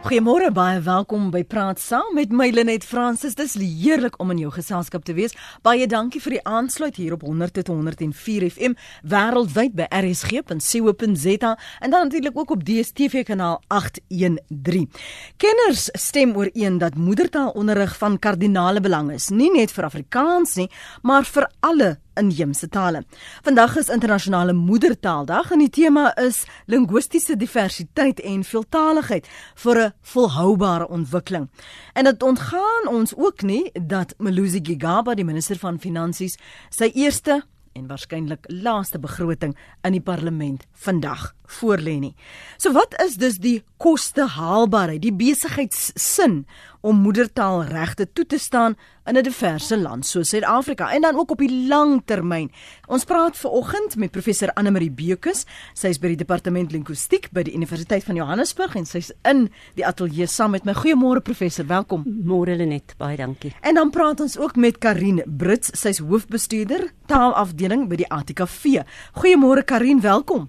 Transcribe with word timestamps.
Goeiemôre, 0.00 0.48
baie 0.48 0.78
welkom 0.80 1.26
by 1.28 1.42
Praat 1.44 1.76
Saam 1.78 2.14
met 2.16 2.30
my 2.32 2.46
Lenet 2.54 2.86
Fransis. 2.88 3.34
Dis 3.36 3.52
heerlik 3.60 4.14
om 4.16 4.30
in 4.32 4.38
jou 4.40 4.52
geselskap 4.54 5.04
te 5.04 5.12
wees. 5.12 5.34
Baie 5.60 5.84
dankie 5.84 6.22
vir 6.24 6.38
die 6.38 6.40
aansluit 6.48 6.96
hier 6.96 7.12
op 7.18 7.26
100.104 7.28 8.46
FM 8.48 8.78
wêreldwyd 9.04 9.76
by 9.76 9.90
rsg.co.za 9.92 11.52
en 11.52 11.92
dan 11.92 12.08
natuurlik 12.08 12.40
ook 12.40 12.56
op 12.56 12.64
DStv 12.64 13.26
kanaal 13.28 13.60
813. 13.68 14.88
Kenners 15.36 15.90
stem 15.92 16.32
ooreen 16.32 16.80
dat 16.80 16.96
moedertaalonderrig 16.96 17.92
van 18.00 18.16
kardinale 18.18 18.80
belang 18.80 19.12
is, 19.12 19.28
nie 19.28 19.52
net 19.52 19.68
vir 19.76 19.92
Afrikaans 19.92 20.56
nie, 20.62 20.70
maar 21.04 21.28
vir 21.28 21.50
alle 21.60 21.98
inheemse 22.14 22.68
tale. 22.68 23.04
Vandag 23.42 23.76
is 23.76 23.88
internasionale 23.88 24.52
moedertaaldag 24.52 25.50
en 25.50 25.58
die 25.58 25.70
tema 25.70 26.10
is 26.16 26.44
linguistiese 26.66 27.36
diversiteit 27.36 28.20
en 28.20 28.44
veeltaligheid 28.44 29.28
vir 29.54 29.76
'n 29.78 29.92
volhoubare 30.02 30.88
ontwikkeling. 30.88 31.48
En 31.94 32.04
dit 32.04 32.22
ontgaan 32.22 32.88
ons 32.88 33.16
ook 33.16 33.42
nie 33.42 33.70
dat 33.72 34.14
Melusi 34.18 34.60
Gigaba, 34.62 35.14
die 35.14 35.24
minister 35.24 35.58
van 35.58 35.78
finansies, 35.78 36.38
sy 36.70 36.90
eerste 36.94 37.42
en 37.72 37.86
waarskynlik 37.86 38.44
laaste 38.48 38.98
begroting 38.98 39.56
in 39.82 39.92
die 39.92 40.00
parlement 40.00 40.66
vandag 40.72 41.34
voorlê 41.50 41.98
nie. 42.00 42.14
So 42.58 42.72
wat 42.72 42.94
is 43.02 43.16
dus 43.20 43.38
die 43.42 43.60
koste 43.80 44.26
haalbaarheid, 44.36 45.02
die 45.02 45.14
besigheidssin 45.14 46.44
om 46.80 47.00
moedertaalregte 47.04 48.08
toe 48.12 48.26
te 48.26 48.38
staan 48.38 48.76
in 49.06 49.16
'n 49.16 49.22
diverse 49.22 49.78
land 49.78 50.06
soos 50.06 50.28
Suid-Afrika 50.28 50.92
en 50.92 51.00
dan 51.00 51.16
ook 51.18 51.30
op 51.30 51.38
die 51.38 51.66
lang 51.68 52.02
termyn. 52.04 52.50
Ons 52.86 53.04
praat 53.04 53.36
ver 53.36 53.50
oggend 53.50 53.96
met 53.96 54.10
professor 54.10 54.52
Anne 54.52 54.70
Marie 54.70 54.90
Bekus. 54.90 55.44
Sy 55.74 55.88
is 55.88 55.98
by 55.98 56.06
die 56.06 56.16
departement 56.16 56.72
linguistiek 56.72 57.28
by 57.32 57.42
die 57.42 57.54
Universiteit 57.54 58.04
van 58.04 58.14
Johannesburg 58.14 58.74
en 58.76 58.86
sy's 58.86 59.12
in 59.22 59.50
die 59.74 59.86
ateljee 59.86 60.26
saam 60.26 60.50
met 60.50 60.64
my. 60.64 60.72
Goeiemôre 60.72 61.20
professor, 61.20 61.66
welkom. 61.66 62.04
Môre 62.24 62.56
Lenet, 62.56 62.94
baie 62.98 63.16
dankie. 63.16 63.54
En 63.60 63.74
dan 63.74 63.90
praat 63.90 64.20
ons 64.20 64.38
ook 64.38 64.56
met 64.56 64.78
Karin 64.78 65.22
Brits, 65.26 65.70
sy's 65.72 65.98
hoofbestuurder 65.98 66.92
taalafdeling 67.06 67.88
by 67.88 67.96
die 67.96 68.08
ATKV. 68.08 68.84
Goeiemôre 69.12 69.64
Karin, 69.64 70.00
welkom. 70.00 70.48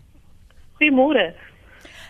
Goeiemôre. 0.82 1.36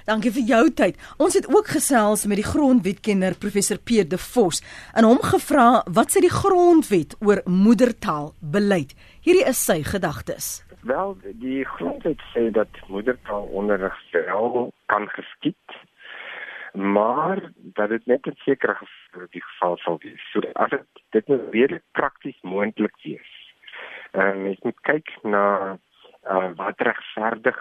Dankie 0.08 0.32
vir 0.32 0.46
jou 0.48 0.62
tyd. 0.72 1.00
Ons 1.20 1.36
het 1.36 1.48
ook 1.52 1.68
gesels 1.76 2.24
met 2.24 2.40
die 2.40 2.46
grondwetkenner 2.48 3.36
professor 3.36 3.76
Pierre 3.84 4.08
De 4.08 4.20
Vos 4.32 4.62
en 4.96 5.04
hom 5.04 5.20
gevra 5.20 5.82
wat 5.98 6.14
sê 6.14 6.24
die 6.24 6.32
grondwet 6.32 7.18
oor 7.20 7.42
moedertaalbeleid. 7.52 8.96
Hierdie 9.28 9.44
is 9.52 9.60
sy 9.60 9.82
gedagtes. 9.84 10.64
Wel, 10.88 11.18
die 11.44 11.66
grondwet 11.74 12.24
sê 12.32 12.48
dat 12.56 12.80
moedertaalonderrig 12.88 14.00
wel 14.16 14.72
kan 14.88 15.10
geskied, 15.18 15.78
maar 16.72 17.44
dat 17.76 17.92
dit 17.92 18.08
net 18.08 18.32
in 18.32 18.40
sekere 18.48 18.80
gevalle 18.80 19.28
die 19.36 19.44
geval 19.50 19.78
sal 19.84 20.00
wees. 20.00 20.24
So 20.32 20.48
as 20.56 20.72
dit 20.72 21.06
dit 21.20 21.28
moet 21.28 21.48
redelik 21.52 21.84
prakties 21.92 22.40
moontlik 22.48 22.96
wees. 23.04 23.38
En 24.16 24.46
mens 24.48 24.64
moet 24.64 24.80
kyk 24.88 25.12
na 25.28 25.76
uh, 26.30 26.50
wat 26.56 26.78
regverdig 26.78 27.01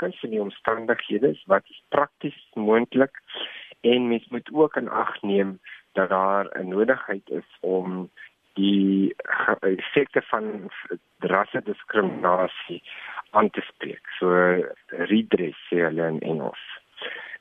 is 0.08 0.22
in 0.22 0.30
die 0.30 0.41
omstandighede, 0.41 1.34
wat 1.47 1.64
prakties 1.89 2.50
moontlik 2.55 3.20
en 3.80 4.08
mens 4.08 4.28
moet 4.28 4.50
ook 4.53 4.77
in 4.77 4.89
ag 4.89 5.22
neem 5.22 5.58
dat 5.92 6.08
daar 6.08 6.47
'n 6.58 6.69
nodigheid 6.69 7.28
is 7.28 7.48
om 7.61 8.11
die 8.55 9.14
effekte 9.61 10.22
van 10.22 10.70
rasse 11.19 11.62
diskriminasie 11.64 12.83
aan 13.31 13.50
te 13.50 13.61
spreek. 13.61 14.06
So 14.19 14.28
redress 14.86 15.69
hulle 15.69 16.06
in 16.06 16.20
Engels. 16.20 16.62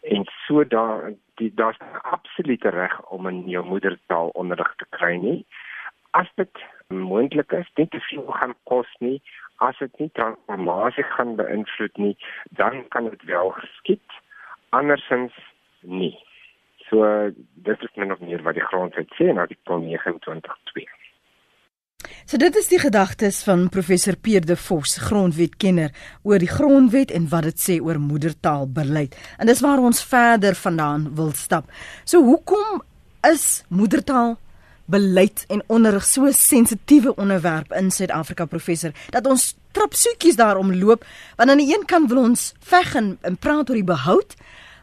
En 0.01 0.25
so 0.47 0.67
daar 0.67 1.13
die 1.35 1.51
daar's 1.53 1.77
absolute 2.01 2.69
reg 2.69 3.01
om 3.09 3.27
in 3.27 3.49
jou 3.49 3.65
moedertaal 3.65 4.29
onderrig 4.29 4.75
te 4.75 4.85
kry 4.89 5.15
nie. 5.15 5.45
As 6.11 6.29
dit 6.35 6.63
moontlik 6.87 7.51
is, 7.51 7.69
dit 7.73 7.91
te 7.91 7.99
veel 7.99 8.25
gaan 8.25 8.55
kos 8.63 8.95
nie, 8.99 9.21
as 9.65 9.77
dit 9.83 9.99
nie 9.99 10.09
transformasie 10.17 11.05
gaan 11.15 11.35
beïnvloed 11.39 11.97
nie, 11.97 12.15
dan 12.61 12.83
kan 12.95 13.09
dit 13.09 13.23
wel 13.31 13.51
geskied. 13.59 14.17
Andersins 14.75 15.35
nie. 15.81 16.15
So 16.89 17.05
dit 17.67 17.85
is 17.85 17.95
min 17.95 18.11
of 18.15 18.23
meer 18.23 18.41
wat 18.45 18.57
die 18.57 18.65
grondwet 18.65 19.11
sê 19.19 19.29
na 19.33 19.45
die 19.49 19.59
29.2. 19.67 20.87
So 22.29 22.37
dit 22.37 22.55
is 22.55 22.69
die 22.71 22.79
gedagtes 22.79 23.41
van 23.43 23.67
professor 23.73 24.15
Pierre 24.15 24.45
De 24.45 24.55
Vos, 24.57 24.95
grondwetkenner, 25.09 25.91
oor 26.23 26.39
die 26.41 26.49
grondwet 26.49 27.11
en 27.11 27.27
wat 27.31 27.49
dit 27.49 27.61
sê 27.61 27.79
oor 27.81 27.99
moedertaalbeleid. 28.01 29.17
En 29.37 29.49
dis 29.49 29.63
waar 29.65 29.81
ons 29.81 30.03
verder 30.11 30.55
vandaan 30.55 31.09
wil 31.17 31.33
stap. 31.37 31.69
So 32.05 32.21
hoekom 32.23 32.83
is 33.27 33.63
moedertaal 33.69 34.37
beleid 34.89 35.45
en 35.47 35.63
onderrig 35.67 36.05
so 36.05 36.25
'n 36.25 36.33
sensitiewe 36.33 37.15
onderwerp 37.15 37.73
in 37.73 37.91
Suid-Afrika 37.91 38.45
professor 38.45 38.91
dat 39.09 39.25
ons 39.25 39.55
trap 39.71 39.93
soetjies 39.93 40.35
daarom 40.35 40.75
loop 40.75 41.05
want 41.35 41.49
aan 41.49 41.57
die 41.57 41.73
een 41.75 41.85
kant 41.85 42.09
wil 42.09 42.23
ons 42.23 42.53
veg 42.59 42.95
en, 42.95 43.17
en 43.21 43.37
praat 43.37 43.69
oor 43.69 43.75
die 43.75 43.83
behoud 43.83 44.35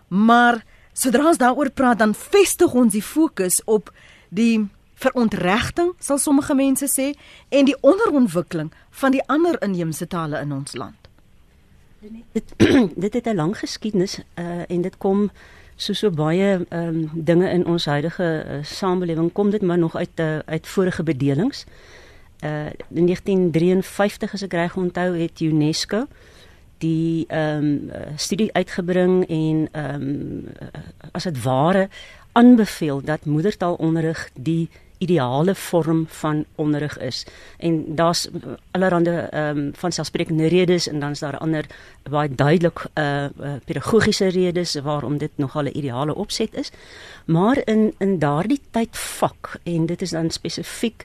maar 0.09 0.65
sodra 0.93 1.27
ons 1.29 1.39
daaroor 1.39 1.71
praat 1.71 1.99
dan 1.99 2.15
vestig 2.15 2.73
ons 2.73 2.93
die 2.93 3.03
fokus 3.03 3.61
op 3.65 3.93
die 4.29 4.69
verontregting 4.97 5.93
sal 6.01 6.19
sommige 6.19 6.55
mense 6.55 6.89
sê 6.89 7.13
en 7.49 7.69
die 7.69 7.77
onderontwikkeling 7.81 8.73
van 9.01 9.13
die 9.13 9.23
ander 9.29 9.59
inheemse 9.63 10.07
tale 10.07 10.41
in 10.41 10.53
ons 10.57 10.75
land. 10.75 10.97
Dit 12.33 12.55
dit 13.05 13.13
het 13.13 13.27
'n 13.27 13.37
lang 13.37 13.59
geskiedenis 13.59 14.19
uh, 14.19 14.65
en 14.69 14.81
dit 14.83 14.97
kom 14.99 15.31
so 15.77 15.93
so 15.93 16.11
baie 16.11 16.67
ehm 16.69 16.89
um, 16.89 17.11
dinge 17.15 17.51
in 17.51 17.67
ons 17.67 17.85
huidige 17.85 18.45
uh, 18.49 18.59
samelewing 18.63 19.33
kom 19.33 19.51
dit 19.51 19.63
maar 19.63 19.79
nog 19.79 19.97
uit 19.97 20.21
uh, 20.21 20.39
uit 20.39 20.67
vorige 20.67 21.03
bedelings. 21.03 21.65
Uh 22.45 22.67
in 22.93 23.07
1953 23.07 24.33
as 24.33 24.43
ek 24.43 24.53
reg 24.53 24.77
onthou 24.77 25.17
het 25.17 25.41
UNESCO 25.41 26.07
die 26.79 27.25
ehm 27.29 27.65
um, 27.65 27.91
studie 28.17 28.53
uitgebring 28.53 29.29
en 29.29 29.69
ehm 29.73 30.03
um, 30.03 30.49
as 31.13 31.25
dit 31.25 31.43
ware 31.43 31.89
aanbeveel 32.33 33.01
dat 33.01 33.25
moedertaalonderrig 33.25 34.31
die 34.35 34.69
ideale 34.99 35.55
vorm 35.55 36.07
van 36.09 36.45
onderrig 36.55 36.99
is. 36.99 37.27
En 37.59 37.85
daar's 37.95 38.29
allerhande 38.71 39.11
ehm 39.11 39.59
um, 39.59 39.71
van 39.75 39.93
selfsprekende 39.93 40.47
redes 40.47 40.89
en 40.89 41.01
dan 41.01 41.11
is 41.11 41.19
daar 41.19 41.39
ander 41.39 41.67
baie 42.11 42.35
duidelik 42.35 42.85
eh 42.93 43.25
uh, 43.41 43.53
pedagogiese 43.65 44.27
redes 44.27 44.75
waarom 44.75 45.19
dit 45.19 45.31
nog 45.35 45.57
al 45.57 45.63
'n 45.63 45.77
ideale 45.77 46.15
opset 46.15 46.55
is. 46.55 46.71
Maar 47.25 47.59
in 47.65 47.95
in 47.99 48.19
daardie 48.19 48.61
tyd 48.71 48.97
vak 48.97 49.59
en 49.63 49.87
dit 49.87 50.03
is 50.03 50.11
dan 50.11 50.31
spesifiek 50.31 51.05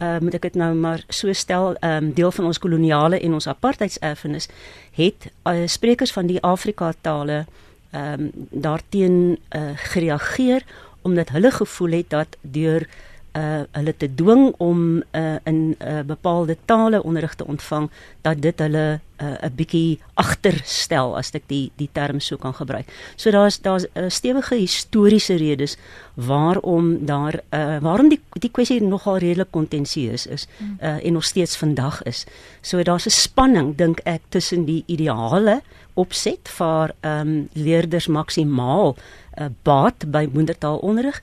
uh 0.00 0.18
moet 0.18 0.34
ek 0.34 0.42
dit 0.42 0.54
nou 0.54 0.74
maar 0.74 1.02
so 1.08 1.32
stel 1.32 1.74
ehm 1.74 2.04
um, 2.04 2.12
deel 2.12 2.32
van 2.32 2.44
ons 2.44 2.58
koloniale 2.58 3.20
en 3.20 3.32
ons 3.32 3.46
apartheidserfenis 3.46 4.48
het 4.96 5.28
uh, 5.44 5.66
sprekers 5.66 6.12
van 6.12 6.26
die 6.26 6.40
Afrika 6.40 6.92
tale 7.00 7.44
ehm 7.90 8.20
um, 8.20 8.30
daarteen 8.50 9.38
uh, 9.56 9.70
gereageer 9.74 10.64
omdat 11.02 11.28
hulle 11.28 11.50
gevoel 11.50 11.90
het 11.90 12.10
dat 12.10 12.36
deur 12.40 12.88
uh 13.32 13.62
hulle 13.72 13.94
te 13.96 14.08
dwing 14.14 14.54
om 14.58 15.02
uh 15.12 15.36
in 15.44 15.76
uh 15.78 16.00
bepaalde 16.06 16.56
tale 16.64 17.02
onderrig 17.02 17.34
te 17.34 17.46
ontvang 17.46 17.90
dat 18.22 18.42
dit 18.42 18.58
hulle 18.58 19.00
'n 19.20 19.24
uh, 19.24 19.48
'n 19.48 19.54
bietjie 19.54 19.98
agterstel 20.14 21.16
as 21.16 21.30
ek 21.34 21.42
die 21.46 21.70
die 21.76 21.88
term 21.92 22.20
so 22.20 22.36
kan 22.36 22.54
gebruik. 22.54 22.86
So 23.16 23.30
daar's 23.30 23.60
daar's 23.60 23.86
uh, 23.94 24.08
stewige 24.08 24.54
historiese 24.54 25.36
redes 25.36 25.76
waarom 26.14 27.06
daar 27.06 27.40
uh 27.50 27.78
waarom 27.78 28.08
die 28.08 28.20
die 28.32 28.50
kwessie 28.50 28.82
nogal 28.82 29.18
redelik 29.18 29.50
kontensieus 29.50 30.26
is 30.26 30.46
uh 30.80 31.04
en 31.04 31.12
nog 31.12 31.24
steeds 31.24 31.56
vandag 31.56 32.02
is. 32.02 32.26
So 32.60 32.82
daar's 32.82 33.06
'n 33.06 33.10
spanning 33.10 33.76
dink 33.76 34.00
ek 34.04 34.22
tussen 34.28 34.64
die 34.64 34.84
ideale 34.86 35.62
opset 35.94 36.48
vir 36.58 36.94
ehm 37.00 37.28
um, 37.28 37.48
leerders 37.52 38.06
maksimaal 38.06 38.94
uh, 38.96 39.48
baat 39.62 40.06
by 40.10 40.26
moedertaalonderrig 40.32 41.20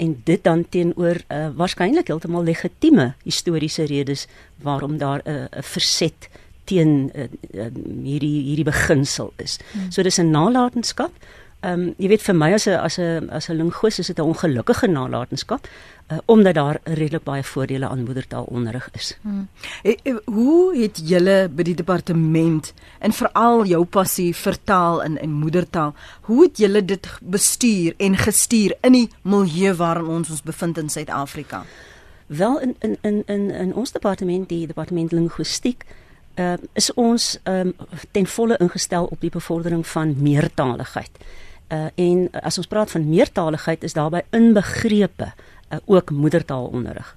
en 0.00 0.14
dit 0.24 0.44
dan 0.44 0.64
teenoor 0.68 1.20
uh, 1.28 1.48
waarskynlik 1.56 2.08
heeltemal 2.08 2.46
legitieme 2.46 3.12
historiese 3.26 3.84
redes 3.84 4.26
waarom 4.64 4.98
daar 4.98 5.20
'n 5.24 5.30
uh, 5.30 5.62
verset 5.62 6.28
teen 6.64 7.10
uh, 7.14 7.28
uh, 7.54 7.68
hierdie 8.04 8.40
hierdie 8.48 8.64
beginsel 8.64 9.32
is. 9.36 9.58
Hmm. 9.72 9.90
So 9.90 10.02
dis 10.02 10.18
'n 10.18 10.30
nalatenskap. 10.30 11.12
Ehm 11.60 11.80
um, 11.80 11.94
jy 11.98 12.08
weet 12.08 12.22
vir 12.22 12.34
my 12.34 12.52
as 12.52 12.66
'n 12.66 12.78
as 12.80 12.98
'n 12.98 13.28
as 13.30 13.48
'n 13.48 13.56
linguist 13.56 13.98
is 13.98 14.06
dit 14.06 14.18
'n 14.18 14.30
ongelukkige 14.32 14.86
nalatenskap 14.86 15.68
uh, 16.10 16.18
omdat 16.24 16.54
daar 16.54 16.78
redelik 16.84 17.22
baie 17.22 17.44
voordele 17.44 17.88
aan 17.88 18.02
moedertaalonderrig 18.04 18.88
is. 18.92 19.18
Hmm. 19.20 19.48
E, 19.82 19.96
e, 20.02 20.14
hoe 20.24 20.76
het 20.76 21.00
julle 21.04 21.48
by 21.48 21.62
die 21.62 21.74
departement 21.74 22.72
en 22.98 23.12
veral 23.12 23.64
jou 23.64 23.84
passie 23.84 24.32
vir 24.36 24.58
taal 24.64 25.02
in 25.02 25.18
in 25.20 25.32
moedertaal, 25.32 25.94
hoe 26.20 26.42
het 26.42 26.58
julle 26.58 26.84
dit 26.84 27.08
bestuur 27.20 27.94
en 27.96 28.16
gestuur 28.16 28.76
in 28.82 28.92
die 28.92 29.08
milieu 29.22 29.74
waarin 29.74 30.10
ons 30.20 30.30
ons 30.30 30.42
bevind 30.42 30.78
in 30.78 30.88
Suid-Afrika? 30.88 31.64
Wel 32.26 32.60
in 32.60 32.76
in 32.80 32.96
in 33.02 33.22
in 33.26 33.50
in 33.50 33.74
ons 33.74 33.92
departement, 33.92 34.48
die 34.48 34.66
departement 34.66 35.12
linguistiek 35.12 35.84
Uh, 36.38 36.54
is 36.72 36.92
ons 36.94 37.38
um, 37.44 37.72
ten 38.10 38.26
volle 38.26 38.56
ingestel 38.62 39.04
op 39.04 39.20
die 39.20 39.30
bevordering 39.30 39.86
van 39.86 40.14
meertaligheid 40.22 41.10
Uh 41.68 41.86
en 41.94 42.30
as 42.32 42.58
ons 42.58 42.66
praat 42.66 42.90
van 42.90 43.08
meertaligheid 43.08 43.84
is 43.84 43.92
daarbey 43.92 44.22
inbegrepe 44.30 45.26
uh, 45.26 45.49
ook 45.84 46.10
moedertaalonderrig. 46.10 47.16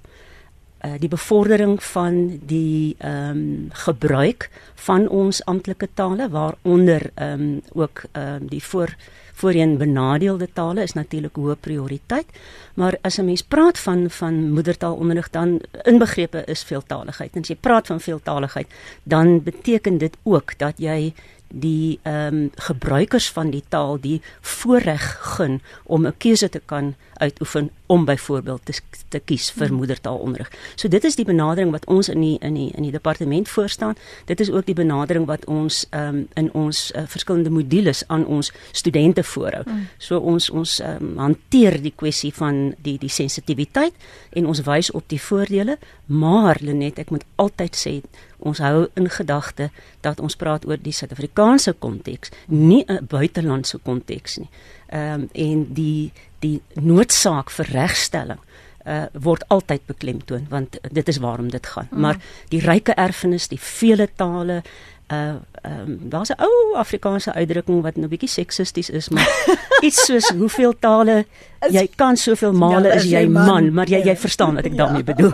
Uh 0.84 0.92
die 0.98 1.08
bevordering 1.08 1.82
van 1.82 2.40
die 2.46 2.94
ehm 2.98 3.30
um, 3.30 3.68
gebruik 3.72 4.50
van 4.74 5.08
ons 5.08 5.44
amptelike 5.44 5.88
tale 5.94 6.28
waaronder 6.28 7.10
ehm 7.14 7.40
um, 7.40 7.62
ook 7.72 8.02
ehm 8.12 8.42
um, 8.42 8.48
die 8.48 8.62
voor 8.62 8.96
voorheen 9.34 9.78
benadeelde 9.78 10.48
tale 10.52 10.82
is 10.82 10.92
natuurlik 10.92 11.36
hoë 11.36 11.56
prioriteit. 11.60 12.26
Maar 12.74 12.98
as 13.02 13.18
'n 13.18 13.24
mens 13.24 13.42
praat 13.42 13.78
van 13.78 14.10
van 14.10 14.50
moedertaalonderrig 14.52 15.30
dan 15.30 15.60
inbegrepe 15.82 16.44
is 16.44 16.62
veeltaligheid. 16.62 17.34
En 17.34 17.40
as 17.40 17.48
jy 17.48 17.56
praat 17.60 17.86
van 17.86 18.00
veeltaligheid, 18.00 18.66
dan 19.02 19.42
beteken 19.42 19.98
dit 19.98 20.16
ook 20.22 20.58
dat 20.58 20.74
jy 20.76 21.14
die 21.48 21.98
ehm 22.02 22.34
um, 22.34 22.50
gebruikers 22.54 23.30
van 23.30 23.50
die 23.50 23.62
taal 23.68 24.00
die 24.00 24.20
voorreg 24.40 25.04
gun 25.36 25.60
om 25.84 26.06
'n 26.06 26.14
keuse 26.18 26.48
te 26.48 26.60
kan 26.66 26.94
uitoefen 27.14 27.70
om 27.86 28.04
byvoorbeeld 28.04 28.60
te, 28.64 28.80
te 29.08 29.20
kies 29.20 29.50
vir 29.50 29.66
hmm. 29.66 29.76
moedertaalonderrig. 29.76 30.50
So 30.74 30.88
dit 30.88 31.04
is 31.04 31.16
die 31.16 31.24
benadering 31.24 31.70
wat 31.70 31.86
ons 31.86 32.08
in 32.08 32.20
die 32.20 32.38
in 32.40 32.54
die 32.54 32.70
in 32.74 32.82
die 32.82 32.90
departement 32.90 33.48
voorstaan. 33.48 33.94
Dit 34.24 34.40
is 34.40 34.50
ook 34.50 34.66
die 34.66 34.74
benadering 34.74 35.26
wat 35.26 35.44
ons 35.44 35.86
ehm 35.90 36.08
um, 36.08 36.28
in 36.34 36.52
ons 36.52 36.92
uh, 36.94 37.02
verskillende 37.06 37.50
modules 37.50 38.08
aan 38.08 38.26
ons 38.26 38.52
studente 38.72 39.22
voorhou. 39.22 39.62
Mm. 39.66 39.86
So 39.98 40.18
ons 40.18 40.50
ons 40.50 40.80
ehm 40.80 41.02
um, 41.02 41.18
hanteer 41.18 41.82
die 41.82 41.94
kwessie 41.96 42.34
van 42.34 42.74
die 42.82 42.98
die 42.98 43.08
sensitiwiteit 43.08 43.94
en 44.30 44.46
ons 44.46 44.62
wys 44.62 44.90
op 44.90 45.08
die 45.08 45.20
voordele, 45.20 45.78
maar 46.06 46.56
Lenet, 46.60 46.98
ek 46.98 47.10
moet 47.10 47.24
altyd 47.36 47.76
sê 47.76 48.00
ons 48.44 48.58
hou 48.58 48.86
in 48.94 49.10
gedagte 49.10 49.70
dat 50.00 50.20
ons 50.20 50.36
praat 50.36 50.66
oor 50.68 50.80
die 50.80 50.92
Suid-Afrikaanse 50.92 51.74
konteks, 51.78 52.30
nie 52.46 52.84
'n 52.88 53.06
buitelandse 53.08 53.78
konteks 53.78 54.38
nie. 54.38 54.50
Ehm 54.88 55.20
um, 55.20 55.28
en 55.32 55.66
die 55.74 56.12
die 56.40 56.60
noodsaak 56.74 57.50
vir 57.50 57.66
regstelling 57.72 58.40
uh 58.84 59.04
word 59.12 59.44
altyd 59.48 59.86
beklemtoon 59.88 60.46
want 60.50 60.76
dit 60.92 61.08
is 61.08 61.18
waarom 61.18 61.48
dit 61.50 61.66
gaan. 61.66 61.88
Mm. 61.90 62.00
Maar 62.00 62.18
die 62.48 62.60
ryke 62.60 62.92
erfenis, 62.92 63.48
die 63.48 63.60
vele 63.60 64.08
tale, 64.16 64.62
uh 65.12 65.34
um, 65.64 65.98
daar's 66.08 66.30
'n 66.30 66.40
ou 66.40 66.76
Afrikaanse 66.76 67.32
uitdrukking 67.32 67.82
wat 67.82 67.96
nou 67.96 68.08
bietjie 68.08 68.28
seksisties 68.28 68.90
is, 68.90 69.08
maar 69.08 69.28
iets 69.86 70.04
soos 70.04 70.28
hoeveel 70.28 70.74
tale 70.78 71.24
jy 71.70 71.88
kan 71.96 72.16
soveel 72.16 72.52
male 72.52 72.88
ja, 72.88 72.94
is 72.94 73.04
jy 73.08 73.26
man, 73.28 73.46
man 73.46 73.72
maar 73.72 73.88
jy 73.88 73.98
ja. 73.98 74.12
jy 74.12 74.16
verstaan 74.16 74.54
wat 74.54 74.64
ek 74.68 74.76
daarmee 74.76 75.04
ja. 75.06 75.14
bedoel. 75.14 75.32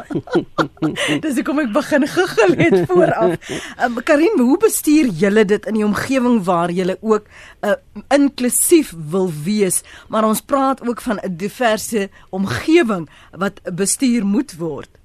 Dis 1.25 1.35
hoekom 1.35 1.59
ek 1.59 1.73
begin 1.73 2.07
geggel 2.07 2.55
het 2.61 2.79
vooraf. 2.87 3.51
Um, 3.85 3.99
Karin, 4.05 4.39
hoe 4.39 4.59
bestuur 4.59 5.11
julle 5.23 5.45
dit 5.45 5.67
in 5.67 5.75
die 5.75 5.85
omgewing 5.85 6.43
waar 6.45 6.71
julle 6.71 6.97
ook 7.01 7.27
uh, 7.67 7.75
inklusief 8.09 8.95
wil 9.11 9.31
wees, 9.45 9.83
maar 10.09 10.25
ons 10.25 10.41
praat 10.41 10.83
ook 10.87 11.01
van 11.01 11.19
'n 11.23 11.37
diverse 11.37 12.09
omgewing 12.31 13.09
wat 13.33 13.61
bestuur 13.75 14.27
moet 14.27 14.57
word? 14.59 15.00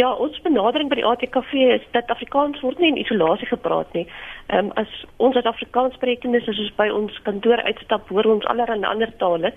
Ja, 0.00 0.12
ons 0.16 0.38
benadering 0.40 0.88
by 0.88 0.96
die 0.96 1.04
ATKV 1.04 1.52
is 1.74 1.82
dat 1.92 2.08
Afrikaans 2.14 2.60
word 2.64 2.78
nie 2.80 2.88
in 2.92 3.00
isolasie 3.02 3.48
gepraat 3.50 3.90
nie. 3.96 4.06
Ehm 4.48 4.70
um, 4.70 4.72
as 4.80 4.92
ons 5.26 5.36
as 5.36 5.48
Afrikaans 5.50 5.98
sprekendes 5.98 6.48
is 6.48 6.60
ons 6.62 6.72
by 6.78 6.86
ons 6.94 7.18
kantoor 7.26 7.60
uitstap, 7.68 8.08
hoor 8.08 8.28
ons 8.34 8.46
allerlei 8.52 8.78
ander 8.88 9.12
tale. 9.22 9.50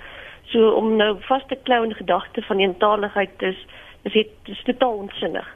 So 0.52 0.74
om 0.80 0.96
nou 1.00 1.14
vas 1.30 1.46
te 1.48 1.60
klou 1.70 1.80
in 1.88 1.96
gedagte 1.96 2.44
van 2.50 2.60
eentaligheid 2.60 3.48
is 3.52 3.66
is 4.04 4.18
dit 4.20 4.54
is 4.56 4.64
totaal 4.68 5.00
onsinnig. 5.06 5.48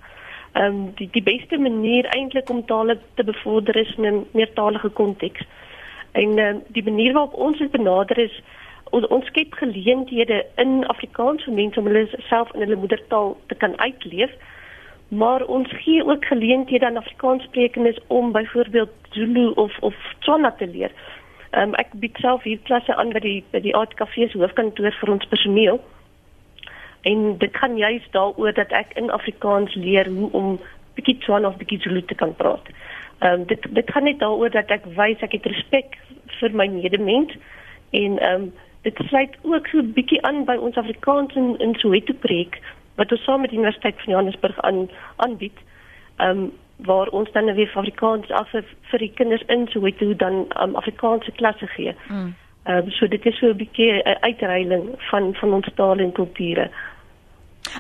Ehm 0.54 0.66
um, 0.66 0.81
die 1.01 1.10
die 1.19 1.25
beste 1.34 1.60
manier 1.68 2.07
eintlik 2.16 2.50
om 2.50 2.66
tale 2.66 3.00
te 3.19 3.24
bevorder 3.24 3.84
is 3.84 3.95
in 3.98 4.07
'n 4.13 4.25
meertalige 4.31 4.89
konteks. 4.89 5.42
En 6.12 6.39
um, 6.39 6.63
die 6.68 6.84
manier 6.84 7.13
waarop 7.13 7.34
ons 7.34 7.57
dit 7.57 7.72
benader 7.72 8.19
is 8.19 8.44
ons 8.92 9.07
ons 9.07 9.25
skep 9.25 9.54
geleenthede 9.54 10.45
in 10.56 10.86
Afrikaans 10.88 11.44
vir 11.44 11.54
mense 11.54 11.80
om 11.80 11.88
hulle 11.92 12.07
self 12.30 12.54
in 12.54 12.62
hulle 12.62 12.84
moedertaal 12.86 13.36
te 13.48 13.56
kan 13.56 13.80
uitleef 13.80 14.31
maar 15.07 15.45
ons 15.45 15.68
gee 15.71 16.06
ook 16.06 16.25
geleenthede 16.25 16.86
aan 16.86 16.98
Afrikaanssprekendes 16.98 18.00
om 18.07 18.31
byvoorbeeld 18.31 18.89
Zulu 19.09 19.48
of 19.48 19.77
of 19.80 19.95
Tswana 20.19 20.51
te 20.51 20.68
leer. 20.68 20.92
Um, 21.51 21.74
ek 21.74 21.94
bied 21.94 22.18
self 22.19 22.44
hier 22.44 22.59
klasse 22.63 22.95
aan 22.95 23.13
by 23.15 23.19
die 23.24 23.44
by 23.51 23.62
die 23.63 23.75
ATKV 23.75 24.27
se 24.31 24.38
hoofkantoor 24.38 24.92
vir 25.00 25.12
ons 25.12 25.27
personeel. 25.31 25.80
En 27.07 27.38
dit 27.38 27.57
gaan 27.57 27.77
juist 27.77 28.12
daaroor 28.12 28.54
dat 28.54 28.71
ek 28.75 28.92
in 29.00 29.09
Afrikaans 29.12 29.75
leer 29.75 30.09
hoe 30.12 30.30
om 30.31 30.59
bietjie 31.00 31.18
Tswana 31.24 31.48
of 31.48 31.57
bietjie 31.57 31.80
Zulu 31.80 32.03
te 32.03 32.15
kan 32.15 32.36
praat. 32.36 32.68
Ehm 33.19 33.42
um, 33.42 33.45
dit 33.45 33.68
dit 33.69 33.92
gaan 33.92 34.03
net 34.03 34.19
daaroor 34.19 34.51
dat 34.51 34.71
ek 34.75 34.86
wys 35.00 35.24
ek 35.24 35.39
het 35.39 35.45
respek 35.45 35.98
vir 36.39 36.51
my 36.51 36.68
medemens 36.68 37.31
en 37.89 38.19
ehm 38.19 38.42
um, 38.42 38.53
dit 38.81 39.00
sluit 39.07 39.38
ook 39.42 39.68
so 39.68 39.83
bietjie 39.83 40.21
aan 40.27 40.44
by 40.45 40.56
ons 40.56 40.75
Afrikaans 40.77 41.36
in 41.36 41.56
in 41.63 41.75
Soweto 41.80 42.13
preek 42.13 42.60
wat 42.97 43.11
ons 43.11 43.23
saam 43.23 43.41
met 43.41 43.49
die 43.53 43.59
Universiteit 43.59 43.95
van 44.01 44.13
Johannesburg 44.13 44.61
aan 44.61 44.88
aanbied. 45.15 45.59
Ehm 46.17 46.29
um, 46.29 46.51
waar 46.77 47.07
ons 47.07 47.31
dan 47.31 47.53
weer 47.53 47.71
Afrikaans 47.73 48.29
af 48.29 48.49
vir, 48.53 48.65
vir 48.89 48.99
die 49.01 49.11
kinders 49.13 49.41
in 49.49 49.63
Soweto 49.67 50.11
dan 50.15 50.45
um, 50.61 50.75
Afrikaanse 50.75 51.31
klasse 51.31 51.67
gee. 51.67 51.95
Mm. 52.09 52.35
Ehm 52.63 52.77
um, 52.77 52.91
so 52.91 53.07
dit 53.07 53.25
is 53.25 53.38
so 53.38 53.47
'n 53.47 53.57
bietjie 53.57 54.01
'n 54.03 54.17
uitreiling 54.21 54.94
van 55.09 55.33
van 55.33 55.53
ons 55.53 55.69
taal 55.75 55.97
en 55.97 56.11
kulture. 56.11 56.69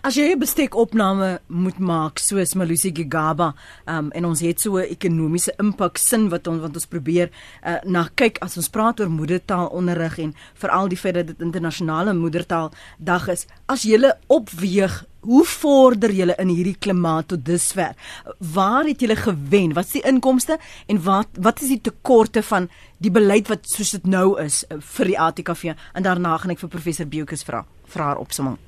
As 0.03 0.13
jy 0.13 0.33
'n 0.33 0.39
bestekopname 0.39 1.39
moet 1.47 1.79
maak 1.79 2.19
soos 2.19 2.53
Malusi 2.53 2.91
Gigaba, 2.93 3.55
um, 3.87 4.11
en 4.11 4.25
ons 4.25 4.39
het 4.39 4.59
so 4.59 4.77
'n 4.77 4.89
ekonomiese 4.89 5.53
impak 5.57 5.97
sin 5.97 6.29
wat 6.29 6.47
ons 6.47 6.61
wat 6.61 6.75
ons 6.75 6.85
probeer 6.85 7.29
uh, 7.65 7.77
na 7.83 8.09
kyk 8.15 8.37
as 8.41 8.57
ons 8.57 8.69
praat 8.69 8.99
oor 8.99 9.09
moedertaalonderrig 9.09 10.19
en 10.19 10.35
veral 10.53 10.87
die 10.87 10.97
feit 10.97 11.15
dat 11.15 11.27
dit 11.27 11.41
internasionale 11.41 12.13
moedertaaldag 12.13 13.27
is, 13.29 13.47
as 13.67 13.83
jy 13.83 13.97
opweeg 14.27 15.05
Hoe 15.27 15.43
vorder 15.43 16.11
julle 16.11 16.35
in 16.39 16.47
hierdie 16.47 16.77
klimaat 16.79 17.27
tot 17.27 17.45
dusver? 17.45 17.95
Waar 18.39 18.85
het 18.85 19.01
julle 19.01 19.15
gewen? 19.15 19.73
Wat 19.73 19.85
is 19.85 19.91
die 19.91 20.05
inkomste 20.07 20.57
en 20.87 21.03
wat 21.03 21.27
wat 21.41 21.61
is 21.61 21.67
die 21.67 21.81
tekorte 21.81 22.43
van 22.43 22.69
die 22.97 23.11
beleid 23.11 23.47
wat 23.49 23.67
soos 23.67 23.91
dit 23.91 24.05
nou 24.05 24.39
is 24.39 24.63
uh, 24.69 24.77
vir 24.79 25.05
die 25.05 25.19
ATKV? 25.19 25.75
En 25.93 26.03
daarna 26.03 26.37
gaan 26.37 26.51
ek 26.51 26.59
vir 26.59 26.69
professor 26.69 27.05
Beukus 27.05 27.43
vra 27.43 27.65
vra 27.87 28.03
haar 28.03 28.23
opsomming. 28.23 28.66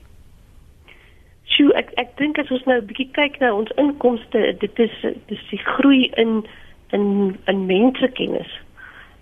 Sjoe, 1.50 1.74
ek 1.74 1.94
ek 2.02 2.18
dink 2.18 2.40
as 2.42 2.52
ons 2.52 2.66
nou 2.66 2.78
'n 2.80 2.88
bietjie 2.90 3.10
kyk 3.18 3.40
na 3.40 3.54
ons 3.54 3.72
inkomste, 3.78 4.58
dit 4.60 4.80
is 4.80 4.96
dis 5.28 5.46
die 5.50 5.64
groei 5.64 6.12
in 6.16 6.46
in 6.92 7.38
in 7.48 7.66
mensekennis. 7.66 8.52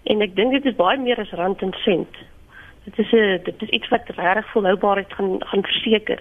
En 0.04 0.22
ek 0.22 0.36
dink 0.36 0.52
dit 0.52 0.66
is 0.66 0.76
baie 0.76 0.98
meer 1.00 1.20
as 1.20 1.32
rand 1.40 1.62
en 1.62 1.74
sent. 1.84 2.20
Dit 2.86 3.00
is 3.00 3.12
'n 3.12 3.42
dit 3.44 3.62
is 3.62 3.70
iets 3.70 3.90
wat 3.90 4.10
regtig 4.16 4.52
volhoubaarheid 4.52 5.14
gaan 5.14 5.40
gaan 5.40 5.64
verseker. 5.64 6.20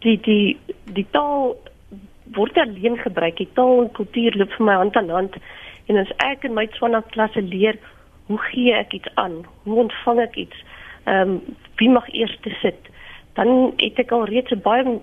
Die 0.00 0.20
die 0.20 0.56
die 0.84 1.06
taal 1.10 1.56
word 2.32 2.58
alleen 2.58 2.98
gebruik. 2.98 3.36
Die 3.36 3.52
taal 3.52 3.82
en 3.82 3.92
kultuur 3.92 4.36
loop 4.36 4.52
vir 4.52 4.66
my 4.66 4.74
hand 4.74 4.96
aan 4.96 5.08
hand 5.08 5.36
en 5.86 5.96
as 5.96 6.12
ek 6.16 6.44
in 6.44 6.54
my 6.54 6.66
Tswana 6.66 7.02
klasse 7.10 7.42
leer, 7.42 7.76
hoe 8.26 8.38
gee 8.38 8.72
ek 8.72 8.92
iets 8.92 9.08
aan? 9.14 9.44
Hoe 9.64 9.78
ontvang 9.84 10.20
ek 10.20 10.36
iets? 10.36 10.56
Ehm 11.04 11.30
um, 11.30 11.40
wie 11.76 11.90
mag 11.90 12.08
eers 12.12 12.38
sit? 12.60 12.88
Dan 13.34 13.72
het 13.76 13.98
ek 13.98 14.12
al 14.12 14.24
reeds 14.24 14.50
'n 14.50 14.60
baie 14.62 15.00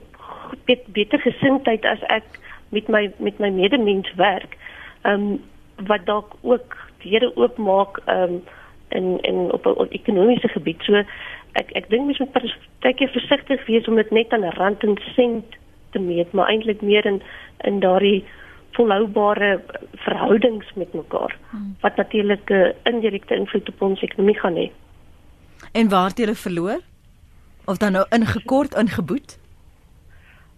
bet, 0.65 0.85
beter 0.93 1.19
gesindheid 1.19 1.85
as 1.85 2.01
ek 2.07 2.23
met 2.69 2.87
my 2.87 3.11
met 3.17 3.39
my 3.39 3.49
medemens 3.49 4.13
werk. 4.15 4.57
Ehm 5.01 5.13
um, 5.13 5.39
wat 5.87 6.05
dalk 6.05 6.35
ook 6.41 6.77
deure 7.03 7.31
oopmaak 7.35 8.01
ehm 8.05 8.21
um, 8.21 8.41
in 8.89 9.19
in 9.21 9.51
op 9.51 9.65
'n 9.65 9.87
ekonomiese 9.89 10.47
gebied. 10.47 10.81
So 10.81 11.03
ek 11.51 11.71
ek 11.71 11.89
dink 11.89 12.05
mens 12.05 12.19
moet 12.19 12.31
partykeer 12.31 13.09
versigtig 13.09 13.65
wees 13.65 13.87
om 13.87 13.95
dit 13.95 14.11
net 14.11 14.33
aan 14.33 14.43
rand 14.43 14.83
en 14.83 14.97
sent 15.15 15.45
te 15.91 15.99
meet, 15.99 16.31
maar 16.31 16.47
eintlik 16.47 16.81
meer 16.81 17.05
in 17.05 17.21
in 17.57 17.79
daardie 17.79 18.23
volhoubare 18.71 19.61
verhoudings 19.95 20.73
met 20.75 20.93
mekaar 20.93 21.37
hmm. 21.49 21.75
wat 21.81 21.95
natuurlik 21.95 22.49
'n 22.49 22.73
indirekte 22.83 23.35
invloed 23.35 23.69
op 23.69 23.81
ons 23.81 24.01
ekonomie 24.01 24.39
gaan 24.39 24.55
hê. 24.55 24.71
En 25.71 25.89
waar 25.89 26.07
het 26.07 26.17
jy 26.17 26.35
verloor? 26.35 26.79
Of 27.65 27.77
dan 27.77 27.91
nou 27.91 28.05
ingekort 28.09 28.75
ingeboet? 28.75 29.39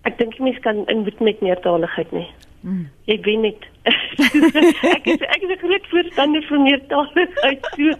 Ek 0.03 0.17
dink 0.19 0.35
jy 0.37 0.43
mens 0.43 0.59
kan 0.63 0.83
inboet 0.91 1.19
met 1.23 1.41
meertaligheid 1.41 2.11
nie. 2.11 2.27
Mm. 2.63 2.87
Jy 3.07 3.17
weet 3.25 3.39
net. 3.43 3.69
ek 4.95 5.07
is 5.11 5.23
ek 5.27 5.41
is 5.43 5.51
'n 5.51 5.61
groot 5.63 5.87
voorstander 5.91 6.43
van 6.47 6.63
meertaligheid. 6.63 7.69
So, 7.75 7.95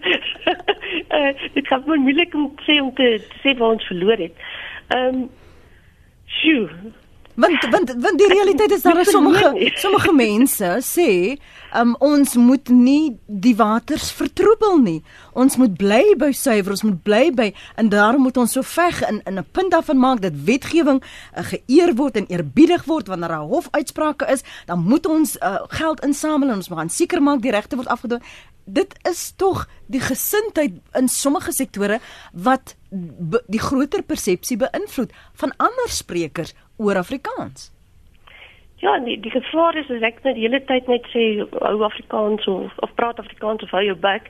uh, 1.18 1.32
dit 1.56 1.66
gaan 1.66 1.82
maar 1.86 2.00
moeilik 2.00 2.34
om 2.34 2.52
te 2.56 2.62
sê 2.68 2.80
om 2.80 2.92
te, 2.94 3.08
te 3.28 3.40
sê 3.44 3.56
waar 3.58 3.76
ons 3.76 3.90
verloor 3.92 4.20
het. 4.26 4.36
Ehm 4.88 5.24
um, 5.24 5.30
Sjoe, 6.34 6.68
Want 7.34 7.66
want 7.70 7.94
want 7.98 8.18
die 8.18 8.28
realiteit 8.28 8.70
is 8.70 8.82
daar 8.82 9.00
is 9.00 9.10
sommige 9.10 9.70
sommige 9.84 10.12
mense 10.12 10.68
sê 10.86 11.38
um, 11.74 11.96
ons 11.98 12.34
moet 12.34 12.68
nie 12.68 13.16
die 13.26 13.56
waters 13.56 14.12
vertroebel 14.14 14.78
nie. 14.78 15.00
Ons 15.32 15.56
moet 15.58 15.74
bly 15.76 16.14
by 16.18 16.30
suiwer, 16.30 16.76
ons 16.76 16.84
moet 16.86 17.02
bly 17.02 17.24
by 17.34 17.48
en 17.74 17.90
daarom 17.90 18.22
moet 18.22 18.38
ons 18.38 18.54
so 18.54 18.62
veg 18.62 19.02
in 19.08 19.20
in 19.26 19.38
'n 19.38 19.46
punt 19.50 19.70
daarvan 19.74 19.98
maak 19.98 20.22
dat 20.22 20.38
wetgewing 20.44 21.02
uh, 21.02 21.42
geëer 21.42 21.94
word 21.94 22.16
en 22.16 22.26
eerbiedig 22.30 22.84
word 22.84 23.06
wanneer 23.06 23.34
'n 23.34 23.50
hofuitsprake 23.50 24.30
is, 24.30 24.42
dan 24.66 24.78
moet 24.78 25.06
ons 25.06 25.36
uh, 25.42 25.58
geld 25.68 26.04
insamel 26.04 26.48
en 26.48 26.54
ons 26.54 26.68
moet 26.68 26.92
seker 26.92 27.22
maak 27.22 27.42
die 27.42 27.50
regte 27.50 27.76
word 27.76 27.88
afgedoen. 27.88 28.22
dit 28.64 28.94
is 29.02 29.32
tog 29.36 29.66
die 29.92 30.00
gesindheid 30.00 30.72
in 30.96 31.08
sommige 31.08 31.52
sektore 31.52 31.98
wat 32.32 32.76
die 33.52 33.60
groter 33.60 34.02
persepsie 34.02 34.56
beïnvloed 34.56 35.12
van 35.40 35.52
ander 35.56 35.90
sprekers 35.92 36.54
oor 36.76 36.96
Afrikaans. 36.96 37.70
Ja, 38.84 38.98
die 38.98 39.20
die 39.20 39.30
gevaar 39.30 39.76
is 39.76 39.90
as 39.90 40.02
ek 40.02 40.22
net 40.24 40.34
die 40.36 40.44
hele 40.44 40.60
tyd 40.68 40.88
net 40.90 41.06
sê 41.12 41.22
hou 41.52 41.78
Afrikaans 41.86 42.46
of 42.50 42.72
of 42.84 42.94
praat 42.98 43.20
Afrikaans 43.22 43.62
of 43.62 43.70
hou 43.72 43.84
jou 43.84 43.96
bek, 43.96 44.28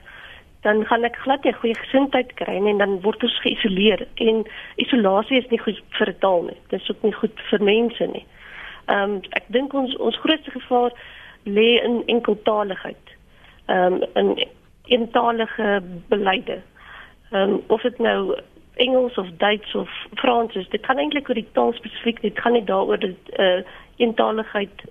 dan 0.63 0.85
gaan 0.89 1.03
ek 1.03 1.17
glad 1.25 1.43
nie 1.43 1.53
goeie 1.53 1.75
gesindheid 1.77 2.31
kry 2.39 2.55
nie 2.59 2.71
en 2.75 2.79
dan 2.83 2.95
word 3.03 3.23
ons 3.27 3.35
geïsoleer 3.43 4.05
en 4.27 4.45
isolasie 4.81 5.41
is 5.41 5.49
nie 5.51 5.59
goed 5.61 5.81
vir 5.97 6.13
taal 6.23 6.47
nie. 6.47 6.57
Dit 6.71 6.81
is 6.81 6.89
ook 6.93 7.03
nie 7.03 7.13
goed 7.17 7.43
vir 7.49 7.65
mense 7.71 8.07
nie. 8.13 8.23
Ehm 8.85 9.17
um, 9.17 9.19
ek 9.37 9.49
dink 9.57 9.73
ons 9.73 9.97
ons 9.97 10.21
grootste 10.23 10.53
gevaar 10.55 10.95
lê 11.45 11.69
in 11.83 12.01
enkeltaligheid. 12.15 13.13
Ehm 13.67 14.01
um, 14.01 14.03
in 14.21 14.47
eentalige 14.97 15.81
beleide. 16.09 16.61
Ehm 17.31 17.57
um, 17.57 17.61
of 17.67 17.81
dit 17.81 17.99
nou 17.99 18.37
Engels 18.75 19.17
of 19.17 19.27
Duits 19.37 19.75
of 19.75 19.89
Frans 20.15 20.55
is, 20.55 20.67
dit 20.69 20.81
kan 20.81 20.97
eintlik 20.97 21.29
oor 21.29 21.39
die 21.39 21.47
taal 21.51 21.73
spesifiek, 21.73 22.21
dit 22.21 22.39
gaan 22.39 22.55
nie 22.57 22.63
daaroor 22.63 22.99
dat 22.99 23.33
eh 23.39 23.45
uh, 23.45 23.63
eentaligheid 23.97 24.83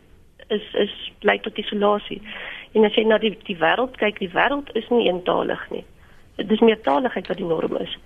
is 0.48 0.74
is 0.74 1.12
lei 1.20 1.40
tot 1.40 1.58
isolasie. 1.58 2.22
En 2.72 2.84
as 2.84 2.94
jy 2.94 3.04
na 3.04 3.18
die 3.18 3.38
die 3.44 3.58
wêreld 3.60 3.96
kyk, 3.96 4.18
die 4.18 4.32
wêreld 4.32 4.72
is 4.72 4.88
nie 4.88 5.08
eentalig 5.08 5.70
nie. 5.70 5.84
Dit 6.36 6.50
is 6.50 6.60
meertaligheid 6.60 7.28
wat 7.28 7.36
die 7.36 7.46
norm 7.46 7.76
is. 7.76 7.98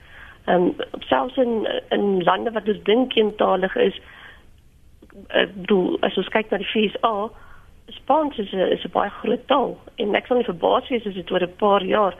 Ehm 0.46 0.70
um, 0.70 0.74
selfs 1.06 1.36
in 1.36 1.68
in 1.90 2.22
lande 2.22 2.52
wat 2.52 2.68
ons 2.68 2.82
dink 2.82 3.16
eentalig 3.16 3.76
is, 3.76 4.00
ek 5.28 5.54
bedoel 5.54 5.98
as 6.00 6.16
ons 6.16 6.32
kyk 6.34 6.50
na 6.50 6.58
die 6.58 6.72
FSA, 6.72 7.30
Spaans 7.88 8.38
is 8.38 8.52
'n 8.52 8.72
is 8.74 8.84
'n 8.84 8.92
baie 8.92 9.10
groot 9.10 9.46
taal 9.46 9.78
en 9.96 10.14
ek 10.14 10.26
sal 10.26 10.36
nie 10.36 10.50
verbaas 10.50 10.88
wees 10.88 11.06
as 11.06 11.14
dit 11.14 11.30
oor 11.30 11.42
'n 11.42 11.56
paar 11.56 11.82
jaar 11.82 12.14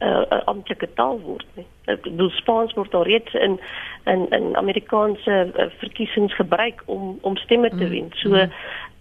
'n 0.00 0.06
uh, 0.06 0.40
amptelike 0.44 0.88
taal 0.94 1.20
word 1.20 1.46
nie. 1.54 1.66
Ek 1.84 2.02
bedoel 2.02 2.30
Spaans 2.30 2.72
word 2.74 2.94
al 2.94 3.04
reeds 3.04 3.34
in 3.34 3.58
in 4.04 4.28
in 4.30 4.56
Amerikaanse 4.56 5.34
uh, 5.52 5.66
verkiesings 5.78 6.34
gebruik 6.34 6.82
om 6.86 7.18
om 7.20 7.36
stemme 7.36 7.68
te 7.68 7.84
mm, 7.84 7.90
wen. 7.90 8.08
So 8.22 8.28
mm. 8.28 8.52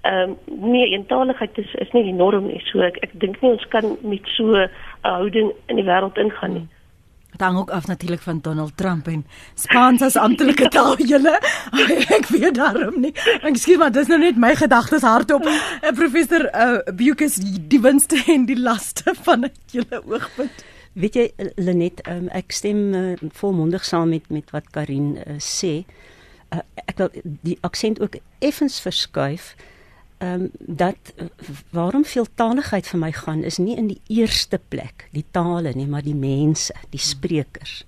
ehm 0.02 0.36
um, 0.48 0.72
nee, 0.72 0.90
eentaligheid 0.90 1.58
is 1.58 1.74
is 1.74 1.92
nie 1.92 2.04
die 2.04 2.18
norm 2.24 2.48
nie. 2.48 2.60
So 2.72 2.82
ek 2.82 2.98
ek 3.02 3.16
dink 3.20 3.42
nie 3.42 3.52
ons 3.52 3.68
kan 3.68 3.98
met 4.02 4.28
so 4.36 4.56
'n 4.56 4.70
houding 5.02 5.54
in 5.68 5.76
die 5.76 5.88
wêreld 5.88 6.18
ingaan 6.18 6.54
nie. 6.54 6.68
Mm. 6.68 6.78
Dit 7.32 7.42
hang 7.42 7.58
ook 7.58 7.70
af 7.70 7.88
natuurlik 7.88 8.22
van 8.22 8.40
Donald 8.42 8.78
Trump 8.78 9.08
en 9.08 9.26
Spaans 9.54 10.02
as 10.02 10.16
amptelike 10.16 10.68
taal 10.76 10.98
julle. 10.98 11.40
ek 12.18 12.26
weet 12.28 12.56
daarom 12.56 13.00
nie. 13.00 13.14
Ekskuus 13.42 13.78
maar 13.78 13.92
dis 13.92 14.08
nou 14.08 14.20
net 14.20 14.38
my 14.38 14.56
gedagtes 14.56 15.06
hardop. 15.06 15.46
Uh, 15.46 15.94
professor 15.96 16.50
uh, 16.50 16.80
Bukus 16.96 17.38
die 17.44 17.80
winste 17.82 18.24
en 18.28 18.46
die 18.50 18.60
laste 18.60 19.14
van 19.22 19.48
julle 19.72 20.02
oogpunt. 20.06 20.66
Weet 21.00 21.16
jy 21.16 21.26
Lenet, 21.56 22.02
um, 22.12 22.28
ek 22.36 22.52
stem 22.52 22.80
uh, 22.92 23.16
volmondig 23.40 23.86
saam 23.88 24.12
met 24.12 24.28
met 24.34 24.50
wat 24.52 24.68
Karin 24.76 25.14
uh, 25.22 25.38
sê. 25.40 25.86
Uh, 26.52 26.60
ek 26.84 26.98
wil 27.00 27.12
die 27.46 27.58
aksent 27.64 28.02
ook 28.04 28.20
effens 28.44 28.82
verskuif 28.84 29.54
ehm 30.20 30.50
um, 30.50 30.50
dat 30.60 31.14
waarom 31.72 32.04
veeltaligheid 32.04 32.88
vir 32.92 33.00
my 33.00 33.12
gaan 33.16 33.46
is 33.48 33.58
nie 33.58 33.78
in 33.80 33.88
die 33.88 34.02
eerste 34.12 34.60
plek 34.60 35.08
die 35.16 35.24
tale 35.32 35.72
nie, 35.72 35.88
maar 35.88 36.04
die 36.04 36.18
mense, 36.18 36.76
die 36.92 37.00
sprekers. 37.00 37.86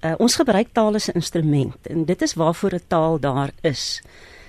Uh, 0.00 0.14
ons 0.16 0.38
gebruik 0.40 0.72
taal 0.72 0.96
as 0.96 1.10
'n 1.10 1.20
instrument 1.20 1.86
en 1.92 2.06
dit 2.08 2.22
is 2.22 2.34
waarvoor 2.34 2.74
'n 2.74 2.88
taal 2.88 3.20
daar 3.20 3.52
is. 3.60 4.00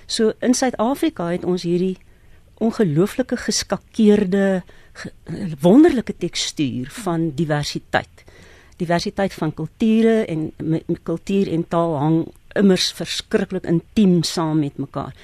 So 0.06 0.32
in 0.40 0.54
Suid-Afrika 0.54 1.28
het 1.28 1.44
ons 1.44 1.62
hierdie 1.62 1.98
ongelooflike 2.56 3.36
geskakeerde 3.36 4.62
ge, 4.64 4.81
wonderlike 5.60 6.16
tekstuur 6.18 6.90
van 7.04 7.30
diversiteit. 7.34 8.24
Diversiteit 8.76 9.34
van 9.34 9.54
kulture 9.54 10.24
en 10.26 10.52
kultuur 11.02 11.52
en 11.52 11.68
taal 11.68 11.96
hang 11.98 12.18
immers 12.58 12.92
verskriklik 12.92 13.64
intiem 13.64 14.22
saam 14.22 14.58
met 14.58 14.76
mekaar 14.76 15.14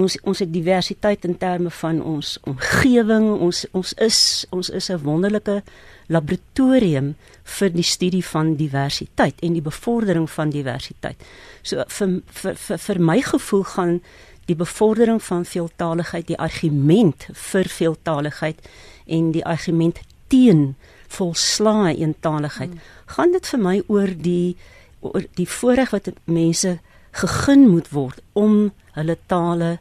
ons 0.00 0.16
ons 0.28 0.40
het 0.42 0.52
diversiteit 0.52 1.24
in 1.24 1.36
terme 1.38 1.70
van 1.80 2.00
ons 2.04 2.36
omgewing 2.48 3.28
ons 3.46 3.64
ons 3.76 3.92
is 4.06 4.20
ons 4.50 4.70
is 4.70 4.90
'n 4.90 5.02
wonderlike 5.02 5.62
laboratorium 6.06 7.14
vir 7.58 7.70
die 7.70 7.82
studie 7.82 8.24
van 8.24 8.56
diversiteit 8.56 9.40
en 9.40 9.52
die 9.52 9.62
bevordering 9.62 10.30
van 10.30 10.50
diversiteit. 10.50 11.16
So 11.62 11.84
vir 11.88 12.22
vir 12.26 12.54
vir, 12.54 12.78
vir 12.78 13.00
my 13.00 13.20
gevoel 13.20 13.64
gaan 13.64 14.02
die 14.46 14.56
bevordering 14.56 15.22
van 15.22 15.44
veeltaligheid 15.44 16.26
die 16.26 16.38
argument 16.38 17.26
vir 17.32 17.64
veeltaligheid 17.64 18.58
en 19.06 19.32
die 19.32 19.44
argument 19.44 20.00
teen 20.28 20.74
volslae 21.08 21.94
eentaligheid 21.94 22.70
hmm. 22.70 22.80
gaan 23.16 23.32
dit 23.32 23.46
vir 23.52 23.62
my 23.62 23.76
oor 23.86 24.14
die 24.28 24.56
oor 25.00 25.26
die 25.38 25.48
voorreg 25.48 25.92
wat 25.94 26.10
mense 26.24 26.78
gegun 27.16 27.68
moet 27.70 27.92
word 27.94 28.22
om 28.34 28.72
hulle 28.96 29.16
tale 29.30 29.76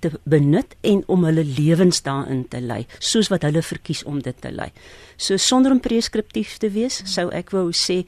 te 0.00 0.10
benut 0.24 0.74
en 0.80 1.02
om 1.12 1.26
hulle 1.28 1.44
lewens 1.44 2.00
daarin 2.06 2.46
te 2.48 2.60
lei 2.64 2.84
soos 2.98 3.28
wat 3.32 3.44
hulle 3.44 3.62
verkies 3.62 4.02
om 4.08 4.22
dit 4.24 4.36
te 4.40 4.52
lei. 4.52 4.70
So 5.16 5.36
sonder 5.36 5.74
om 5.74 5.82
preskriptief 5.84 6.56
te 6.62 6.70
wees, 6.72 7.02
sou 7.04 7.28
ek 7.36 7.52
wou 7.52 7.68
sê 7.76 8.02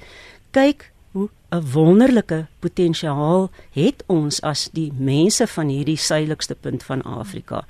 kyk 0.57 0.89
hoe 1.13 1.29
'n 1.53 1.67
wonderlike 1.73 2.47
potensiaal 2.61 3.51
het 3.73 4.03
ons 4.07 4.41
as 4.41 4.69
die 4.73 4.93
mense 4.97 5.47
van 5.47 5.69
hierdie 5.69 5.97
suidelikste 5.97 6.55
punt 6.55 6.83
van 6.83 7.03
Afrika 7.03 7.65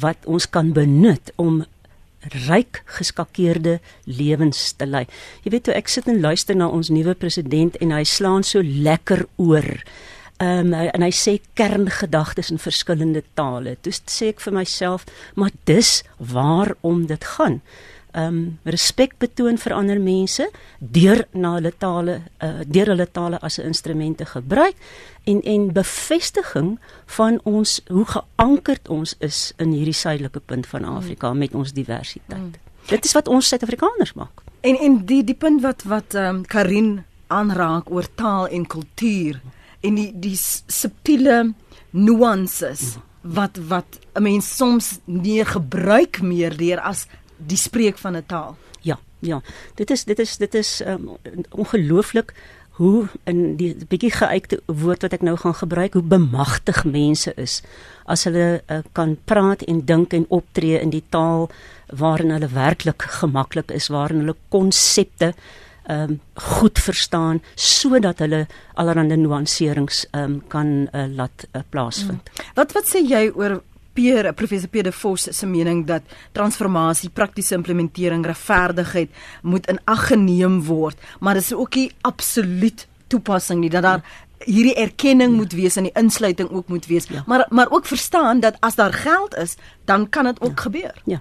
wat 0.00 0.16
ons 0.26 0.50
kan 0.50 0.72
benut 0.72 1.32
om 1.36 1.64
ryk 2.48 2.82
geskakeerde 2.98 3.78
lewens 4.04 4.72
te 4.76 4.86
lei. 4.86 5.06
Jy 5.44 5.54
weet 5.54 5.68
toe 5.68 5.74
ek 5.74 5.88
sit 5.88 6.08
en 6.08 6.20
luister 6.20 6.56
na 6.56 6.68
ons 6.68 6.92
nuwe 6.92 7.14
president 7.14 7.76
en 7.80 7.92
hy 7.96 8.04
slaan 8.04 8.44
so 8.46 8.62
lekker 8.62 9.26
oor 9.36 9.68
Ehm 10.40 10.72
um, 10.72 10.72
en 10.72 11.02
hy 11.04 11.10
sê 11.12 11.34
kerngedagtes 11.58 12.48
in 12.48 12.58
verskillende 12.58 13.20
tale. 13.36 13.74
Toe 13.84 13.92
sê 13.92 14.30
ek 14.32 14.40
vir 14.40 14.54
myself, 14.56 15.02
maar 15.36 15.52
dis 15.68 15.98
waarom 16.16 17.02
dit 17.10 17.26
gaan. 17.34 17.58
Ehm 18.12 18.26
um, 18.26 18.58
respek 18.64 19.12
betoon 19.18 19.58
vir 19.58 19.72
ander 19.72 20.00
mense 20.00 20.50
deur 20.78 21.24
na 21.32 21.52
hulle 21.54 21.72
tale 21.78 22.16
uh, 22.42 22.62
deur 22.66 22.86
hulle 22.86 23.06
tale 23.06 23.38
as 23.40 23.58
'n 23.58 23.66
instrumente 23.66 24.24
gebruik 24.26 24.74
en 25.24 25.42
en 25.42 25.72
bevestiging 25.72 26.78
van 27.06 27.40
ons 27.44 27.80
hoe 27.88 28.04
geankerd 28.04 28.88
ons 28.88 29.14
is 29.18 29.52
in 29.56 29.72
hierdie 29.72 29.94
suidelike 29.94 30.40
punt 30.40 30.66
van 30.66 30.84
Afrika 30.84 31.32
mm. 31.32 31.38
met 31.38 31.54
ons 31.54 31.72
diversiteit. 31.72 32.38
Mm. 32.38 32.52
Dit 32.86 33.04
is 33.04 33.12
wat 33.12 33.28
ons 33.28 33.48
Suid-Afrikaners 33.48 34.12
maak. 34.12 34.42
En 34.60 34.78
en 34.78 35.04
die 35.06 35.24
die 35.24 35.34
punt 35.34 35.62
wat 35.62 35.82
wat 35.82 36.14
ehm 36.14 36.36
um, 36.36 36.46
Karin 36.46 37.04
aanraak 37.26 37.90
oor 37.90 38.06
taal 38.14 38.48
en 38.48 38.66
kultuur. 38.66 39.40
En 39.80 39.94
die 39.94 40.12
die 40.14 40.36
subtiele 40.66 41.54
nuances 41.90 42.96
wat 43.20 43.58
wat 43.68 43.98
'n 44.14 44.22
mens 44.22 44.56
soms 44.56 44.98
nie 45.04 45.44
gebruik 45.44 46.20
meer 46.22 46.52
leer 46.52 46.80
as 46.80 47.06
die 47.46 47.56
spreek 47.56 47.98
van 47.98 48.16
'n 48.16 48.26
taal. 48.26 48.56
Ja, 48.80 48.98
ja. 49.18 49.42
Dit 49.74 49.90
is 49.90 50.04
dit 50.04 50.18
is 50.18 50.36
dit 50.36 50.54
is 50.54 50.82
um, 50.86 51.16
ongelooflik 51.50 52.34
hoe 52.80 53.08
in 53.24 53.56
die 53.60 53.74
bietjie 53.88 54.12
geuite 54.14 54.60
woord 54.66 55.02
wat 55.04 55.12
ek 55.12 55.24
nou 55.26 55.36
gaan 55.36 55.56
gebruik 55.58 55.98
hoe 55.98 56.02
bemagtig 56.02 56.84
mense 56.88 57.32
is 57.36 57.60
as 58.08 58.24
hulle 58.24 58.62
uh, 58.72 58.78
kan 58.96 59.18
praat 59.28 59.62
en 59.68 59.82
dink 59.84 60.16
en 60.16 60.24
optree 60.32 60.80
in 60.80 60.92
die 60.94 61.04
taal 61.12 61.50
waarin 61.92 62.32
hulle 62.32 62.48
werklik 62.54 63.04
gemaklik 63.20 63.74
is 63.76 63.90
waarin 63.92 64.24
hulle 64.24 64.38
konsepte 64.48 65.34
ehm 65.90 66.10
um, 66.12 66.18
goed 66.56 66.78
verstaan 66.78 67.40
sodat 67.54 68.20
hulle 68.24 68.46
allerlei 68.80 69.16
nuanserings 69.16 70.04
ehm 70.10 70.24
um, 70.24 70.34
kan 70.48 70.68
uh, 70.92 71.06
laat 71.08 71.44
uh, 71.52 71.62
plaasvind. 71.68 72.30
Mm. 72.32 72.52
Wat 72.54 72.72
wat 72.76 72.88
sê 72.88 73.02
jy 73.04 73.24
oor 73.34 73.60
Pierre 74.00 74.32
professor 74.32 74.68
Pierre 74.72 74.92
Vos 74.92 75.28
se 75.28 75.46
mening 75.46 75.84
dat 75.84 76.02
transformasie, 76.32 77.10
praktiese 77.12 77.54
implementering, 77.58 78.24
regverdigheid 78.24 79.12
moet 79.42 79.68
in 79.68 79.80
ag 79.84 80.06
geneem 80.08 80.60
word, 80.64 80.96
maar 81.20 81.36
dis 81.36 81.52
ook 81.52 81.76
nie 81.76 81.90
absoluut 82.08 82.86
toepassing 83.12 83.60
nie 83.60 83.72
dat 83.72 83.84
daar 83.84 84.04
hierdie 84.46 84.76
erkenning 84.80 85.34
moet 85.36 85.52
wees 85.52 85.76
en 85.76 85.90
die 85.90 85.96
insluiting 86.00 86.48
ook 86.48 86.72
moet 86.72 86.86
wees, 86.88 87.10
ja. 87.12 87.24
maar 87.28 87.44
maar 87.50 87.68
ook 87.70 87.86
verstaan 87.86 88.40
dat 88.40 88.56
as 88.64 88.78
daar 88.80 88.92
geld 88.92 89.36
is, 89.36 89.58
dan 89.84 90.08
kan 90.08 90.24
dit 90.24 90.40
ook 90.40 90.56
ja. 90.56 90.62
gebeur. 90.62 91.02
Ja. 91.04 91.20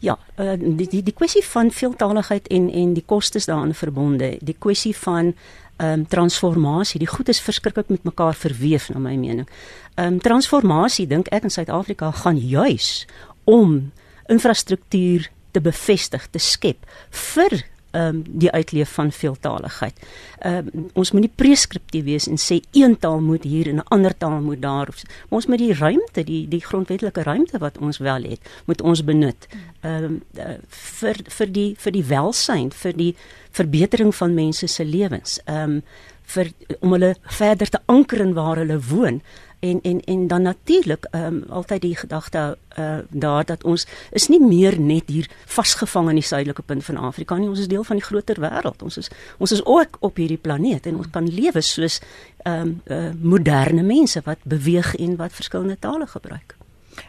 Ja, 0.00 0.18
uh, 0.36 0.52
die 0.60 0.88
die 0.88 1.02
die 1.02 1.14
kwessie 1.16 1.44
van 1.44 1.70
veeltaligheid 1.70 2.48
en 2.48 2.70
en 2.72 2.92
die 2.94 3.04
kostes 3.06 3.44
daaraan 3.44 3.74
verbonde, 3.74 4.36
die 4.40 4.56
kwessie 4.58 4.96
van 4.96 5.34
ehm 5.76 5.92
um, 5.92 6.06
transformasie, 6.08 6.98
die 6.98 7.08
goed 7.08 7.28
is 7.28 7.40
verskriklik 7.40 7.88
met 7.88 8.04
mekaar 8.04 8.34
verweef 8.34 8.88
na 8.88 8.98
my 8.98 9.16
mening. 9.16 9.48
Ehm 9.96 10.12
um, 10.12 10.18
transformasie 10.20 11.06
dink 11.08 11.28
ek 11.32 11.46
in 11.48 11.50
Suid-Afrika 11.50 12.10
gaan 12.10 12.36
juis 12.36 13.06
om 13.44 13.92
infrastruktuur 14.28 15.30
te 15.50 15.60
bevestig, 15.60 16.26
te 16.30 16.38
skep 16.38 16.84
vir 17.10 17.62
ehm 17.96 18.16
um, 18.16 18.24
die 18.28 18.50
uitleef 18.50 18.92
van 18.92 19.12
veeltaligheid. 19.12 20.02
Ehm 20.38 20.68
um, 20.72 20.88
ons 21.00 21.12
moet 21.12 21.24
nie 21.24 21.32
preskriptief 21.34 22.04
wees 22.04 22.26
en 22.28 22.36
sê 22.36 22.58
een 22.76 22.98
taal 23.00 23.20
moet 23.24 23.44
hier 23.48 23.68
en 23.68 23.80
'n 23.80 23.88
ander 23.88 24.16
taal 24.16 24.40
moet 24.40 24.60
daar 24.62 24.88
of 24.88 25.02
ons 25.28 25.46
moet 25.46 25.58
die 25.58 25.74
ruimte, 25.74 26.24
die 26.24 26.48
die 26.48 26.60
grondwetlike 26.60 27.22
ruimte 27.22 27.58
wat 27.58 27.78
ons 27.78 27.98
wel 27.98 28.22
het, 28.22 28.40
moet 28.66 28.82
ons 28.82 29.04
benut. 29.04 29.48
Ehm 29.80 30.04
um, 30.04 30.22
uh, 30.38 30.58
vir 30.68 31.16
vir 31.38 31.52
die 31.52 31.74
vir 31.78 31.92
die 31.92 32.04
welsyn, 32.04 32.70
vir 32.72 32.92
die 32.92 33.14
verbetering 33.50 34.14
van 34.14 34.34
mense 34.34 34.66
se 34.66 34.84
lewens. 34.84 35.40
Ehm 35.44 35.70
um, 35.70 35.82
vir 36.26 36.50
om 36.80 36.92
hulle 36.92 37.14
verder 37.22 37.68
te 37.68 37.80
anker 37.86 38.20
in 38.20 38.34
waar 38.34 38.56
hulle 38.56 38.80
woon 38.80 39.22
en 39.58 39.80
en 39.82 40.00
en 40.00 40.26
dan 40.26 40.42
natuurlik 40.42 41.04
ehm 41.10 41.24
um, 41.24 41.44
altyd 41.48 41.80
die 41.80 41.96
gedagte 41.96 42.58
uh 42.78 42.98
daar 43.08 43.44
dat 43.44 43.64
ons 43.64 43.86
is 44.10 44.28
nie 44.28 44.40
meer 44.40 44.80
net 44.80 45.08
hier 45.08 45.30
vasgevang 45.44 46.08
in 46.08 46.14
die 46.14 46.24
suidelike 46.24 46.62
punt 46.62 46.84
van 46.84 46.96
Afrika 46.96 47.36
nie. 47.36 47.48
Ons 47.48 47.58
is 47.58 47.68
deel 47.68 47.84
van 47.84 47.96
die 47.96 48.04
groter 48.04 48.40
wêreld 48.40 48.82
ons 48.82 48.96
is 48.96 49.10
ons 49.38 49.52
is 49.52 49.64
ook 49.64 49.96
op 50.00 50.16
hierdie 50.16 50.40
planeet 50.40 50.86
en 50.86 50.96
ons 50.96 51.10
kan 51.10 51.28
lewe 51.28 51.60
soos 51.60 52.00
ehm 52.44 52.60
um, 52.60 52.80
uh 52.86 53.10
moderne 53.22 53.82
mense 53.82 54.20
wat 54.24 54.38
beweeg 54.44 54.94
en 54.94 55.16
wat 55.16 55.32
verskillende 55.32 55.78
tale 55.78 56.06
gebruik 56.06 56.56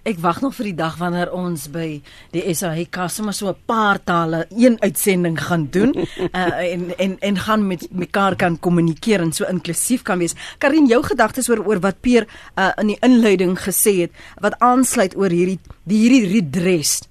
Ek 0.07 0.19
wag 0.23 0.41
nog 0.41 0.55
vir 0.57 0.69
die 0.71 0.77
dag 0.77 0.97
wanneer 1.01 1.31
ons 1.35 1.67
by 1.73 2.01
die 2.33 2.43
SAIK 2.53 3.07
sommer 3.09 3.33
so 3.33 3.49
'n 3.49 3.55
paar 3.65 3.99
tale 4.03 4.45
een 4.49 4.77
uitsending 4.81 5.37
gaan 5.39 5.67
doen 5.71 5.93
uh, 5.95 6.61
en 6.73 6.97
en 6.97 7.17
en 7.19 7.37
gaan 7.37 7.67
met 7.67 7.87
mekaar 7.91 8.35
kan 8.35 8.59
kommunikeer 8.59 9.21
en 9.21 9.31
so 9.31 9.45
inklusief 9.45 10.03
kan 10.03 10.19
wees. 10.19 10.35
Karin, 10.57 10.87
jou 10.87 11.03
gedagtes 11.03 11.49
oor 11.49 11.65
oor 11.65 11.79
wat 11.79 12.01
Peer 12.01 12.27
uh, 12.55 12.71
in 12.77 12.87
die 12.87 13.01
inleiding 13.01 13.57
gesê 13.59 14.07
het 14.07 14.11
wat 14.39 14.59
aansluit 14.59 15.15
oor 15.17 15.29
hierdie 15.29 15.59
die 15.83 15.97
hierdie 15.97 16.27
redress. 16.33 17.01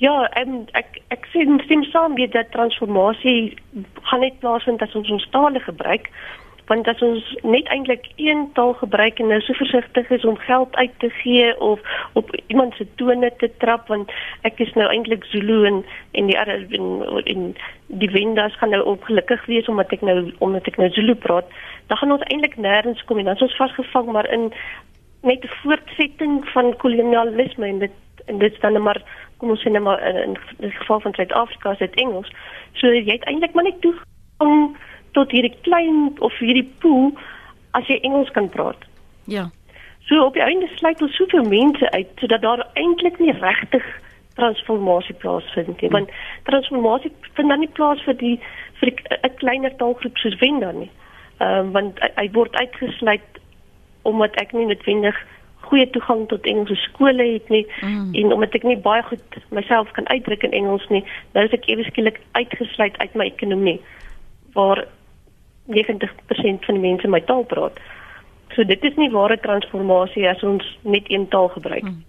Ja, 0.00 0.24
en 0.40 0.64
ek 0.72 1.02
ek 1.12 1.26
sien 1.32 1.60
sien 1.68 1.82
saam 1.92 2.14
met 2.16 2.32
dat 2.32 2.52
transformasie 2.54 3.58
gaan 4.08 4.22
net 4.24 4.38
plaasvind 4.40 4.82
as 4.82 4.94
ons 4.96 5.10
ons 5.12 5.26
tale 5.34 5.60
gebruik 5.60 6.08
want 6.70 6.88
as 6.90 7.00
ons 7.02 7.26
net 7.42 7.66
eintlik 7.74 8.04
een 8.16 8.44
taal 8.54 8.72
gebruik 8.78 9.18
en 9.18 9.32
nou 9.32 9.40
so 9.42 9.58
versigtig 9.58 10.10
is 10.16 10.24
om 10.24 10.36
geld 10.38 10.76
uit 10.78 10.92
te 11.02 11.10
gee 11.10 11.48
of 11.60 11.80
op 12.20 12.30
iemand 12.46 12.74
se 12.74 12.86
tone 13.00 13.32
te 13.42 13.50
trap 13.62 13.88
want 13.90 14.12
ek 14.46 14.62
is 14.62 14.70
nou 14.78 14.86
eintlik 14.90 15.26
Zulu 15.32 15.64
en 15.70 15.80
en 16.18 16.30
die 16.30 16.38
ander 16.38 16.62
en, 16.78 16.86
en 17.32 17.48
die 18.02 18.10
Wendas 18.14 18.58
gaan 18.60 18.70
nou 18.74 18.84
ongelukkig 18.94 19.42
wees 19.50 19.70
omdat 19.72 19.96
ek 19.98 20.06
nou 20.06 20.30
omdat 20.38 20.70
ek 20.70 20.78
nou 20.78 20.90
Zulu 20.94 21.16
praat 21.26 21.50
dan 21.90 21.98
gaan 21.98 22.14
ons 22.18 22.28
eintlik 22.28 22.54
nêrens 22.56 23.02
kom 23.08 23.18
en 23.18 23.32
dan 23.32 23.40
is 23.40 23.48
ons 23.48 23.58
vasgevang 23.62 24.12
maar 24.14 24.30
in 24.30 24.52
net 25.26 25.44
'n 25.44 25.56
voortsetting 25.62 26.38
van 26.54 26.76
kolonialisme 26.76 27.66
en 27.66 27.78
dit 27.78 27.98
en 28.26 28.38
dit 28.38 28.54
staan 28.54 28.72
nou 28.72 28.84
maar 28.84 29.02
kom 29.40 29.50
ons 29.50 29.62
sê 29.64 29.70
net 29.72 29.82
maar 29.82 30.00
in, 30.06 30.36
in 30.58 30.68
die 30.68 30.70
geval 30.70 31.00
van 31.00 31.14
Suid-Afrika 31.14 31.72
is 31.72 31.78
dit 31.78 31.94
Engels. 31.94 32.30
So 32.72 32.92
jy 32.92 33.16
het 33.16 33.24
eintlik 33.24 33.54
maar 33.54 33.64
net 33.64 33.80
toe 33.80 33.94
om 34.38 34.76
tot 35.16 35.30
hierdie 35.30 35.56
klein 35.66 36.12
of 36.18 36.36
hierdie 36.38 36.68
pool 36.82 37.10
as 37.78 37.86
jy 37.86 37.98
Engels 38.02 38.30
kan 38.30 38.48
praat. 38.48 38.84
Ja. 39.30 39.50
So 40.08 40.24
op 40.24 40.34
die 40.34 40.42
einde 40.42 40.68
sluit 40.74 41.02
ons 41.02 41.16
soveel 41.16 41.46
mense 41.46 41.90
uit 41.90 42.08
sodat 42.18 42.42
daar 42.42 42.66
eintlik 42.74 43.18
nie 43.18 43.34
regtig 43.38 43.84
transformasie 44.34 45.14
plaasvind 45.14 45.80
nie. 45.80 45.90
Want 45.90 46.10
transformasie 46.48 47.12
vind 47.36 47.48
dan 47.48 47.60
nie 47.60 47.74
plaas 47.78 48.02
vir 48.06 48.16
die 48.22 48.38
vir 48.80 48.92
'n 48.92 49.34
kleiner 49.42 49.76
taalgroep 49.76 50.16
soos 50.18 50.38
Wenda 50.40 50.72
nie. 50.72 50.90
Ehm 51.38 51.68
uh, 51.68 51.72
want 51.72 52.00
hy 52.16 52.30
word 52.32 52.56
uitgesluit 52.56 53.28
omdat 54.02 54.34
ek 54.40 54.52
nie 54.52 54.66
noodwendig 54.66 55.16
goeie 55.70 55.90
toegang 55.90 56.28
tot 56.28 56.46
Engelse 56.46 56.74
skole 56.74 57.24
het 57.32 57.48
nie 57.48 57.66
mm. 57.80 58.14
en 58.14 58.32
omdat 58.32 58.54
ek 58.54 58.64
nie 58.66 58.76
baie 58.76 59.02
goed 59.02 59.36
myself 59.50 59.90
kan 59.96 60.08
uitdruk 60.08 60.42
in 60.42 60.56
Engels 60.56 60.86
nie, 60.88 61.04
nou 61.34 61.44
is 61.44 61.52
ek 61.56 61.68
ewe 61.68 61.84
skielik 61.84 62.20
uitgesluit 62.32 62.98
uit 62.98 63.14
my 63.14 63.28
ekonomie 63.30 63.78
waar 64.56 64.86
90% 65.66 66.64
van 66.66 66.78
die 66.78 66.84
mense 66.88 67.08
my 67.08 67.20
taal 67.20 67.44
praat. 67.44 67.78
So 68.54 68.64
dit 68.64 68.82
is 68.82 68.96
nie 68.96 69.10
ware 69.10 69.38
transformasie 69.40 70.28
as 70.28 70.42
ons 70.42 70.78
net 70.82 71.10
een 71.10 71.28
taal 71.28 71.48
gebruik. 71.48 71.86
Hmm. 71.86 72.04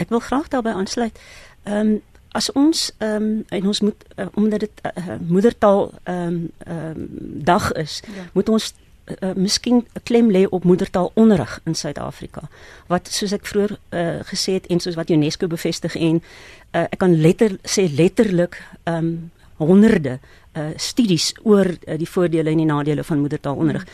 Ek 0.00 0.08
wil 0.08 0.20
graag 0.24 0.48
daarbey 0.48 0.72
aansluit. 0.72 1.20
Ehm 1.64 1.76
um, 1.76 2.00
as 2.30 2.52
ons 2.52 2.92
ehm 2.98 3.22
um, 3.22 3.44
en 3.48 3.66
ons 3.66 3.80
moet 3.80 4.04
uh, 4.16 4.26
omdat 4.34 4.60
dit 4.60 4.80
uh, 4.86 5.14
moedertaal 5.26 5.90
ehm 6.02 6.26
um, 6.26 6.50
ehm 6.58 7.00
um, 7.00 7.08
dag 7.44 7.72
is, 7.72 8.02
ja. 8.06 8.28
moet 8.32 8.48
ons 8.48 8.74
uh, 9.18 9.32
miskien 9.34 9.86
klem 10.02 10.30
lê 10.30 10.46
op 10.48 10.64
moedertaal 10.64 11.10
onderrig 11.14 11.60
in 11.64 11.74
Suid-Afrika. 11.74 12.42
Wat 12.86 13.08
soos 13.08 13.32
ek 13.32 13.46
vroeër 13.46 13.76
uh, 13.90 14.20
gesê 14.30 14.52
het 14.60 14.66
en 14.66 14.80
soos 14.80 14.94
wat 14.94 15.10
UNESCO 15.10 15.46
bevestig 15.46 15.96
en 15.96 16.22
uh, 16.22 16.86
ek 16.86 16.98
kan 16.98 17.20
letter 17.20 17.58
sê 17.62 17.88
letterlik 17.90 18.62
ehm 18.84 18.96
um, 18.96 19.30
honderde 19.66 20.18
uh, 20.52 20.70
studies 20.76 21.34
oor 21.42 21.66
uh, 21.66 21.98
die 21.98 22.08
voordele 22.08 22.50
en 22.50 22.56
die 22.56 22.66
nadele 22.66 23.04
van 23.04 23.18
moedertaalonderrig. 23.18 23.86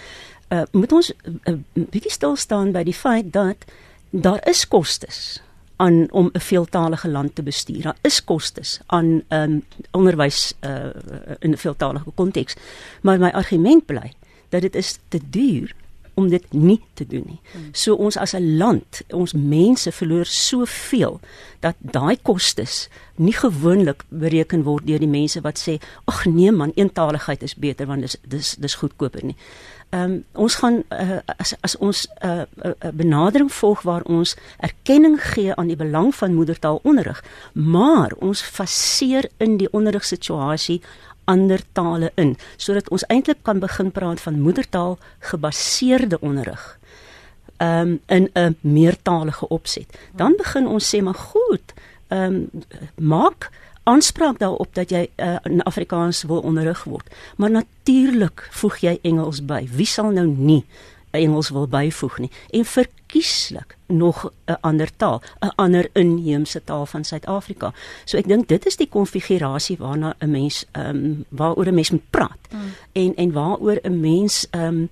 Uh, 0.49 0.63
moet 0.73 0.93
ons 0.93 1.13
'n 1.25 1.41
uh, 1.45 1.87
bietjie 1.91 2.11
stil 2.11 2.37
staan 2.37 2.73
by 2.73 2.83
die 2.83 2.95
feit 2.95 3.33
dat 3.33 3.65
daar 4.11 4.41
is 4.49 4.69
kostes 4.69 5.43
aan 5.77 6.07
om 6.11 6.31
'n 6.33 6.41
veeltaalige 6.41 7.09
land 7.09 7.35
te 7.35 7.43
bestuur. 7.43 7.83
Daar 7.83 7.99
is 8.03 8.25
kostes 8.25 8.81
aan 8.87 9.23
um, 9.29 9.65
onderwys 9.91 10.55
uh, 10.61 10.95
in 11.39 11.51
'n 11.51 11.57
veeltaalige 11.57 12.11
konteks. 12.15 12.55
Maar 13.01 13.19
my 13.19 13.31
argument 13.31 13.87
bly 13.87 14.13
dat 14.49 14.61
dit 14.61 14.75
is 14.75 14.99
te 15.09 15.21
duur 15.31 15.75
om 16.17 16.29
dit 16.33 16.53
nie 16.53 16.81
te 16.95 17.07
doen 17.07 17.25
nie. 17.27 17.41
So 17.73 17.95
ons 17.95 18.17
as 18.17 18.33
'n 18.35 18.57
land, 18.57 19.03
ons 19.13 19.33
mense 19.33 19.93
verloor 19.93 20.25
soveel 20.25 21.21
dat 21.61 21.77
daai 21.81 22.17
kostes 22.23 22.89
nie 23.17 23.33
gewoonlik 23.33 24.05
bereken 24.09 24.63
word 24.63 24.87
deur 24.87 24.99
die 24.99 25.09
mense 25.09 25.41
wat 25.41 25.59
sê 25.59 25.79
ag 26.05 26.25
nee 26.25 26.53
man, 26.53 26.73
eentaligheid 26.75 27.43
is 27.43 27.55
beter 27.55 27.87
want 27.87 28.01
dis 28.01 28.17
dis 28.29 28.57
dis 28.57 28.75
goedkoper 28.75 29.25
nie. 29.25 29.37
Ehm 29.91 30.03
um, 30.03 30.25
ons 30.33 30.55
gaan 30.55 30.83
uh, 30.91 31.19
as 31.37 31.55
as 31.61 31.77
ons 31.77 32.07
'n 32.07 32.27
uh, 32.29 32.43
uh, 32.65 32.71
uh, 32.81 32.91
benadering 32.93 33.53
volg 33.53 33.83
waar 33.83 34.03
ons 34.03 34.37
erkenning 34.59 35.21
gee 35.23 35.55
aan 35.55 35.67
die 35.67 35.77
belang 35.77 36.15
van 36.15 36.35
moedertaalonderrig, 36.35 37.25
maar 37.53 38.13
ons 38.19 38.43
faseer 38.43 39.29
in 39.37 39.57
die 39.57 39.71
onderrigsituasie 39.71 40.83
ander 41.27 41.61
tale 41.73 42.11
in 42.15 42.37
sodat 42.57 42.89
ons 42.95 43.07
eintlik 43.13 43.43
kan 43.43 43.59
begin 43.59 43.91
praat 43.91 44.21
van 44.21 44.41
moedertaal 44.41 44.99
gebaseerde 45.31 46.21
onderrig 46.21 46.65
um, 47.59 48.01
in 48.07 48.31
'n 48.33 48.57
meertalige 48.61 49.49
opset. 49.49 49.99
Dan 50.15 50.35
begin 50.37 50.67
ons 50.67 50.95
sê 50.95 51.03
maar 51.03 51.15
goed, 51.15 51.75
ehm 52.09 52.35
um, 52.35 52.51
maak 52.95 53.51
aanspraak 53.83 54.39
daarop 54.39 54.75
dat 54.75 54.91
jy 54.91 55.09
uh, 55.17 55.37
in 55.43 55.63
Afrikaans 55.63 56.23
wil 56.23 56.41
onderrig 56.41 56.85
word. 56.85 57.15
Maar 57.37 57.51
natuurlik 57.51 58.49
voeg 58.51 58.77
jy 58.77 58.99
Engels 59.03 59.45
by. 59.45 59.69
Wie 59.71 59.87
sal 59.87 60.11
nou 60.11 60.27
nie 60.27 60.65
Engels 61.11 61.51
wil 61.51 61.69
byvoeg 61.69 62.19
nie 62.19 62.31
en 62.51 62.65
verkieslik 62.65 63.77
nog 63.87 64.33
'n 64.47 64.57
ander 64.61 64.91
taal, 64.97 65.23
'n 65.41 65.53
ander 65.55 65.89
inheemse 65.93 66.65
taal 66.65 66.87
van 66.87 67.05
Suid-Afrika. 67.05 67.73
So 68.05 68.17
ek 68.19 68.29
dink 68.29 68.49
dit 68.49 68.67
is 68.67 68.77
die 68.77 68.89
konfigurasie 68.89 69.77
waarna 69.79 70.15
'n 70.19 70.31
mens 70.31 70.65
ehm 70.73 70.97
um, 70.97 71.25
waaroor 71.29 71.67
'n 71.67 71.75
mens 71.75 71.91
moet 71.91 72.11
praat. 72.11 72.39
Mm. 72.51 72.61
En 72.93 73.15
en 73.15 73.33
waaroor 73.33 73.79
'n 73.83 74.01
mens 74.01 74.47
ehm 74.51 74.65
um, 74.65 74.89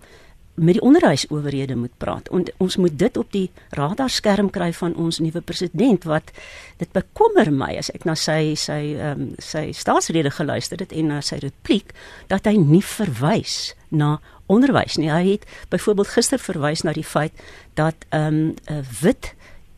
met 0.54 0.74
die 0.74 0.82
onderwysowerhede 0.82 1.76
moet 1.76 1.96
praat. 1.96 2.28
En 2.28 2.44
ons 2.56 2.76
moet 2.76 2.98
dit 2.98 3.16
op 3.16 3.32
die 3.32 3.50
radarskerm 3.70 4.50
kry 4.50 4.72
van 4.72 4.94
ons 4.94 5.18
nuwe 5.18 5.40
president 5.40 6.04
wat 6.04 6.30
dit 6.76 6.92
bekommer 6.92 7.52
my 7.52 7.74
as 7.78 7.90
ek 7.90 8.04
na 8.04 8.14
sy 8.14 8.54
sy 8.54 8.94
ehm 8.94 9.20
um, 9.20 9.32
sy 9.38 9.72
staatsrede 9.72 10.30
geluister 10.30 10.78
het 10.78 10.92
en 10.92 11.06
na 11.06 11.20
sy 11.20 11.40
repliek 11.42 11.94
dat 12.26 12.46
hy 12.46 12.56
nie 12.56 12.84
verwys 12.84 13.74
na 13.88 14.20
onderwys 14.46 14.96
nie. 14.96 15.10
Hy 15.10 15.24
het 15.30 15.46
byvoorbeeld 15.68 16.08
gister 16.08 16.38
verwys 16.38 16.82
na 16.82 16.92
die 16.92 17.06
feit 17.06 17.32
dat 17.74 17.94
ehm 18.08 18.54
um, 18.66 18.84
wit 19.00 19.34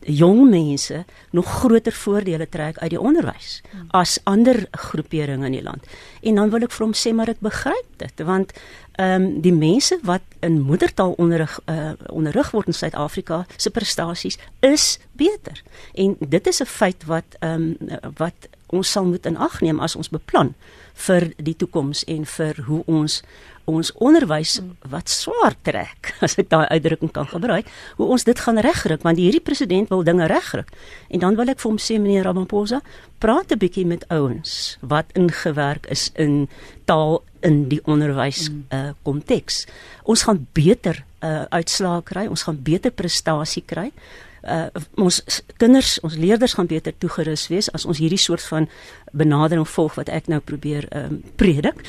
jong 0.07 0.49
mense 0.49 1.05
nog 1.31 1.45
groter 1.45 1.91
voordele 1.91 2.49
trek 2.49 2.77
uit 2.77 2.89
die 2.89 2.99
onderwys 2.99 3.61
as 3.87 4.19
ander 4.23 4.67
groeperinge 4.71 5.45
in 5.45 5.51
die 5.51 5.63
land. 5.63 5.83
En 6.21 6.35
dan 6.35 6.49
wil 6.49 6.63
ek 6.63 6.71
vir 6.71 6.85
hom 6.85 6.95
sê 6.95 7.13
maar 7.15 7.31
ek 7.31 7.43
begryp 7.43 7.87
dit 8.03 8.23
want 8.27 8.53
ehm 8.97 9.21
um, 9.21 9.41
die 9.41 9.53
mense 9.53 9.99
wat 10.07 10.23
in 10.41 10.61
moedertaal 10.65 11.13
onderrig 11.21 11.59
uh, 11.69 11.93
onderrig 12.09 12.51
word 12.51 12.71
in 12.71 12.77
Suid-Afrika 12.77 13.45
se 13.57 13.69
prestasies 13.69 14.39
is 14.65 14.97
beter. 15.11 15.61
En 15.93 16.15
dit 16.19 16.47
is 16.47 16.61
'n 16.61 16.65
feit 16.65 17.05
wat 17.05 17.37
ehm 17.39 17.75
um, 17.77 18.13
wat 18.17 18.49
ons 18.67 18.91
sal 18.91 19.05
moet 19.05 19.25
in 19.25 19.37
ag 19.37 19.61
neem 19.61 19.79
as 19.79 19.95
ons 19.95 20.09
beplan 20.09 20.53
vir 21.07 21.31
die 21.37 21.55
toekoms 21.55 22.03
en 22.07 22.25
vir 22.25 22.63
hoe 22.67 22.81
ons 22.87 23.21
ons 23.67 23.89
onderwys 23.99 24.61
wat 24.87 25.11
swaar 25.11 25.55
trek 25.67 26.13
as 26.25 26.37
ek 26.39 26.47
daai 26.53 26.67
uitdrukking 26.71 27.11
kan 27.11 27.27
gebruik 27.27 27.67
hoe 27.99 28.07
ons 28.15 28.23
dit 28.27 28.39
gaan 28.39 28.59
regryk 28.63 29.03
want 29.03 29.19
hierdie 29.19 29.43
president 29.43 29.91
wil 29.91 30.05
dinge 30.07 30.27
regryk. 30.31 30.71
En 31.11 31.23
dan 31.23 31.35
wil 31.35 31.51
ek 31.51 31.59
vir 31.59 31.69
hom 31.73 31.81
sê 31.81 31.97
meneer 31.99 32.23
Ramaphosa 32.27 32.79
praat 33.19 33.51
'n 33.51 33.59
bietjie 33.59 33.85
met 33.85 34.07
ouens 34.07 34.77
wat 34.81 35.11
ingewerk 35.19 35.87
is 35.91 36.09
in 36.15 36.47
taal 36.85 37.23
in 37.43 37.67
die 37.67 37.83
onderwys 37.83 38.47
mm. 38.49 38.63
uh 38.71 38.91
konteks. 39.03 39.67
Ons 40.03 40.23
gaan 40.23 40.47
beter 40.53 41.03
uh 41.19 41.45
uitslae 41.51 42.01
kry 42.03 42.25
ons 42.27 42.47
gaan 42.47 42.59
beter 42.63 42.91
prestasie 42.91 43.65
kry 43.67 43.91
uh, 44.47 44.83
ons 44.95 45.21
kinders, 45.57 45.99
ons 46.03 46.15
leerders 46.15 46.53
gaan 46.53 46.67
beter 46.67 46.93
toegerus 46.97 47.47
wees 47.47 47.71
as 47.73 47.85
ons 47.85 47.97
hierdie 47.97 48.21
soort 48.21 48.43
van 48.49 48.69
benadering 49.11 49.67
volg 49.67 49.95
wat 49.95 50.09
ek 50.09 50.27
nou 50.27 50.39
probeer 50.39 50.87
ehm 50.89 51.05
um, 51.13 51.21
predik. 51.35 51.83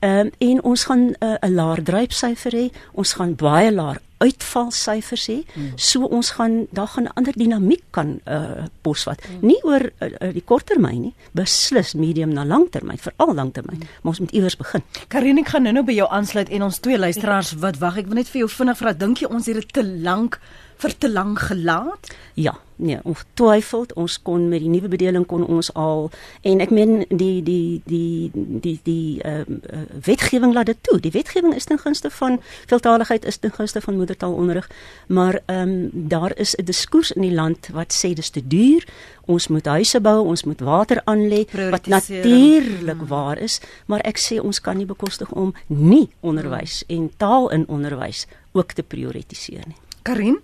Ehm 0.00 0.26
um, 0.26 0.32
en 0.38 0.62
ons 0.62 0.84
gaan 0.84 1.04
'n 1.10 1.16
uh, 1.20 1.48
laer 1.48 1.82
drypsyfer 1.82 2.52
hê, 2.52 2.70
ons 2.92 3.12
gaan 3.12 3.34
baie 3.34 3.72
laer 3.72 4.00
uitvalsyfers 4.22 5.26
hê. 5.30 5.38
Hmm. 5.54 5.72
So 5.76 6.06
ons 6.06 6.30
gaan 6.36 6.66
daar 6.70 6.88
gaan 6.94 7.04
'n 7.04 7.14
ander 7.14 7.32
dinamiek 7.36 7.82
kan 7.90 8.20
uh 8.26 8.64
posvat. 8.82 9.22
Hmm. 9.26 9.46
Nie 9.46 9.60
oor 9.62 9.90
uh, 9.98 10.32
die 10.32 10.44
korttermyn 10.44 11.00
nie, 11.00 11.14
beslis 11.32 11.94
medium 11.94 12.32
na 12.32 12.44
langtermyn, 12.44 12.98
veral 12.98 13.34
langtermyn. 13.34 13.76
Hmm. 13.76 13.88
Maar 14.02 14.12
ons 14.12 14.18
moet 14.18 14.30
iewers 14.30 14.56
begin. 14.56 14.82
Karin, 15.08 15.38
ek 15.38 15.48
gaan 15.48 15.62
nou-nou 15.62 15.84
by 15.84 15.92
jou 15.92 16.08
aansluit 16.10 16.48
en 16.48 16.62
ons 16.62 16.78
twee 16.78 16.98
luisteraars 16.98 17.52
wat 17.52 17.78
wag, 17.78 17.96
ek 17.96 18.06
wil 18.06 18.14
net 18.14 18.28
vir 18.28 18.38
jou 18.38 18.48
vinnig 18.48 18.78
vra, 18.78 18.92
dink 18.92 19.18
jy 19.18 19.28
ons 19.28 19.46
het 19.46 19.54
dit 19.54 19.72
te 19.72 19.84
lank 19.84 20.40
vir 20.82 20.98
te 20.98 21.10
lank 21.10 21.38
gelaat? 21.38 22.10
Ja, 22.34 22.54
nee, 22.76 22.98
ontwyfeld 23.02 23.92
ons 24.00 24.16
kon 24.22 24.48
met 24.48 24.62
die 24.64 24.70
nuwe 24.72 24.88
bedeling 24.88 25.26
kon 25.28 25.44
ons 25.46 25.70
al 25.78 26.08
en 26.48 26.62
ek 26.64 26.72
meen 26.74 27.04
die 27.08 27.42
die 27.44 27.82
die 27.86 28.30
die 28.34 28.78
die 28.86 29.20
ehm 29.22 29.60
uh, 29.60 29.82
wetgewing 30.06 30.54
laat 30.56 30.70
dit 30.72 30.80
toe. 30.88 30.98
Die 31.00 31.12
wetgewing 31.14 31.54
is 31.54 31.68
ten 31.68 31.78
gunste 31.78 32.10
van 32.10 32.40
veeltaligheid 32.70 33.24
is 33.28 33.38
ten 33.38 33.52
gunste 33.52 33.80
van 33.80 33.96
moedertaalonderrig, 34.00 34.68
maar 35.06 35.40
ehm 35.46 35.68
um, 35.68 35.90
daar 35.92 36.36
is 36.36 36.54
'n 36.56 36.64
diskurs 36.64 37.12
in 37.12 37.22
die 37.22 37.34
land 37.34 37.68
wat 37.72 37.92
sê 37.92 38.12
dis 38.14 38.30
te 38.30 38.46
duur. 38.46 38.86
Ons 39.26 39.48
moet 39.48 39.66
huise 39.66 40.00
bou, 40.00 40.26
ons 40.26 40.44
moet 40.44 40.60
water 40.60 41.02
aanlê 41.04 41.46
wat 41.70 41.86
natuurlik 41.86 42.98
hmm. 42.98 43.06
waar 43.06 43.38
is, 43.38 43.60
maar 43.86 44.00
ek 44.00 44.18
sê 44.18 44.40
ons 44.40 44.60
kan 44.60 44.76
nie 44.76 44.86
bekostig 44.86 45.30
om 45.30 45.54
nie 45.66 46.10
onderwys 46.20 46.84
en 46.86 47.10
taal 47.16 47.50
in 47.50 47.68
onderwys 47.68 48.26
ook 48.52 48.72
te 48.72 48.82
prioritiseer 48.82 49.62
nie. 49.66 49.76
Karin 50.02 50.40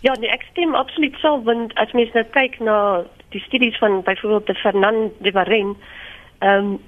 Ja, 0.00 0.14
nee, 0.18 0.30
ek 0.30 0.44
stem 0.50 0.74
absoluut 0.78 1.16
saam 1.18 1.42
want 1.44 1.74
as 1.74 1.92
mens 1.92 2.12
nou 2.14 2.22
kyk 2.34 2.60
na 2.62 3.04
die 3.34 3.42
studies 3.42 3.78
van 3.82 4.02
byvoorbeeld 4.06 4.46
de 4.46 4.54
Fernand 4.54 5.12
de 5.26 5.32
Varenne, 5.32 5.74
ehm 6.38 6.70
um, 6.70 6.78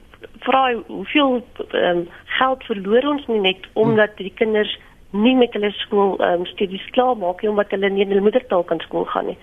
vra 0.44 0.75
hoeveel 0.87 1.40
ehm 1.73 1.99
um, 1.99 2.09
geld 2.38 2.64
verloor 2.64 3.09
ons 3.14 3.27
nie 3.27 3.40
net 3.40 3.66
omdat 3.73 4.16
die 4.16 4.33
kinders 4.35 4.77
nie 5.11 5.35
met 5.37 5.53
hulle 5.59 5.73
skool 5.81 6.16
ehm 6.20 6.44
um, 6.44 6.46
studies 6.46 6.87
klaar 6.94 7.16
maak 7.18 7.42
nie 7.42 7.51
omdat 7.51 7.75
hulle 7.75 7.90
nie 7.90 8.05
in 8.05 8.14
hulle 8.14 8.27
moedertaal 8.29 8.62
kan 8.64 8.81
skool 8.87 9.05
gaan 9.05 9.27
nie. 9.33 9.38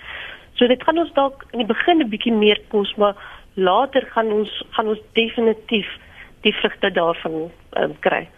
So 0.56 0.68
dit 0.68 0.84
gaan 0.84 1.04
ons 1.04 1.14
dalk 1.14 1.44
in 1.52 1.66
die 1.66 1.70
begin 1.74 2.00
'n 2.02 2.10
bietjie 2.10 2.34
meer 2.34 2.62
kos, 2.72 2.96
maar 2.96 3.16
later 3.54 4.08
gaan 4.16 4.32
ons 4.32 4.64
gaan 4.70 4.88
ons 4.88 5.04
definitief 5.14 5.88
die 6.42 6.54
vrugte 6.54 6.92
daarvan 6.92 7.52
ehm 7.76 7.84
um, 7.84 8.00
kry. 8.00 8.30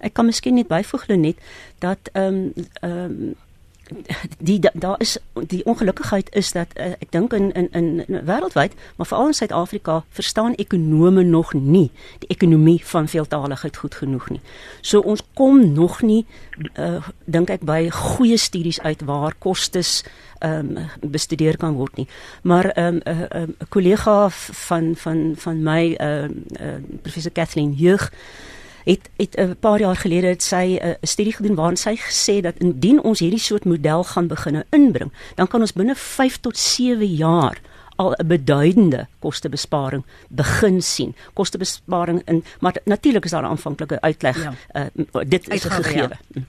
Ek 0.00 0.14
kan 0.14 0.26
miskien 0.26 0.54
net 0.54 0.68
byvoeg 0.68 1.08
net 1.08 1.38
dat 1.78 2.10
ehm 2.14 2.26
um, 2.26 2.52
ehm 2.82 3.04
um, 3.04 3.34
die 4.38 4.58
daar 4.58 4.72
da 4.74 4.94
is 4.98 5.18
die 5.46 5.64
ongelukkigheid 5.64 6.34
is 6.34 6.52
dat 6.52 6.66
uh, 6.74 6.92
ek 6.98 7.10
dink 7.10 7.32
in 7.32 7.52
in 7.52 7.68
in, 7.72 8.20
wêreldwyd 8.24 8.72
maar 8.96 9.06
veral 9.06 9.26
in 9.26 9.34
Suid-Afrika 9.34 10.04
verstaan 10.08 10.54
ekonome 10.54 11.22
nog 11.22 11.52
nie 11.52 11.90
die 12.18 12.28
ekonomie 12.28 12.80
van 12.84 13.08
veeltaligheid 13.08 13.76
goed 13.76 13.94
genoeg 13.94 14.28
nie. 14.30 14.40
So 14.80 15.00
ons 15.00 15.22
kom 15.34 15.72
nog 15.72 16.02
nie 16.02 16.26
uh, 16.78 17.08
dink 17.24 17.50
ek 17.50 17.64
by 17.66 17.88
goeie 17.90 18.36
studies 18.36 18.80
uit 18.80 19.02
waar 19.04 19.34
kostes 19.38 20.02
ehm 20.40 20.76
um, 20.76 21.10
bestudeer 21.12 21.56
kan 21.56 21.74
word 21.76 21.96
nie. 21.96 22.06
Maar 22.42 22.70
ehm 22.70 22.86
um, 22.94 23.00
'n 23.04 23.10
uh, 23.10 23.42
uh, 23.42 23.48
kollega 23.68 24.28
van 24.68 24.94
van 24.96 25.34
van 25.36 25.62
my 25.62 25.94
ehm 25.94 26.30
uh, 26.60 26.66
uh, 26.66 26.74
professor 27.02 27.32
Kathleen 27.32 27.72
Jeug 27.72 28.10
het 28.90 29.10
het 29.16 29.34
'n 29.38 29.56
paar 29.60 29.80
jaar 29.80 29.96
gelede 29.96 30.26
het 30.26 30.42
sy 30.42 30.78
eh, 30.80 30.88
'n 31.00 31.06
studie 31.06 31.32
gedoen 31.32 31.54
waarin 31.54 31.76
sy 31.76 31.96
gesê 31.96 32.40
dat 32.40 32.54
indien 32.58 33.02
ons 33.02 33.18
hierdie 33.18 33.38
soort 33.38 33.64
model 33.64 34.04
gaan 34.04 34.26
begine 34.26 34.64
inbring, 34.70 35.12
dan 35.34 35.48
kan 35.48 35.60
ons 35.60 35.72
binne 35.72 35.94
5 35.94 36.40
tot 36.40 36.58
7 36.58 37.06
jaar 37.06 37.60
al 37.96 38.12
'n 38.12 38.26
beduidende 38.26 39.06
kostebesparing 39.18 40.04
begin 40.28 40.82
sien. 40.82 41.14
Kostebesparing 41.32 42.22
in 42.24 42.44
maar 42.60 42.76
natuurlik 42.84 43.24
is 43.24 43.30
daar 43.30 43.42
'n 43.42 43.52
aanvanklike 43.54 44.00
uitleg. 44.00 44.42
Ja. 44.42 44.54
Uh, 44.72 45.22
dit 45.28 45.48
is 45.48 45.64
'n 45.64 45.70
gegewe. 45.70 46.16
Ja. 46.28 46.42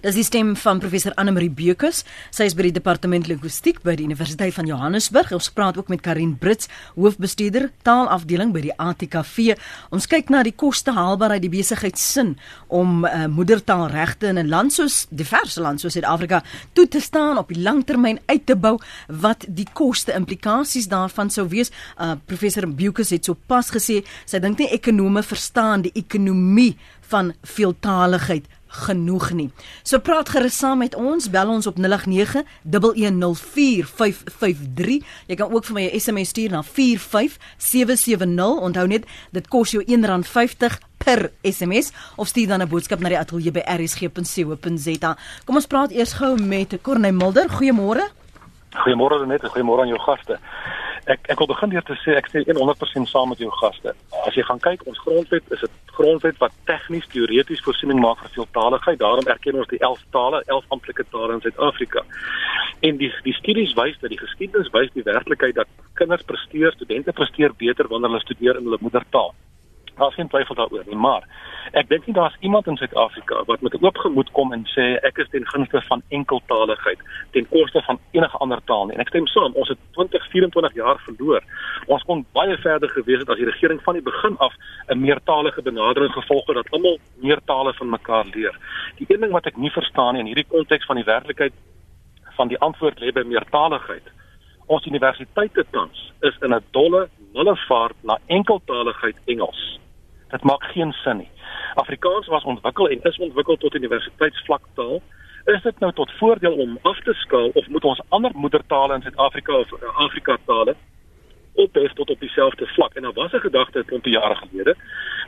Dis 0.00 0.16
die 0.16 0.24
stem 0.24 0.54
van 0.56 0.78
professor 0.80 1.12
Anne 1.20 1.34
Marie 1.36 1.50
Beukes. 1.52 1.98
Sy 2.32 2.46
is 2.48 2.54
by 2.56 2.64
die 2.64 2.72
departement 2.72 3.26
linguistiek 3.28 3.82
by 3.84 3.92
die 3.98 4.06
Universiteit 4.08 4.54
van 4.56 4.64
Johannesburg. 4.64 5.34
Ons 5.36 5.50
praat 5.52 5.76
ook 5.76 5.90
met 5.92 6.00
Karin 6.00 6.30
Brits, 6.40 6.70
hoofbestuurder 6.94 7.66
taalafdeling 7.84 8.54
by 8.54 8.62
die 8.64 8.72
ATKV. 8.80 9.58
Ons 9.92 10.08
kyk 10.08 10.32
na 10.32 10.40
die 10.46 10.54
koste 10.56 10.94
haalbaarheid 10.96 11.44
die 11.44 11.50
besigheidsin 11.52 12.30
om 12.72 13.04
uh, 13.04 13.26
moedertaalregte 13.28 14.30
in 14.32 14.40
'n 14.40 14.48
land 14.48 14.72
soos 14.72 15.04
diverse 15.10 15.60
lande 15.60 15.84
soos 15.84 15.92
Suid-Afrika 15.92 16.40
toe 16.72 16.88
te 16.88 17.00
staan 17.00 17.36
op 17.36 17.52
die 17.52 17.60
langtermyn 17.60 18.20
uit 18.26 18.46
te 18.46 18.56
bou 18.56 18.78
wat 19.08 19.44
die 19.48 19.68
koste 19.74 20.16
implikasies 20.16 20.88
daarvan 20.88 21.28
sou 21.28 21.44
wees. 21.48 21.70
Uh, 22.00 22.16
professor 22.24 22.64
Beukes 22.64 23.10
het 23.10 23.24
sopas 23.24 23.68
gesê 23.68 24.00
sy 24.24 24.40
dink 24.40 24.58
nie 24.58 24.72
ekonome 24.72 25.22
verstaan 25.22 25.82
die 25.82 25.92
ekonomie 25.92 26.78
van 27.10 27.34
veeltaligheid 27.42 28.48
genoeg 28.70 29.30
nie. 29.34 29.50
So 29.82 29.98
praat 29.98 30.28
gerus 30.28 30.58
saam 30.58 30.78
met 30.78 30.94
ons, 30.94 31.30
bel 31.30 31.48
ons 31.50 31.66
op 31.66 31.76
0891104553. 31.76 31.82
Jy 35.26 35.34
kan 35.36 35.52
ook 35.52 35.64
vir 35.64 35.74
my 35.74 35.84
'n 35.90 36.00
SMS 36.00 36.28
stuur 36.28 36.50
na 36.50 36.62
45770. 36.62 38.60
Onthou 38.60 38.86
net, 38.86 39.04
dit 39.30 39.48
kos 39.48 39.70
jou 39.70 39.84
R1.50 39.84 40.78
per 40.98 41.30
SMS 41.42 41.92
of 42.16 42.26
stuur 42.26 42.46
dan 42.46 42.62
'n 42.62 42.68
boodskap 42.68 43.00
na 43.00 43.08
die 43.08 43.18
ateljee 43.18 43.52
by 43.52 43.62
rsg.co.za. 43.66 45.16
Kom 45.44 45.54
ons 45.54 45.66
praat 45.66 45.90
eers 45.90 46.12
gou 46.12 46.40
met 46.42 46.78
Corne 46.82 47.12
Mulder. 47.12 47.48
Goeiemôre. 47.48 48.08
Goeiemôre 48.70 49.26
net, 49.26 49.42
goeiemôre 49.42 49.80
aan 49.80 49.88
jou 49.88 49.98
gaste 49.98 50.38
ek 51.14 51.30
ek 51.32 51.40
wil 51.42 51.50
begin 51.50 51.72
deur 51.72 51.84
te 51.86 51.96
sê 52.04 52.16
ek 52.18 52.30
sê 52.32 52.42
100% 52.46 53.10
saam 53.10 53.28
met 53.32 53.40
jou 53.42 53.50
gaste. 53.60 53.94
As 54.26 54.36
jy 54.38 54.44
gaan 54.48 54.62
kyk, 54.62 54.86
ons 54.90 55.02
grondwet 55.04 55.44
is 55.56 55.62
'n 55.62 55.72
grondwet 55.98 56.38
wat 56.38 56.52
tegnies 56.70 57.06
teoreties 57.12 57.62
voorsiening 57.66 58.00
maak 58.00 58.18
vir 58.22 58.30
veeltaligheid. 58.38 58.98
Daarom 58.98 59.26
erken 59.26 59.58
ons 59.62 59.68
die 59.68 59.80
11 59.80 60.04
tale, 60.10 60.42
11 60.46 60.64
amptelike 60.68 61.04
tale 61.10 61.32
in 61.34 61.40
Suid-Afrika. 61.40 62.04
En 62.80 62.96
die 62.96 63.12
die 63.22 63.36
studies 63.40 63.74
wys 63.74 63.98
dat 64.00 64.10
die 64.10 64.24
geskiedenis 64.24 64.72
wys 64.72 64.90
die 64.94 65.04
werklikheid 65.04 65.54
dat 65.54 65.68
kinders 65.94 66.22
presteer, 66.22 66.72
studente 66.72 67.12
presteer 67.12 67.52
beter 67.54 67.88
wanneer 67.88 68.10
hulle 68.10 68.26
studeer 68.26 68.56
in 68.56 68.64
hulle 68.64 68.80
moedertaal. 68.80 69.34
Daar's 70.00 70.14
geen 70.14 70.28
twyfel 70.32 70.54
daaroor 70.54 70.86
nie, 70.86 70.96
maar 70.96 71.26
ek 71.76 71.88
dink 71.90 72.06
nie 72.08 72.14
daar's 72.16 72.36
iemand 72.40 72.66
in 72.72 72.78
Suid-Afrika 72.80 73.42
wat 73.48 73.60
met 73.60 73.74
'n 73.74 73.84
oop 73.84 73.98
gemoed 74.04 74.30
kom 74.32 74.52
en 74.52 74.62
sê 74.74 74.84
ek 75.08 75.18
is 75.18 75.28
ten 75.30 75.46
gunste 75.52 75.80
van 75.88 76.02
enkeltaligheid 76.08 77.00
ten 77.30 77.48
koste 77.48 77.82
van 77.82 77.98
enige 78.10 78.36
ander 78.36 78.60
taal 78.64 78.86
nie. 78.86 78.94
En 78.94 79.00
ek 79.00 79.08
stem 79.08 79.26
saam, 79.26 79.52
ons 79.52 79.68
het 79.68 79.78
20, 79.92 80.30
24 80.30 80.74
jaar 80.74 80.98
verloor. 81.04 81.42
Ons 81.86 82.02
kon 82.02 82.26
baie 82.32 82.56
verder 82.58 82.88
gewees 82.88 83.18
het 83.18 83.28
as 83.28 83.36
die 83.36 83.50
regering 83.52 83.82
van 83.82 83.94
die 83.94 84.02
begin 84.02 84.38
af 84.38 84.54
'n 84.88 85.00
meertalige 85.00 85.62
benadering 85.62 86.12
gevolg 86.12 86.46
het 86.46 86.56
dat 86.56 86.70
almal 86.70 86.98
meer 87.14 87.40
tale 87.44 87.72
van 87.74 87.88
mekaar 87.88 88.26
leer. 88.34 88.56
Die 88.96 89.06
een 89.08 89.20
ding 89.20 89.32
wat 89.32 89.46
ek 89.46 89.56
nie 89.56 89.70
verstaan 89.70 90.12
nie 90.14 90.20
in 90.20 90.26
hierdie 90.26 90.52
konteks 90.56 90.86
van 90.86 90.96
die 90.96 91.04
werklikheid 91.04 91.52
van 92.36 92.48
die 92.48 92.58
antwoord 92.58 93.00
lê 93.00 93.12
by 93.12 93.22
meertaligheid. 93.22 94.06
Ons 94.66 94.86
universiteite 94.86 95.64
tans 95.70 96.12
is 96.20 96.36
in 96.40 96.54
'n 96.54 96.64
dolle 96.70 97.08
nulle 97.32 97.56
vaart 97.68 97.96
na 98.02 98.18
enkeltaligheid 98.26 99.16
Engels. 99.24 99.78
Dit 100.30 100.42
maak 100.42 100.64
geen 100.64 100.92
sin 100.92 101.16
nie. 101.16 101.30
Afrikaans 101.74 102.26
was 102.26 102.44
ontwikkel 102.44 102.88
en 102.88 103.02
is 103.02 103.18
ontwikkel 103.18 103.56
tot 103.56 103.74
universiteitsvlaktaal. 103.74 105.02
Is 105.44 105.62
dit 105.62 105.78
nou 105.78 105.92
tot 105.92 106.12
voordeel 106.18 106.52
om 106.52 106.78
af 106.82 107.00
te 107.00 107.14
skaal 107.14 107.50
of 107.54 107.68
moet 107.68 107.84
ons 107.84 108.00
ander 108.08 108.30
moedertale 108.34 108.94
in 108.94 109.02
Suid-Afrika 109.02 109.58
of 109.58 109.72
uh, 109.72 109.98
Afrika 109.98 110.36
tale 110.46 110.76
ophef 111.54 111.92
tot 111.92 112.10
op 112.10 112.20
dieselfde 112.20 112.66
vlak? 112.66 112.94
En 112.94 113.02
daar 113.02 113.12
was 113.12 113.32
'n 113.32 113.38
gedagte 113.38 113.84
20 113.84 114.12
jaar 114.12 114.36
gelede 114.36 114.76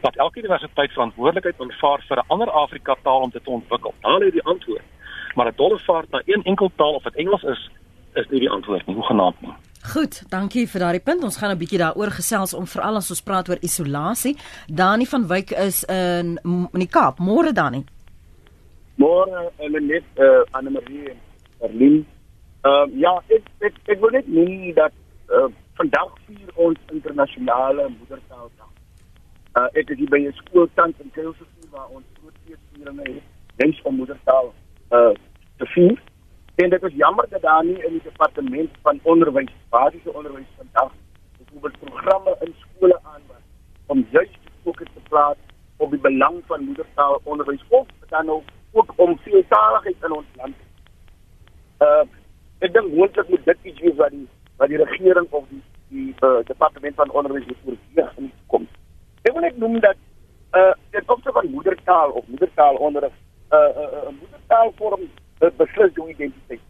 dat 0.01 0.17
elke 0.17 0.39
universiteit 0.39 0.93
verantwoordelikheid 0.93 1.61
aanvaar 1.61 2.05
vir 2.09 2.17
'n 2.19 2.27
ander 2.27 2.51
Afrika 2.51 2.97
taal 3.03 3.21
om 3.21 3.31
dit 3.31 3.45
te 3.45 3.51
ontwikkel. 3.51 3.95
Daar 4.01 4.21
lê 4.21 4.31
die 4.31 4.45
antwoord. 4.45 4.87
Maar 5.35 5.47
'n 5.47 5.57
dolle 5.57 5.79
vaart 5.79 6.11
na 6.11 6.23
een 6.25 6.43
enkel 6.43 6.71
taal 6.77 6.95
of 6.95 7.03
dit 7.03 7.15
Engels 7.15 7.43
is, 7.43 7.71
is 8.13 8.29
nie 8.29 8.41
die 8.41 8.51
antwoord 8.51 8.87
nie, 8.87 8.97
hoegenaamd 8.97 9.41
nie. 9.41 9.55
Goed, 9.83 10.23
dankie 10.31 10.69
vir 10.71 10.81
daardie 10.81 11.03
punt. 11.03 11.25
Ons 11.27 11.37
gaan 11.37 11.51
'n 11.51 11.59
bietjie 11.59 11.79
daaroor 11.79 12.11
gesels 12.11 12.55
om 12.55 12.67
veral 12.67 12.97
as 12.97 13.11
ons 13.11 13.23
praat 13.23 13.49
oor 13.49 13.59
isolasie. 13.61 14.37
Dani 14.67 15.07
van 15.07 15.27
Wyk 15.27 15.51
is 15.51 15.85
in 15.85 16.39
in 16.73 16.81
die 16.85 16.89
Kaap. 16.89 17.19
Môre 17.19 17.53
Dani. 17.53 17.85
Môre 18.95 19.51
Elenet 19.59 20.05
uh, 20.17 20.25
uh 20.25 20.45
Anne 20.51 20.71
Marie 20.71 21.11
in 21.11 21.19
Berlin. 21.59 22.07
Ehm 22.63 22.91
uh, 22.91 23.01
ja, 23.01 23.23
ek 23.29 23.43
ek 23.61 23.75
ek 23.85 24.01
wil 24.01 24.11
net 24.11 24.29
noem 24.29 24.75
dat 24.75 24.93
uh, 25.29 25.51
vandag 25.75 26.15
vier 26.27 26.51
ons 26.55 26.79
internasionale 26.93 27.89
moedertaaldag. 27.99 28.71
Uh 29.59 29.69
ek 29.75 29.91
is 29.91 29.99
hier 29.99 30.11
by 30.11 30.19
'n 30.19 30.33
skool 30.33 30.69
tans 30.75 30.95
in 30.99 31.11
Kelsie 31.11 31.47
waar 31.71 31.89
ons 31.89 32.07
groot 32.21 32.37
feesvieringe 32.47 33.03
het, 33.03 33.23
wens 33.57 33.83
om 33.83 33.97
moedertaal 33.97 34.55
uh 34.91 35.15
te 35.59 35.67
vier. 35.67 36.12
En 36.55 36.71
dit 36.71 36.83
is 36.83 36.93
jammer 36.95 37.27
dat 37.29 37.43
daar 37.43 37.65
nie 37.65 37.85
in 37.85 37.93
die 37.93 38.03
departement 38.03 38.71
van 38.83 39.01
onderwys, 39.03 39.53
basiese 39.69 40.13
onderwys 40.13 40.47
vandag 40.57 40.93
byvoorbeeld 41.39 41.79
programme 41.79 42.37
in 42.41 42.55
skole 42.59 42.99
aan 43.03 43.21
was 43.27 43.45
om 43.87 44.07
juist 44.11 44.39
fokus 44.63 44.89
te 44.95 45.01
plaas 45.09 45.37
op 45.77 45.91
die 45.91 46.01
belang 46.01 46.43
van 46.47 46.65
moedertaal 46.65 47.21
onderwys 47.23 47.65
of 47.69 47.87
dan 48.09 48.31
ook, 48.31 48.43
ook 48.73 48.93
om 48.97 49.19
veeltaaligheid 49.19 49.97
in 50.03 50.13
ons 50.13 50.27
land. 50.37 50.55
Uh 51.79 52.05
ek 52.59 52.73
dink 52.73 52.93
moontlik 52.95 53.29
moet 53.29 53.45
dit 53.45 53.59
iets 53.63 53.81
wees 53.81 53.97
wat 53.97 54.11
die 54.11 54.29
wat 54.57 54.69
die 54.69 54.85
regering 54.85 55.27
of 55.31 55.45
die 55.49 55.63
die 55.89 56.15
uh, 56.21 56.39
departement 56.45 56.95
van 56.95 57.11
onderwys 57.11 57.47
moet 57.47 57.65
oorweeg 57.65 58.13
in 58.17 58.29
die 58.29 58.35
toekoms. 58.37 58.69
Ek 59.23 59.33
wil 59.33 59.43
net 59.43 59.59
noem 59.59 59.81
dat 59.81 59.97
uh 60.61 60.75
dit 60.91 61.11
opse 61.17 61.33
van 61.33 61.51
moedertaal 61.51 62.11
of 62.11 62.27
moedertaalonderrig 62.27 63.17
uh 63.53 63.59
uh, 63.59 63.83
uh, 63.83 64.13
moedertaal 64.21 64.73
vorm 64.77 65.09
beslis 65.51 65.95
jou 65.95 66.09
identiteit. 66.11 66.61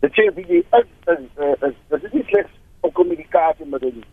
Dit 0.00 0.14
sê 0.14 0.28
wie 0.34 0.46
jy 0.46 0.62
is 0.78 0.88
is 1.14 1.24
is 1.68 1.74
dit 1.88 2.04
is 2.04 2.12
nie 2.12 2.24
slegs 2.30 2.52
om 2.80 2.92
kommunikasie 2.92 3.66
met 3.66 3.80
hulle. 3.80 4.04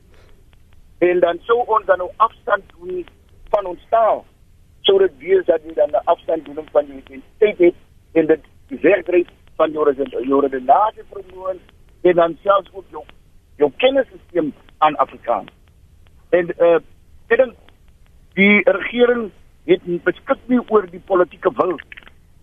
En 0.97 1.19
dan 1.19 1.39
sou 1.47 1.61
ons 1.65 1.85
dan 1.85 1.97
nou 1.97 2.09
afstand 2.17 2.63
doen 2.77 3.05
van 3.49 3.65
ons 3.65 3.85
taal 3.89 4.25
sodat 4.81 5.11
wees 5.19 5.45
dat 5.45 5.63
jy 5.65 5.73
dan 5.73 5.89
'n 5.89 6.05
afstand 6.05 6.45
doen 6.45 6.67
van 6.71 6.85
jou 6.85 6.97
identiteit 6.97 7.57
het 7.57 7.75
en 8.13 8.25
dit 8.25 8.41
wegdryf 8.67 9.27
van 9.55 9.71
jou 9.71 9.83
redenasie 10.41 11.03
vermoë 11.11 11.57
en 12.01 12.15
dan 12.15 12.37
selfs 12.43 12.69
ook 12.73 12.85
jou 12.89 13.03
jou 13.57 13.71
kennisstelsel 13.77 14.51
aan 14.77 14.95
Afrikaans. 14.95 15.51
En 16.29 16.51
uh 16.59 16.79
ek 17.27 17.37
dink 17.37 17.53
die 18.33 18.61
regering 18.63 19.31
het 19.65 19.81
beskik 20.03 20.41
nie 20.47 20.59
oor 20.69 20.85
die 20.89 21.01
politieke 21.05 21.51
wil 21.57 21.79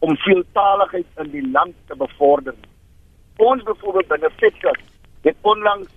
om 0.02 0.16
veeltaligheid 0.16 1.06
in 1.22 1.28
die 1.30 1.44
land 1.50 1.74
te 1.86 1.96
bevorder. 1.96 2.54
Ons 3.36 3.62
byvoorbeeld 3.62 4.08
binne 4.10 4.30
FETSA 4.40 4.72
het 5.22 5.36
onlangs 5.52 5.90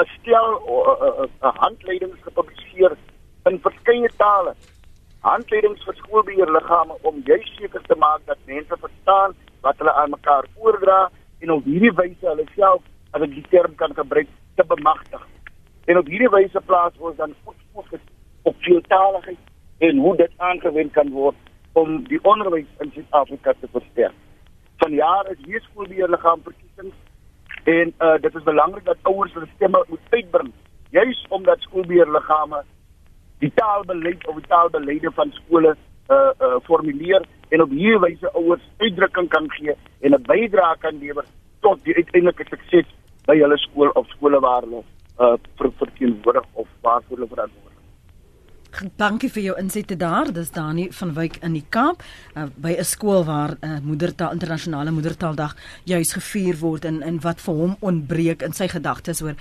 'n 0.00 0.08
stel 0.18 0.48
'n 1.42 1.56
handleidings 1.64 2.22
gepubliseer 2.22 2.96
in 3.44 3.60
verskeie 3.60 4.10
tale. 4.16 4.54
Handleidings 5.20 5.84
vir 5.84 5.94
skoolbeheerliggame 5.94 6.96
om 7.02 7.22
juis 7.24 7.54
seker 7.58 7.82
te 7.82 7.94
maak 7.94 8.20
dat 8.24 8.38
mense 8.44 8.76
verstaan 8.80 9.34
wat 9.60 9.78
hulle 9.78 9.92
aan 9.92 10.10
mekaar 10.10 10.44
oordra 10.54 11.10
en 11.38 11.50
op 11.50 11.64
hierdie 11.64 11.92
wyse 11.92 12.26
hulle 12.26 12.46
self 12.56 12.82
as 13.10 13.22
ek 13.22 13.30
die 13.30 13.46
term 13.50 13.74
kan 13.74 13.94
gebruik 13.94 14.28
te 14.54 14.64
bemagtig. 14.64 15.26
En 15.84 15.98
op 15.98 16.06
hierdie 16.06 16.30
wyse 16.30 16.60
plaas 16.60 16.98
ons 16.98 17.16
dan 17.16 17.34
fokus 17.72 18.00
op 18.42 18.56
veeltaligheid 18.58 19.44
en 19.78 19.96
hoe 19.98 20.16
dit 20.16 20.32
aangewend 20.36 20.92
kan 20.92 21.10
word 21.10 21.51
om 21.72 22.02
die 22.08 22.20
onderwys 22.22 22.68
in 22.80 22.90
Suid-Afrika 22.94 23.54
te 23.60 23.68
versterk. 23.72 24.14
Vanjaar 24.82 25.30
is 25.30 25.38
hier 25.46 25.60
skoolbeheerliggaam 25.60 26.42
verkiesings 26.42 26.94
en 27.64 27.94
uh, 27.98 28.16
dit 28.20 28.34
is 28.34 28.42
belangrik 28.42 28.84
dat 28.84 28.98
ouers 29.02 29.32
hulle 29.32 29.48
stemme 29.54 29.84
moet 29.88 30.14
uitbring 30.16 30.52
juis 30.90 31.26
omdat 31.28 31.60
skoolbeheerliggame 31.60 32.62
die 33.38 33.52
taalbeleid 33.54 34.26
of 34.26 34.40
die 34.40 34.48
taalbeleide 34.48 35.10
van 35.18 35.32
skole 35.32 35.76
uh 36.10 36.32
uh 36.46 36.56
formuleer 36.66 37.24
en 37.48 37.62
op 37.62 37.70
hierdie 37.70 38.00
wyse 38.04 38.32
ouers 38.40 38.64
uitdrukking 38.78 39.28
kan 39.28 39.50
gee 39.56 39.74
en 40.00 40.14
'n 40.14 40.22
bydrae 40.30 40.76
kan 40.78 40.98
lewer 40.98 41.24
tot 41.60 41.84
die 41.84 41.94
uiteindelike 41.94 42.44
sukses 42.50 42.88
by 43.26 43.38
hulle 43.38 43.58
skool 43.58 43.90
of 44.00 44.08
skole 44.08 44.40
waar 44.40 44.62
hulle 44.62 44.82
uh 45.18 45.36
verteenwoordig 45.82 46.46
of 46.52 46.68
waarvoor 46.80 47.16
hulle 47.16 47.32
verantwoordelik 47.34 47.71
Dankie 48.72 49.28
vir 49.28 49.42
jou 49.44 49.54
insette 49.60 49.96
daar. 50.00 50.30
Dis 50.32 50.50
Dani 50.50 50.86
van 50.96 51.10
Wyk 51.12 51.36
in 51.44 51.52
die 51.58 51.64
Kaap 51.68 52.00
uh, 52.34 52.46
by 52.56 52.72
'n 52.80 52.84
skool 52.84 53.24
waar 53.24 53.56
uh, 53.60 53.78
moedertaal 53.84 54.32
internasionale 54.32 54.90
moedertaaldag 54.90 55.54
juis 55.84 56.12
gevier 56.12 56.56
word 56.56 56.84
en 56.84 57.02
en 57.02 57.20
wat 57.20 57.40
vir 57.40 57.54
hom 57.54 57.76
ontbreek 57.80 58.42
in 58.42 58.52
sy 58.52 58.68
gedagtes 58.68 59.20
oor 59.22 59.34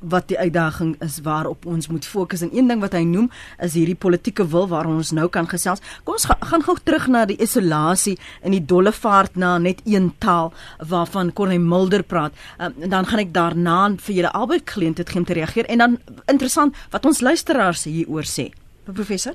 wat 0.00 0.28
die 0.28 0.38
uitdaging 0.38 0.96
is 1.00 1.20
waarop 1.24 1.64
ons 1.66 1.88
moet 1.88 2.04
fokus 2.04 2.42
en 2.42 2.50
een 2.52 2.68
ding 2.68 2.80
wat 2.80 2.92
hy 2.92 3.04
noem 3.04 3.30
is 3.58 3.72
hierdie 3.72 3.96
politieke 3.96 4.44
wil 4.46 4.68
waar 4.68 4.86
ons 4.86 5.12
nou 5.12 5.28
kan 5.28 5.48
gesels. 5.48 5.80
Kom 6.04 6.14
ons 6.14 6.24
ga, 6.28 6.36
gaan 6.40 6.62
gou 6.62 6.76
terug 6.84 7.08
na 7.08 7.24
die 7.24 7.40
isolasie 7.40 8.18
in 8.42 8.52
die 8.52 8.64
dolle 8.64 8.92
vaart 8.92 9.36
na 9.36 9.58
net 9.58 9.80
een 9.84 10.12
taal 10.18 10.52
waarvan 10.78 11.32
Corne 11.32 11.58
Mulder 11.58 12.02
praat. 12.02 12.32
Uh, 12.60 12.68
en 12.80 12.90
dan 12.90 13.06
gaan 13.06 13.18
ek 13.18 13.32
daarna 13.32 13.96
vir 13.96 14.14
julle 14.14 14.32
albei 14.32 14.60
kliënte 14.60 15.02
het 15.02 15.10
geëm 15.10 15.24
te 15.24 15.32
reageer 15.32 15.66
en 15.72 15.78
dan 15.78 15.98
interessant 16.26 16.76
wat 16.90 17.06
ons 17.06 17.20
luisteraars 17.20 17.84
hieroor 17.84 18.28
sê 18.28 18.52
professor? 18.92 19.34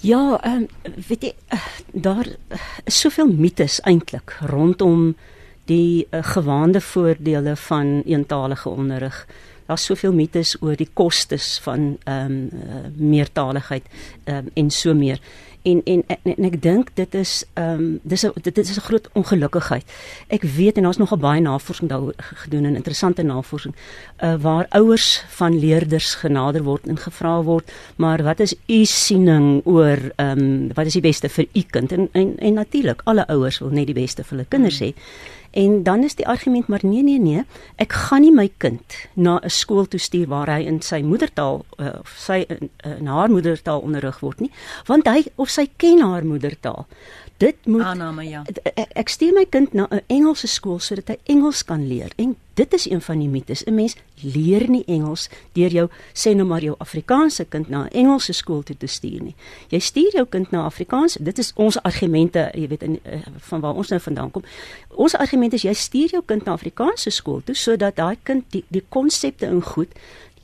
Ja, 0.00 0.38
ehm 0.42 0.66
um, 0.66 0.66
weet 1.08 1.22
jy 1.22 1.32
uh, 1.54 1.60
daar 1.92 2.26
is 2.84 3.00
soveel 3.00 3.32
mites 3.32 3.80
eintlik 3.80 4.36
rondom 4.40 5.16
die 5.66 6.06
uh, 6.10 6.22
gewaande 6.22 6.80
voordele 6.80 7.56
van 7.56 8.02
eentalige 8.04 8.68
onderrig. 8.68 9.26
Daar's 9.66 9.84
soveel 9.84 10.12
mites 10.12 10.56
oor 10.60 10.76
die 10.76 10.90
kostes 10.92 11.58
van 11.62 11.96
ehm 12.04 12.24
um, 12.30 12.50
uh, 12.52 12.86
meertaligheid 12.96 13.84
ehm 14.24 14.36
um, 14.36 14.50
en 14.54 14.70
so 14.70 14.94
meer 14.94 15.20
en 15.66 15.80
en 15.84 16.04
en, 16.06 16.34
en 16.36 16.46
ek 16.46 16.58
dink 16.62 16.90
dit 16.94 17.14
is 17.18 17.32
ehm 17.54 17.80
um, 17.80 18.00
dis 18.02 18.24
'n 18.26 18.32
dit 18.42 18.58
is 18.58 18.76
'n 18.76 18.86
groot 18.88 19.08
ongelukkigheid. 19.12 19.86
Ek 20.28 20.42
weet 20.42 20.76
en 20.76 20.82
daar's 20.82 21.02
nog 21.02 21.12
'n 21.12 21.20
baie 21.20 21.40
navorsing 21.40 21.90
daaroor 21.90 22.14
gedoen 22.16 22.64
en 22.64 22.74
interessante 22.74 23.22
navorsing 23.22 23.74
uh, 23.74 24.34
waar 24.40 24.66
ouers 24.68 25.24
van 25.28 25.58
leerders 25.58 26.14
genader 26.14 26.62
word 26.62 26.86
en 26.86 26.96
gevra 26.96 27.42
word, 27.42 27.72
maar 27.96 28.22
wat 28.22 28.40
is 28.40 28.54
u 28.66 28.84
siening 28.84 29.60
oor 29.64 29.98
ehm 30.16 30.38
um, 30.38 30.72
wat 30.74 30.86
is 30.86 30.92
die 30.92 31.08
beste 31.10 31.28
vir 31.28 31.46
u 31.52 31.62
kind? 31.70 31.92
En 31.92 32.08
en, 32.12 32.38
en 32.38 32.54
natuurlik, 32.54 33.00
alle 33.04 33.26
ouers 33.26 33.58
wil 33.58 33.70
net 33.70 33.86
die 33.86 34.02
beste 34.04 34.24
vir 34.24 34.36
hulle 34.36 34.48
kinders 34.48 34.78
hê. 34.78 34.92
Hmm. 34.94 35.35
En 35.56 35.82
dan 35.82 36.04
is 36.04 36.14
die 36.18 36.26
argument 36.28 36.68
maar 36.68 36.84
nee 36.84 37.02
nee 37.02 37.18
nee, 37.18 37.44
ek 37.80 37.94
gaan 37.96 38.20
nie 38.20 38.32
my 38.32 38.50
kind 38.60 38.96
na 39.14 39.38
'n 39.40 39.50
skool 39.50 39.86
toe 39.88 40.00
stuur 40.00 40.28
waar 40.28 40.50
hy 40.52 40.66
in 40.68 40.82
sy 40.84 41.00
moedertaal 41.00 41.64
uh, 41.80 41.96
of 42.00 42.12
sy 42.16 42.44
in, 42.48 42.70
in 42.84 43.06
haar 43.06 43.30
moedertaal 43.32 43.80
onderrig 43.80 44.20
word 44.20 44.40
nie, 44.40 44.50
want 44.86 45.08
hy 45.08 45.24
of 45.36 45.48
sy 45.48 45.64
ken 45.76 46.04
haar 46.04 46.24
moedertaal 46.24 46.84
dit 47.36 47.56
moet 47.64 47.82
Aanname 47.82 48.24
ja. 48.28 48.42
Ek 48.96 49.08
stuur 49.08 49.32
my 49.36 49.44
kind 49.50 49.72
na 49.72 49.86
'n 49.90 50.00
Engelse 50.06 50.46
skool 50.46 50.78
sodat 50.78 51.08
hy 51.08 51.16
Engels 51.24 51.64
kan 51.64 51.86
leer. 51.86 52.12
En 52.16 52.36
dit 52.54 52.72
is 52.72 52.90
een 52.90 53.00
van 53.00 53.18
die 53.18 53.28
mites. 53.28 53.64
'n 53.64 53.74
Mens 53.74 53.96
leer 54.22 54.70
nie 54.70 54.84
Engels 54.86 55.28
deur 55.52 55.70
jou 55.70 55.88
sê 56.12 56.34
nou 56.34 56.46
maar 56.46 56.62
jou 56.62 56.74
Afrikaanse 56.78 57.44
kind 57.44 57.68
na 57.68 57.82
'n 57.84 57.88
Engelse 57.88 58.32
skool 58.32 58.62
toe 58.62 58.76
te 58.76 58.86
stuur 58.86 59.22
nie. 59.22 59.34
Jy 59.68 59.78
stuur 59.78 60.12
jou 60.12 60.26
kind 60.28 60.50
na 60.50 60.64
Afrikaans. 60.64 61.16
Dit 61.20 61.38
is 61.38 61.52
ons 61.54 61.82
argumente, 61.82 62.50
jy 62.54 62.68
weet 62.68 62.82
in 62.82 63.00
eh, 63.02 63.20
van 63.36 63.60
waar 63.60 63.74
ons 63.74 63.88
nou 63.88 64.00
vandaan 64.00 64.30
kom. 64.30 64.42
Ons 64.88 65.14
argument 65.14 65.52
is 65.52 65.62
jy 65.62 65.72
stuur 65.72 66.10
jou 66.10 66.22
kind 66.24 66.44
na 66.44 66.52
Afrikaanse 66.52 67.10
skool 67.10 67.42
toe 67.44 67.54
sodat 67.54 67.96
daai 67.96 68.16
kind 68.22 68.44
die 68.50 68.64
die 68.68 68.84
konsepte 68.88 69.46
in 69.46 69.62
goed 69.62 69.88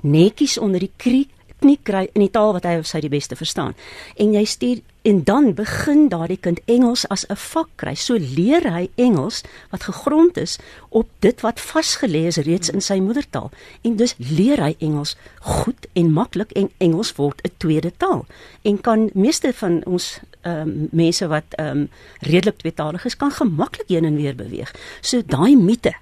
netjies 0.02 0.58
onder 0.58 0.80
die 0.80 0.90
knie 0.96 1.28
nie 1.64 1.78
kry 1.82 2.08
in 2.12 2.24
die 2.24 2.30
taal 2.30 2.52
wat 2.52 2.66
hy 2.68 2.78
of 2.78 2.86
sy 2.86 3.00
die 3.00 3.12
beste 3.12 3.36
verstaan. 3.36 3.74
En 4.16 4.32
jy 4.32 4.44
stuur 4.44 4.80
en 5.02 5.24
dan 5.26 5.54
begin 5.58 6.08
daardie 6.08 6.38
kind 6.38 6.60
Engels 6.70 7.08
as 7.08 7.26
'n 7.26 7.36
vak 7.36 7.68
kry. 7.76 7.94
So 7.94 8.14
leer 8.14 8.62
hy 8.70 8.90
Engels 8.94 9.42
wat 9.70 9.82
gegrond 9.82 10.36
is 10.36 10.58
op 10.88 11.08
dit 11.18 11.40
wat 11.40 11.60
vasgelê 11.60 12.26
is 12.26 12.36
reeds 12.36 12.70
in 12.70 12.80
sy 12.80 12.98
moedertaal. 13.00 13.50
En 13.82 13.96
dus 13.96 14.14
leer 14.18 14.62
hy 14.62 14.76
Engels 14.78 15.16
goed 15.40 15.86
en 15.92 16.12
maklik 16.12 16.52
en 16.52 16.70
Engels 16.78 17.12
word 17.16 17.40
'n 17.42 17.50
tweede 17.56 17.92
taal. 17.96 18.26
En 18.62 18.80
kan 18.80 19.10
meeste 19.14 19.52
van 19.52 19.84
ons 19.84 20.20
ehm 20.40 20.60
um, 20.60 20.88
mense 20.90 21.26
wat 21.26 21.44
ehm 21.48 21.68
um, 21.68 21.88
redelik 22.20 22.58
tweetalig 22.58 23.04
is 23.04 23.16
kan 23.16 23.30
gemaklik 23.30 23.88
heen 23.88 24.04
en 24.04 24.16
weer 24.16 24.34
beweeg. 24.34 24.74
So 25.00 25.22
daai 25.26 25.56
mite 25.56 25.94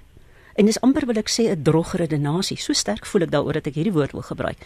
En 0.55 0.65
dis 0.65 0.79
amper 0.81 1.05
wil 1.05 1.17
ek 1.17 1.29
sê 1.29 1.49
'n 1.49 1.63
droge 1.63 1.97
redenasie. 1.97 2.57
So 2.57 2.73
sterk 2.73 3.05
voel 3.05 3.21
ek 3.21 3.31
daaroor 3.31 3.53
dat 3.53 3.67
ek 3.67 3.75
hierdie 3.75 3.93
woord 3.93 4.11
wil 4.11 4.21
gebruik. 4.21 4.57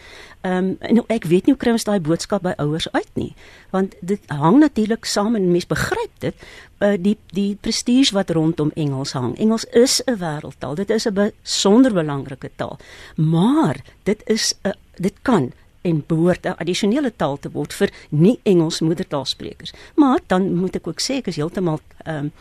Ehm 0.42 0.52
um, 0.52 0.76
en 0.80 1.04
ek 1.08 1.24
weet 1.24 1.46
nie 1.46 1.54
hoe 1.54 1.62
kry 1.62 1.72
ons 1.72 1.84
daai 1.84 2.00
boodskap 2.00 2.42
by 2.42 2.54
ouers 2.58 2.88
uit 2.92 3.10
nie. 3.14 3.34
Want 3.70 3.94
dit 4.00 4.20
hang 4.26 4.58
natuurlik 4.58 5.04
saam 5.04 5.34
en 5.36 5.50
mense 5.50 5.66
begryp 5.66 6.12
dit. 6.18 6.34
Uh, 6.80 6.96
die 7.00 7.16
die 7.32 7.56
prestige 7.60 8.14
wat 8.14 8.30
rondom 8.30 8.70
Engels 8.74 9.12
hang. 9.12 9.36
Engels 9.38 9.64
is 9.64 10.02
'n 10.06 10.18
wêreldtaal. 10.18 10.74
Dit 10.74 10.90
is 10.90 11.06
'n 11.06 11.14
besonder 11.14 11.92
belangrike 11.92 12.50
taal. 12.56 12.78
Maar 13.16 13.76
dit 14.02 14.22
is 14.26 14.54
'n 14.64 14.74
dit 14.96 15.14
kan 15.22 15.52
en 15.86 16.04
behoort 16.06 16.46
'n 16.46 16.58
addisionele 16.62 17.12
taal 17.16 17.38
te 17.38 17.50
word 17.50 17.72
vir 17.72 17.90
nie 18.08 18.38
Engels 18.42 18.80
moedertaalsprekers. 18.80 19.72
Maar 19.94 20.20
dan 20.26 20.54
moet 20.54 20.76
ek 20.76 20.86
ook 20.86 21.00
sê 21.00 21.12
ek 21.16 21.26
is 21.26 21.36
heeltemal 21.36 21.80
ehm 22.04 22.16
um, 22.16 22.32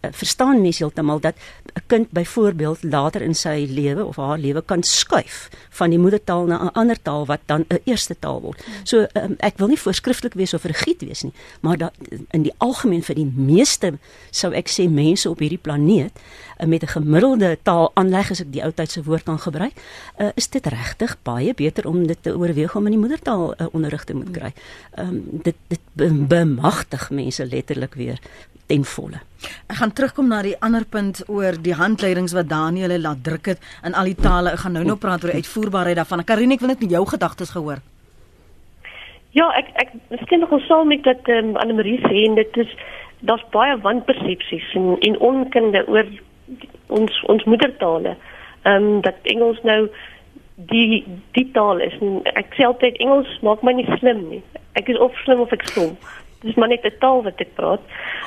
Eh, 0.00 0.10
verstaan 0.12 0.60
mense 0.60 0.82
heeltemal 0.82 1.20
dat 1.20 1.34
'n 1.64 1.82
kind 1.86 2.10
byvoorbeeld 2.10 2.82
later 2.82 3.22
in 3.22 3.34
sy 3.34 3.66
lewe 3.70 4.04
of 4.04 4.16
haar 4.16 4.38
lewe 4.38 4.62
kan 4.62 4.82
skuif 4.82 5.48
van 5.70 5.90
die 5.90 5.98
moedertaal 5.98 6.44
na 6.46 6.62
'n 6.62 6.72
ander 6.72 7.02
taal 7.02 7.26
wat 7.26 7.40
dan 7.44 7.64
'n 7.68 7.78
eerste 7.84 8.16
taal 8.18 8.40
word. 8.40 8.64
So 8.82 9.06
um, 9.12 9.34
ek 9.38 9.56
wil 9.56 9.68
nie 9.68 9.80
voorskrifklik 9.80 10.34
wees 10.34 10.54
of 10.54 10.64
rigied 10.64 11.00
wees 11.00 11.22
nie, 11.22 11.32
maar 11.60 11.76
dat 11.76 11.92
in 12.30 12.42
die 12.42 12.54
algemeen 12.56 13.02
vir 13.02 13.14
die 13.14 13.32
meeste 13.36 13.98
sou 14.30 14.52
ek 14.54 14.68
sê 14.68 14.90
mense 14.90 15.30
op 15.30 15.38
hierdie 15.38 15.58
planeet 15.58 16.12
uh, 16.60 16.66
met 16.66 16.82
'n 16.82 16.86
gemiddelde 16.86 17.58
taal 17.62 17.90
aanleg 17.94 18.30
as 18.30 18.40
ek 18.40 18.52
die 18.52 18.62
ou 18.62 18.72
tyd 18.72 18.90
se 18.90 19.02
woord 19.02 19.22
kan 19.22 19.38
gebruik, 19.38 19.74
uh, 20.18 20.28
is 20.34 20.48
dit 20.48 20.66
regtig 20.66 21.16
baie 21.22 21.54
beter 21.54 21.86
om 21.86 22.06
dit 22.06 22.18
te 22.22 22.36
oorweeg 22.36 22.76
om 22.76 22.84
in 22.84 22.92
die 22.92 23.00
moedertaal 23.00 23.54
uh, 23.60 23.66
onderrig 23.72 24.04
te 24.04 24.14
moet 24.14 24.30
kry. 24.30 24.52
Um, 24.98 25.24
dit 25.42 25.56
dit 25.68 25.80
bemagtig 26.28 27.10
mense 27.10 27.46
letterlik 27.46 27.94
weer 27.94 28.20
ten 28.66 28.84
volle. 28.84 29.20
Ek 29.70 29.78
gaan 29.80 29.92
terugkom 29.92 30.28
na 30.28 30.42
die 30.42 30.56
ander 30.64 30.84
punt 30.84 31.22
oor 31.28 31.58
die 31.62 31.74
handleidings 31.74 32.34
wat 32.34 32.48
Daniel 32.50 32.96
laat 33.00 33.22
druk 33.24 33.52
het 33.52 33.60
in 33.84 33.94
al 33.94 34.10
die 34.10 34.18
tale. 34.18 34.54
Ek 34.56 34.64
gaan 34.64 34.74
nou 34.78 34.84
nou 34.84 34.96
praat 35.00 35.24
oor 35.24 35.34
die 35.34 35.42
uitvoerbaarheid 35.42 36.00
daarvan. 36.00 36.24
Karine, 36.24 36.56
ek 36.56 36.64
wil 36.64 36.74
net 36.74 36.86
jou 36.90 37.04
gedagtes 37.06 37.54
gehoor. 37.54 37.82
Ja, 39.36 39.50
ek 39.58 39.68
ek 39.82 39.92
stem 40.24 40.40
nogal 40.40 40.62
saam 40.64 40.88
met 40.88 41.04
dat 41.04 41.28
ehm 41.28 41.52
um, 41.52 41.56
Anne 41.60 41.76
Marie 41.76 42.00
sê 42.06 42.24
en 42.24 42.38
dit 42.38 42.56
is 42.62 42.70
daar's 43.28 43.44
baie 43.52 43.76
wanpersepsies 43.84 44.74
en 44.80 44.96
en 45.08 45.18
onkunde 45.20 45.84
oor 45.88 46.08
ons 46.86 47.22
ons 47.32 47.44
moedertale. 47.44 48.16
Ehm 48.64 48.82
um, 48.82 49.00
dat 49.00 49.18
Engels 49.22 49.60
nou 49.62 49.88
die 50.56 51.04
die 51.36 51.50
taal 51.52 51.80
is. 51.84 51.96
En 52.00 52.22
ek 52.32 52.54
sê 52.56 52.64
altyd 52.64 52.96
Engels 53.04 53.28
maak 53.42 53.62
my 53.62 53.76
nie 53.76 53.88
slim 53.98 54.24
nie. 54.30 54.42
Ek 54.72 54.88
is 54.88 54.98
of 54.98 55.12
slim 55.24 55.40
of 55.44 55.52
ek 55.52 55.68
stom. 55.68 55.96
Dis 56.46 56.54
maar 56.54 56.68
net 56.68 56.84
'n 56.84 56.98
taal 56.98 57.22
wat 57.22 57.40
ek 57.44 57.54
praat. 57.54 57.82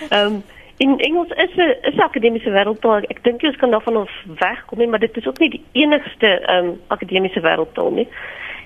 Ehm 0.10 0.26
um, 0.26 0.44
in 0.78 1.00
Engels 1.00 1.32
is 1.46 1.56
'n 1.56 1.76
is 1.90 1.96
'n 1.96 2.08
akademiese 2.10 2.52
wêreldtaal. 2.52 3.04
Ek 3.14 3.24
dink 3.24 3.42
jy 3.42 3.52
kan 3.52 3.72
daarvan 3.72 3.98
af 3.98 4.12
wegkom 4.40 4.78
nie, 4.80 4.88
maar 4.88 5.00
dit 5.00 5.18
is 5.18 5.28
ook 5.28 5.40
nie 5.40 5.50
die 5.50 5.64
enigste 5.72 6.28
ehm 6.28 6.66
um, 6.66 6.82
akademiese 6.88 7.42
wêreldtaal 7.42 7.92
nie. 7.92 8.08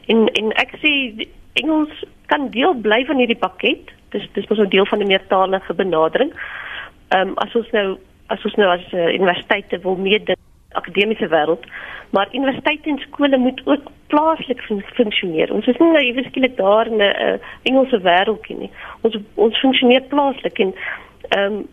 En 0.06 0.28
en 0.28 0.52
ek 0.52 0.72
sê 0.82 0.92
Engels 1.54 2.04
kan 2.26 2.50
deel 2.50 2.74
bly 2.74 3.06
van 3.06 3.18
hierdie 3.18 3.44
pakket. 3.46 3.94
Dis 4.10 4.30
dis 4.34 4.48
mos 4.48 4.60
'n 4.60 4.70
deel 4.70 4.86
van 4.86 5.00
'n 5.00 5.08
meertalige 5.08 5.74
benadering. 5.74 6.34
Ehm 7.10 7.28
um, 7.28 7.34
as 7.38 7.56
ons 7.56 7.72
nou 7.72 7.98
as 8.28 8.46
ons 8.46 8.56
nou 8.56 8.70
as 8.70 8.86
uh, 8.94 9.13
universiteite 9.13 9.80
wil 9.80 9.96
meeding 9.96 10.43
akademiese 10.74 11.28
wêreld, 11.28 11.66
maar 12.10 12.30
universiteite 12.34 12.90
en 12.90 12.98
skole 12.98 13.38
moet 13.38 13.62
ook 13.66 13.92
plaaslik 14.08 14.62
fun 14.62 14.84
funksioneer. 14.94 15.54
Ons 15.54 15.68
is 15.68 15.78
nie 15.78 15.92
nou 15.92 16.04
ewe 16.06 16.24
skielik 16.24 16.58
daar 16.58 16.88
in 16.88 16.98
'n 16.98 17.02
uh, 17.02 17.38
Engelse 17.64 18.00
wêreldjie 18.02 18.58
nie. 18.58 18.72
Ons 19.02 19.18
ons 19.36 19.60
funksioneer 19.60 20.02
plaaslik 20.02 20.60
en 20.60 20.74
ehm 21.30 21.54
um, 21.54 21.68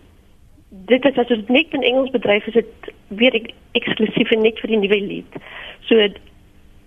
dit 0.71 1.05
is 1.05 1.19
as 1.19 1.27
dit 1.27 1.49
net 1.49 1.73
'n 1.73 1.83
Engels 1.83 2.11
bedryf 2.11 2.47
is 2.47 2.53
dit 2.53 2.93
weer 3.09 3.35
ek, 3.35 3.51
eksklusief 3.73 4.31
en 4.31 4.43
net 4.43 4.59
vir 4.59 4.69
die 4.69 4.79
nuwe 4.79 5.01
lid. 5.01 5.33
So 5.81 6.09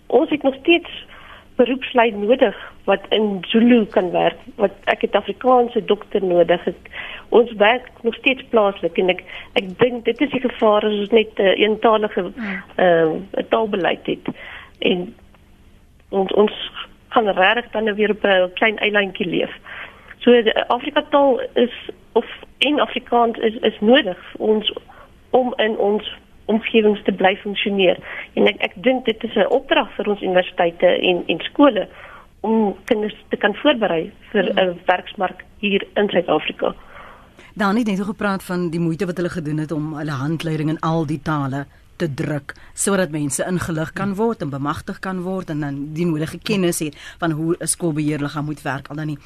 ons 0.08 0.30
het 0.30 0.44
nog 0.44 0.56
steeds 0.56 1.06
beroepslui 1.56 2.12
nodig 2.12 2.56
wat 2.84 3.06
in 3.10 3.38
Zulu 3.48 3.86
kan 3.86 4.12
werk. 4.12 4.38
Wat 4.56 4.72
ek 4.84 5.02
het 5.02 5.16
Afrikaanse 5.16 5.86
dokter 5.86 6.24
nodig. 6.24 6.64
Het, 6.64 6.76
ons 7.30 7.52
werk 7.52 7.90
nog 8.02 8.16
steeds 8.16 8.44
plaaslik 8.50 8.98
en 8.98 9.10
ek 9.10 9.24
ek 9.54 9.70
dink 9.80 10.06
dit 10.06 10.22
is 10.22 10.32
die 10.32 10.44
gevaar 10.44 10.86
as 10.86 11.00
ons 11.06 11.10
net 11.10 11.38
'n 11.38 11.42
uh, 11.42 11.60
eentalige 11.60 12.22
hmm. 12.22 12.64
ehm 12.76 13.16
uh, 13.34 13.44
taalbeleid 13.50 14.06
het. 14.06 14.28
En 14.80 15.16
ons 16.10 16.34
ons 16.34 16.54
gaan 17.10 17.30
regtig 17.30 17.72
dan 17.72 17.84
nou 17.84 17.96
weer 17.96 18.10
op 18.10 18.24
'n 18.24 18.54
klein 18.54 18.78
eilandjie 18.78 19.28
leef. 19.28 19.54
So 20.18 20.42
Afrika 20.68 21.04
taal 21.10 21.42
is 21.54 21.74
of 22.12 22.26
in 22.58 22.80
Afrikaans 22.80 23.38
is 23.38 23.56
is 23.56 23.80
nodig 23.80 24.18
vir 24.32 24.42
ons 24.48 24.74
om 25.30 25.54
in 25.56 25.78
ons 25.78 26.18
omgewings 26.46 27.04
te 27.04 27.12
bly 27.12 27.36
funksioneer. 27.36 28.00
En 28.34 28.48
ek 28.48 28.56
ek 28.60 28.74
dink 28.76 29.06
dit 29.06 29.24
is 29.24 29.36
'n 29.36 29.48
opdrag 29.50 29.90
vir 29.96 30.10
ons 30.10 30.22
universiteite 30.22 30.88
en 30.88 31.24
en 31.28 31.40
skole 31.40 31.88
om 32.42 32.76
kinders 32.86 33.16
te 33.30 33.38
kan 33.38 33.56
voorberei 33.56 34.12
vir 34.32 34.44
'n 34.44 34.60
hmm. 34.60 34.80
werksmark 34.86 35.44
hier 35.60 35.88
in 35.96 36.10
Suid-Afrika. 36.10 36.76
Dan 37.56 37.76
het 37.76 37.88
net 37.88 37.98
nog 37.98 38.08
gepraat 38.08 38.44
van 38.44 38.70
die 38.70 38.80
moeite 38.80 39.06
wat 39.06 39.18
hulle 39.18 39.30
gedoen 39.30 39.58
het 39.58 39.72
om 39.72 39.94
hulle 39.94 40.12
handleiding 40.12 40.70
in 40.70 40.80
al 40.80 41.06
die 41.06 41.22
tale 41.22 41.66
te 41.96 42.14
druk 42.14 42.56
sodat 42.74 43.12
mense 43.12 43.46
ingelig 43.48 43.94
kan 43.94 44.16
word 44.16 44.42
en 44.42 44.50
bemagtig 44.50 45.00
kan 45.00 45.22
word 45.22 45.50
en 45.50 45.60
dan 45.60 45.76
die 45.94 46.06
nodige 46.06 46.40
kennis 46.40 46.80
het 46.80 46.98
van 47.22 47.32
hoe 47.32 47.56
'n 47.60 47.68
skoolbeheerliggaam 47.68 48.46
moet 48.46 48.62
werk 48.62 48.88
al 48.88 48.96
dan 48.96 49.08
nie. 49.08 49.18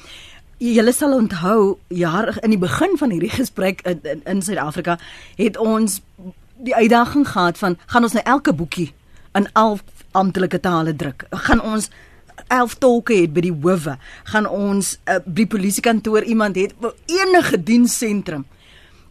Julle 0.58 0.92
sal 0.92 1.12
onthou 1.14 1.78
jaar 1.88 2.38
in 2.42 2.50
die 2.50 2.58
begin 2.58 2.96
van 2.96 3.10
hierdie 3.10 3.30
gesprek 3.40 3.80
in 3.80 4.00
in, 4.02 4.20
in 4.24 4.42
Suid-Afrika 4.42 4.98
het 5.36 5.56
ons 5.56 6.02
die 6.58 6.74
uitdaging 6.74 7.28
gehad 7.28 7.58
van 7.58 7.78
gaan 7.86 8.02
ons 8.02 8.12
nou 8.12 8.24
elke 8.24 8.52
boekie 8.52 8.92
in 9.34 9.48
al 9.52 9.78
amptelike 10.10 10.60
tale 10.60 10.96
druk. 10.96 11.26
Gaan 11.30 11.60
ons 11.60 11.90
11 12.48 12.74
tolke 12.74 13.14
het 13.14 13.32
by 13.32 13.44
die 13.48 13.54
howe. 13.54 13.96
Gaan 14.32 14.46
ons 14.46 14.96
uh, 15.04 15.18
by 15.24 15.42
die 15.42 15.50
polisiekantoor 15.50 16.24
iemand 16.24 16.56
het 16.56 16.74
enige 17.06 17.62
dienssentrum. 17.62 18.46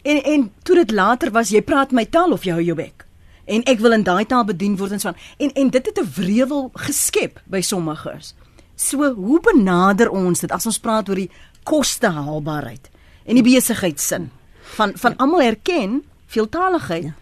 En 0.07 0.23
en 0.23 0.51
toe 0.63 0.75
dit 0.83 0.91
later 0.91 1.31
was 1.31 1.51
jy 1.51 1.61
praat 1.61 1.91
my 1.91 2.05
taal 2.05 2.31
of 2.31 2.47
jy 2.47 2.55
hou 2.55 2.63
jou 2.63 2.77
bek. 2.77 3.05
En 3.47 3.63
ek 3.63 3.79
wil 3.79 3.95
in 3.95 4.03
daai 4.03 4.25
taal 4.25 4.43
bedien 4.47 4.75
word 4.79 4.95
en 4.95 5.03
so 5.03 5.11
aan. 5.11 5.21
En 5.37 5.53
en 5.53 5.69
dit 5.69 5.85
het 5.85 5.99
'n 5.99 6.11
wrevel 6.15 6.71
geskep 6.73 7.41
by 7.45 7.61
sommiges. 7.61 8.33
So 8.75 9.13
hoe 9.13 9.39
benader 9.41 10.09
ons 10.09 10.39
dit 10.39 10.51
as 10.51 10.65
ons 10.65 10.79
praat 10.79 11.09
oor 11.09 11.15
die 11.15 11.31
koste 11.63 12.07
haalbaarheid 12.07 12.89
en 13.25 13.35
die 13.35 13.43
besigheidsin 13.43 14.31
van 14.61 14.91
van 14.95 15.15
almal 15.17 15.41
erken 15.41 16.03
veeltaligheid 16.27 17.03
ja. 17.03 17.13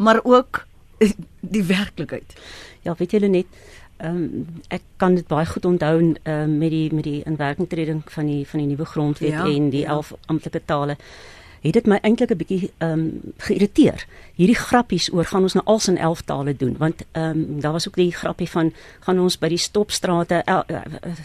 Maar 0.00 0.20
ook 0.22 0.64
die 1.54 1.64
werklikheid. 1.64 2.34
Ja, 2.82 2.94
weet 2.98 3.16
julle 3.16 3.28
net 3.28 3.60
ehm 4.00 4.16
um, 4.16 4.46
ek 4.72 4.84
kan 4.96 5.14
dit 5.14 5.26
baie 5.28 5.46
goed 5.46 5.64
onthou 5.68 5.96
uh, 6.00 6.44
met 6.48 6.70
die 6.72 6.86
met 6.94 7.04
die 7.04 7.20
inwerkingtreding 7.28 8.00
van 8.08 8.26
die 8.26 8.46
van 8.48 8.62
die 8.62 8.68
nuwe 8.70 8.84
grondwet 8.88 9.36
ja, 9.36 9.44
en 9.44 9.68
die 9.70 9.84
11 9.84 10.10
ja. 10.10 10.16
amptelike 10.32 10.62
tale 10.64 10.96
het 11.60 11.76
dit 11.76 11.86
my 11.86 11.98
eintlik 12.00 12.30
'n 12.30 12.36
bietjie 12.36 12.70
ehm 12.78 12.92
um, 12.92 13.34
geïrriteer. 13.36 14.06
Hierdie 14.34 14.56
grappies 14.56 15.12
oor 15.12 15.24
gaan 15.24 15.42
ons 15.42 15.52
nou 15.52 15.64
als 15.66 15.88
in 15.88 15.98
11 15.98 16.22
tale 16.22 16.56
doen 16.56 16.76
want 16.78 17.04
ehm 17.12 17.24
um, 17.30 17.60
daar 17.60 17.72
was 17.72 17.88
ook 17.88 17.96
die 17.96 18.12
grappie 18.12 18.48
van 18.48 18.72
gaan 19.00 19.18
ons 19.18 19.38
by 19.38 19.48
die 19.48 19.58
stopstrate 19.58 20.42
el, 20.44 20.62
uh, 20.66 20.80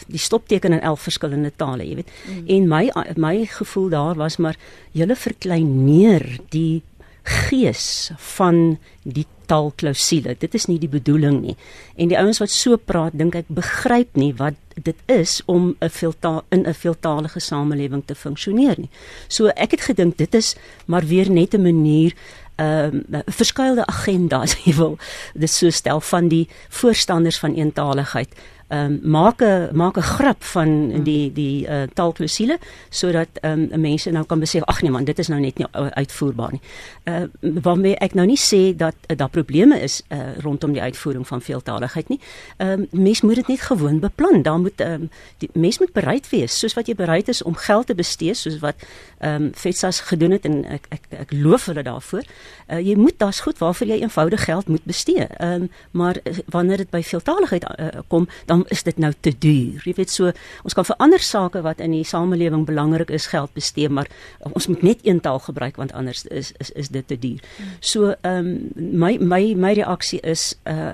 die 0.08 0.20
stopteken 0.20 0.74
in 0.74 0.82
11 0.82 1.02
verskillende 1.02 1.52
tale, 1.56 1.88
jy 1.88 1.96
weet. 1.96 2.12
Mm. 2.28 2.48
En 2.48 2.68
my 2.68 2.92
my 3.16 3.46
gevoel 3.46 3.90
daar 3.90 4.16
was 4.16 4.38
maar 4.38 4.56
julle 4.92 5.16
verkleineer 5.16 6.40
die 6.50 6.84
gees 7.26 8.12
van 8.38 8.78
die 9.04 9.26
taalklausule. 9.46 10.36
Dit 10.40 10.56
is 10.58 10.68
nie 10.70 10.78
die 10.82 10.90
bedoeling 10.90 11.42
nie. 11.42 11.56
En 11.96 12.10
die 12.10 12.18
ouens 12.18 12.42
wat 12.42 12.54
so 12.54 12.78
praat, 12.78 13.18
dink 13.18 13.36
ek 13.38 13.50
begryp 13.54 14.18
nie 14.18 14.32
wat 14.38 14.58
dit 14.76 14.98
is 15.08 15.42
om 15.46 15.76
'n 15.80 15.90
veeltaal 15.90 16.44
in 16.50 16.66
'n 16.68 16.74
veeltaalige 16.74 17.40
samelewing 17.40 18.04
te 18.06 18.16
funksioneer 18.16 18.76
nie. 18.78 18.90
So 19.28 19.48
ek 19.48 19.72
het 19.72 19.82
gedink 19.82 20.18
dit 20.18 20.36
is 20.36 20.56
maar 20.86 21.06
weer 21.06 21.30
net 21.30 21.54
'n 21.54 21.62
manier 21.62 22.14
ehm 22.56 23.04
um, 23.12 23.22
verskeie 23.28 23.86
agendas 23.86 24.56
jy 24.66 24.74
wil 24.78 24.98
dit 25.34 25.50
so 25.50 25.70
stel 25.70 26.00
van 26.00 26.28
die 26.28 26.48
voorstanders 26.70 27.40
van 27.40 27.56
eentaligheid 27.56 28.32
ehm 28.68 29.00
um, 29.04 29.12
maak 29.12 29.42
'n 29.42 29.70
maak 29.74 29.98
'n 29.98 30.02
grap 30.02 30.44
van 30.44 30.68
hmm. 30.68 31.04
die 31.04 31.34
die 31.34 31.68
uh, 31.68 31.84
taalklausule 31.94 32.58
sodat 32.90 33.28
ehm 33.42 33.68
um, 33.72 33.82
mense 33.82 34.12
nou 34.12 34.26
kan 34.26 34.40
besef 34.40 34.64
ag 34.64 34.82
nee 34.82 34.92
man 34.92 35.04
dit 35.04 35.20
is 35.20 35.28
nou 35.28 35.40
net 35.40 35.58
nie 35.58 35.68
uitvoerbaar 35.72 36.52
nie. 36.52 36.62
Uh 37.04 37.24
waarmee 37.62 37.96
ek 37.96 38.14
nou 38.14 38.26
nie 38.26 38.40
sê 38.40 38.76
dat 38.76 38.96
uh, 39.08 39.18
daar 39.18 39.30
probleme 39.30 39.80
is 39.80 40.02
uh, 40.10 40.38
rondom 40.38 40.74
die 40.74 40.82
uitvoering 40.82 41.28
van 41.28 41.42
veeltaligheid 41.42 42.10
nie. 42.10 42.20
Ehm 42.58 42.70
um, 42.70 42.88
mens 42.92 43.22
moet 43.22 43.36
dit 43.36 43.48
net 43.48 43.62
gewoon 43.62 44.00
beplan. 44.00 44.42
Daar 44.42 44.60
moet 44.60 44.82
ehm 44.82 44.92
um, 44.92 45.10
die 45.38 45.50
mens 45.54 45.80
moet 45.80 45.94
bereid 45.94 46.30
wees 46.30 46.60
soos 46.60 46.74
wat 46.74 46.88
jy 46.88 46.96
bereid 46.96 47.28
is 47.28 47.44
om 47.44 47.56
geld 47.56 47.88
te 47.88 47.96
bestee 47.96 48.34
soos 48.34 48.60
wat 48.60 48.76
ehm 49.20 49.44
um, 49.44 49.52
FETSAS 49.54 50.00
gedoen 50.00 50.32
het 50.32 50.46
en 50.46 50.66
ek 50.66 50.86
ek 50.90 51.04
ek 51.10 51.34
loof 51.34 51.66
hulle 51.66 51.84
daarvoor. 51.84 52.24
Uh, 52.68 52.80
jy 52.80 52.96
moet 52.96 53.18
daar's 53.18 53.40
goed 53.40 53.58
waarvoor 53.58 53.88
jy 53.88 54.02
eenvoudig 54.02 54.44
geld 54.44 54.68
moet 54.68 54.84
bestee. 54.84 55.28
Ehm 55.28 55.62
um, 55.62 55.70
maar 55.92 56.18
wanneer 56.46 56.78
dit 56.78 56.90
by 56.90 57.02
veeltaligheid 57.04 57.64
uh, 57.64 57.88
kom 58.08 58.28
dan 58.46 58.55
dan 58.56 58.66
is 58.72 58.84
dit 58.84 58.98
nou 58.98 59.14
te 59.20 59.34
duur. 59.38 59.82
Jy 59.84 59.94
weet 59.98 60.12
so, 60.12 60.32
ons 60.64 60.76
kan 60.78 60.88
vir 60.88 61.00
ander 61.04 61.24
sake 61.24 61.62
wat 61.66 61.82
in 61.84 61.96
die 61.96 62.06
samelewing 62.08 62.66
belangrik 62.68 63.12
is 63.14 63.28
geld 63.34 63.54
bestee, 63.58 63.90
maar 63.90 64.10
ons 64.54 64.70
moet 64.72 64.84
net 64.86 65.04
een 65.04 65.22
taal 65.26 65.42
gebruik 65.44 65.80
want 65.82 65.94
anders 65.94 66.26
is 66.32 66.54
is 66.64 66.72
is 66.72 66.92
dit 66.94 67.08
te 67.08 67.20
duur. 67.20 67.42
So 67.80 68.14
ehm 68.22 68.54
um, 68.76 69.00
my 69.04 69.18
my 69.20 69.42
my 69.56 69.74
reaksie 69.74 70.22
is 70.22 70.54
uh 70.64 70.94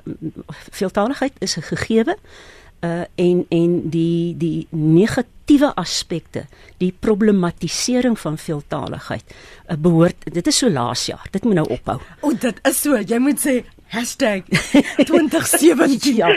veeltaligheid 0.72 1.38
is 1.40 1.58
'n 1.58 1.68
gegewe 1.74 2.18
uh 2.82 3.04
en 3.16 3.46
en 3.50 3.90
die 3.90 4.38
die 4.38 4.68
negatiewe 4.70 5.74
aspekte, 5.76 6.46
die 6.78 6.94
problematisering 7.00 8.20
van 8.20 8.38
veeltaligheid 8.38 9.24
uh, 9.70 9.76
behoort 9.78 10.34
dit 10.34 10.48
is 10.48 10.58
so 10.58 10.70
laas 10.70 11.06
jaar. 11.06 11.28
Dit 11.32 11.44
moet 11.44 11.54
nou 11.54 11.68
ophou. 11.70 12.00
O, 12.22 12.34
dit 12.34 12.60
is 12.64 12.82
so. 12.82 12.98
Jy 12.98 13.20
moet 13.20 13.40
sê 13.40 13.62
#2017 13.92 16.16
ja 16.22 16.30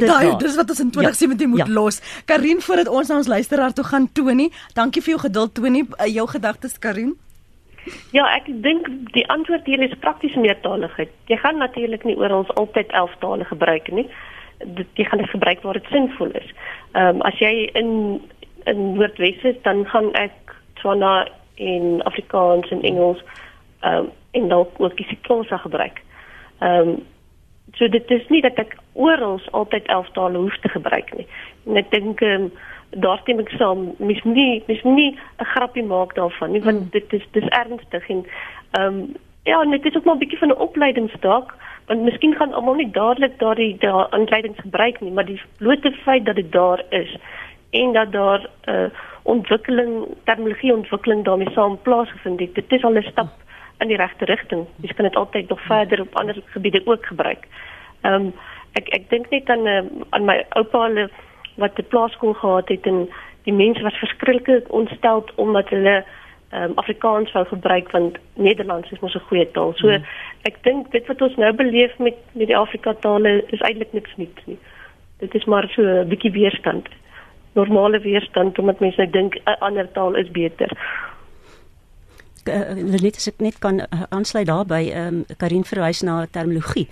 daai 0.00 0.36
dis 0.40 0.56
wat 0.56 0.70
ons 0.72 0.80
in 0.80 0.90
2017 0.90 1.40
ja, 1.40 1.48
moet 1.48 1.66
ja. 1.66 1.68
los. 1.68 2.00
Karin 2.24 2.60
voordat 2.64 2.88
ons 2.88 3.08
na 3.08 3.16
ons 3.20 3.28
luisteraar 3.28 3.72
toe 3.72 3.84
gaan 3.84 4.12
Tony 4.12 4.50
dankie 4.74 5.02
vir 5.02 5.10
jou 5.16 5.22
geduld 5.28 5.54
Tony. 5.54 5.84
Uh, 6.00 6.06
jou 6.08 6.26
gedagtes 6.26 6.78
Karin 6.78 7.16
Ja 8.12 8.24
ek 8.36 8.48
dink 8.64 8.88
die 9.14 9.24
antwoord 9.32 9.66
hier 9.68 9.82
is 9.84 9.94
prakties 10.02 10.36
meertaligheid. 10.36 11.12
Jy 11.30 11.38
gaan 11.40 11.60
natuurlik 11.60 12.04
nie 12.04 12.16
oral 12.16 12.46
altyd 12.60 12.92
11 12.92 13.16
tale 13.22 13.44
gebruik 13.48 13.88
nie. 13.92 14.06
Dit 14.64 15.00
jy 15.00 15.06
gaan 15.08 15.22
dit 15.22 15.30
gebruik 15.30 15.62
waar 15.62 15.80
dit 15.80 15.92
sinvol 15.92 16.32
is. 16.40 16.48
Ehm 16.92 17.20
um, 17.20 17.22
as 17.28 17.38
jy 17.40 17.68
in 17.80 17.90
in 18.64 18.94
Noordwes 18.96 19.44
is 19.44 19.60
dan 19.64 19.84
gaan 19.92 20.12
ek 20.14 20.56
Tswana 20.80 21.28
in 21.54 22.02
Afrikaans 22.08 22.70
en 22.70 22.82
Engels 22.82 23.22
ehm 23.80 24.08
um, 24.08 24.12
en 24.36 24.48
dalk 24.48 24.76
ook 24.76 24.96
die 24.96 25.18
Xhosa 25.24 25.56
gebruik 25.56 26.02
Ehm 26.58 26.88
um, 26.88 27.06
so 27.76 27.88
dit 27.88 28.10
is 28.10 28.28
nie 28.28 28.40
dat 28.42 28.56
ek 28.56 28.76
oral 28.92 29.40
altyd 29.50 29.86
11 29.86 30.10
tale 30.12 30.38
hoef 30.38 30.56
te 30.58 30.68
gebruik 30.68 31.12
nie. 31.16 31.26
En 31.66 31.76
ek 31.76 31.90
dink 31.90 32.20
ehm 32.20 32.48
um, 32.48 32.50
daar 32.90 33.18
stem 33.18 33.38
ek 33.38 33.50
saam, 33.60 33.90
mis 33.98 34.22
nie 34.24 34.62
mis 34.66 34.82
nie 34.82 35.10
'n 35.38 35.44
grappie 35.44 35.84
maak 35.84 36.14
daarvan 36.14 36.52
nie 36.52 36.62
want 36.64 36.80
mm. 36.80 36.88
dit 36.90 37.12
is 37.12 37.26
dis 37.32 37.48
ernstig 37.48 38.08
en 38.08 38.24
ehm 38.72 38.86
um, 38.86 39.16
ja, 39.44 39.62
net 39.62 39.84
is 39.84 39.96
ook 39.96 40.04
maar 40.04 40.14
'n 40.14 40.18
bietjie 40.24 40.38
van 40.38 40.48
'n 40.48 40.62
opleidingsdak 40.66 41.54
want 41.86 42.02
miskien 42.02 42.34
gaan 42.34 42.52
almal 42.52 42.74
nie 42.74 42.90
dadelik 42.90 43.38
daardie 43.38 43.76
aanleidings 43.88 44.60
gebruik 44.60 45.00
nie, 45.00 45.12
maar 45.12 45.24
die 45.24 45.40
blote 45.58 45.92
feit 46.04 46.24
dat 46.24 46.36
dit 46.36 46.52
daar 46.52 46.84
is 46.88 47.16
en 47.70 47.92
dat 47.92 48.12
daar 48.12 48.40
'n 48.40 48.70
uh, 48.70 48.90
ontwikkeling 49.22 50.06
terminologie 50.24 50.74
ontwikkeling 50.74 51.24
daarmee 51.24 51.50
saam 51.50 51.78
plaasgevind 51.82 52.40
het, 52.40 52.54
dit 52.54 52.72
is 52.72 52.84
al 52.84 52.96
'n 52.96 53.02
stap 53.02 53.28
in 53.78 53.88
die 53.88 53.96
regte 53.96 54.24
rigting. 54.24 54.66
Jy 54.80 54.94
kan 54.94 55.04
dit 55.04 55.16
altyd 55.16 55.48
nog 55.48 55.60
verder 55.60 56.00
op 56.00 56.16
ander 56.16 56.42
gebiede 56.44 56.82
ook 56.84 57.06
gebruik. 57.06 57.46
Ehm 58.00 58.14
um, 58.14 58.32
ek 58.72 58.88
ek 58.88 59.10
dink 59.10 59.30
net 59.30 59.50
aan 59.50 59.66
uh, 59.66 59.82
aan 60.10 60.24
my 60.24 60.44
oupa 60.60 60.82
hulle 60.86 61.08
wat 61.56 61.78
'n 61.78 61.88
plaaskool 61.88 62.32
gehad 62.32 62.68
het 62.68 62.86
en 62.86 63.08
die 63.42 63.52
mense 63.52 63.82
was 63.82 63.98
verskriklik 63.98 64.72
ontstel 64.72 65.24
omdat 65.34 65.68
hulle 65.68 66.04
um, 66.52 66.72
Afrikaans 66.74 67.32
wou 67.32 67.44
gebruik 67.46 67.90
want 67.90 68.18
Nederlands 68.34 68.90
is 68.90 69.00
mos 69.00 69.14
'n 69.14 69.28
goeie 69.28 69.50
taal. 69.50 69.72
So 69.76 69.88
hmm. 69.88 70.04
ek 70.42 70.62
dink 70.62 70.90
dit 70.90 71.06
wat 71.06 71.22
ons 71.22 71.36
nou 71.36 71.52
beleef 71.52 71.98
met 71.98 72.16
met 72.32 72.46
die 72.46 72.56
Afrika 72.56 72.94
tale 72.94 73.44
is 73.46 73.60
eintlik 73.60 73.92
niks 73.92 74.16
nuuts 74.16 74.46
nie. 74.46 74.58
Dit 75.18 75.34
is 75.34 75.44
maar 75.44 75.68
so 75.68 75.82
'n 75.82 76.08
bietjie 76.08 76.32
weerstand. 76.32 76.88
Normale 77.52 78.00
weerstand 78.00 78.58
omdat 78.58 78.80
mense 78.80 79.10
dink 79.10 79.34
'n 79.34 79.58
ander 79.58 79.92
taal 79.92 80.14
is 80.14 80.30
beter. 80.30 80.70
Uh, 82.48 82.98
net 83.02 83.16
as 83.16 83.28
ek 83.30 83.40
net 83.44 83.58
kan 83.62 83.82
uh, 83.84 84.04
aansluit 84.08 84.48
daarbey, 84.48 84.90
ehm 84.90 85.22
um, 85.22 85.38
Karin 85.38 85.66
verwys 85.68 86.02
na 86.02 86.26
terminologie 86.26 86.88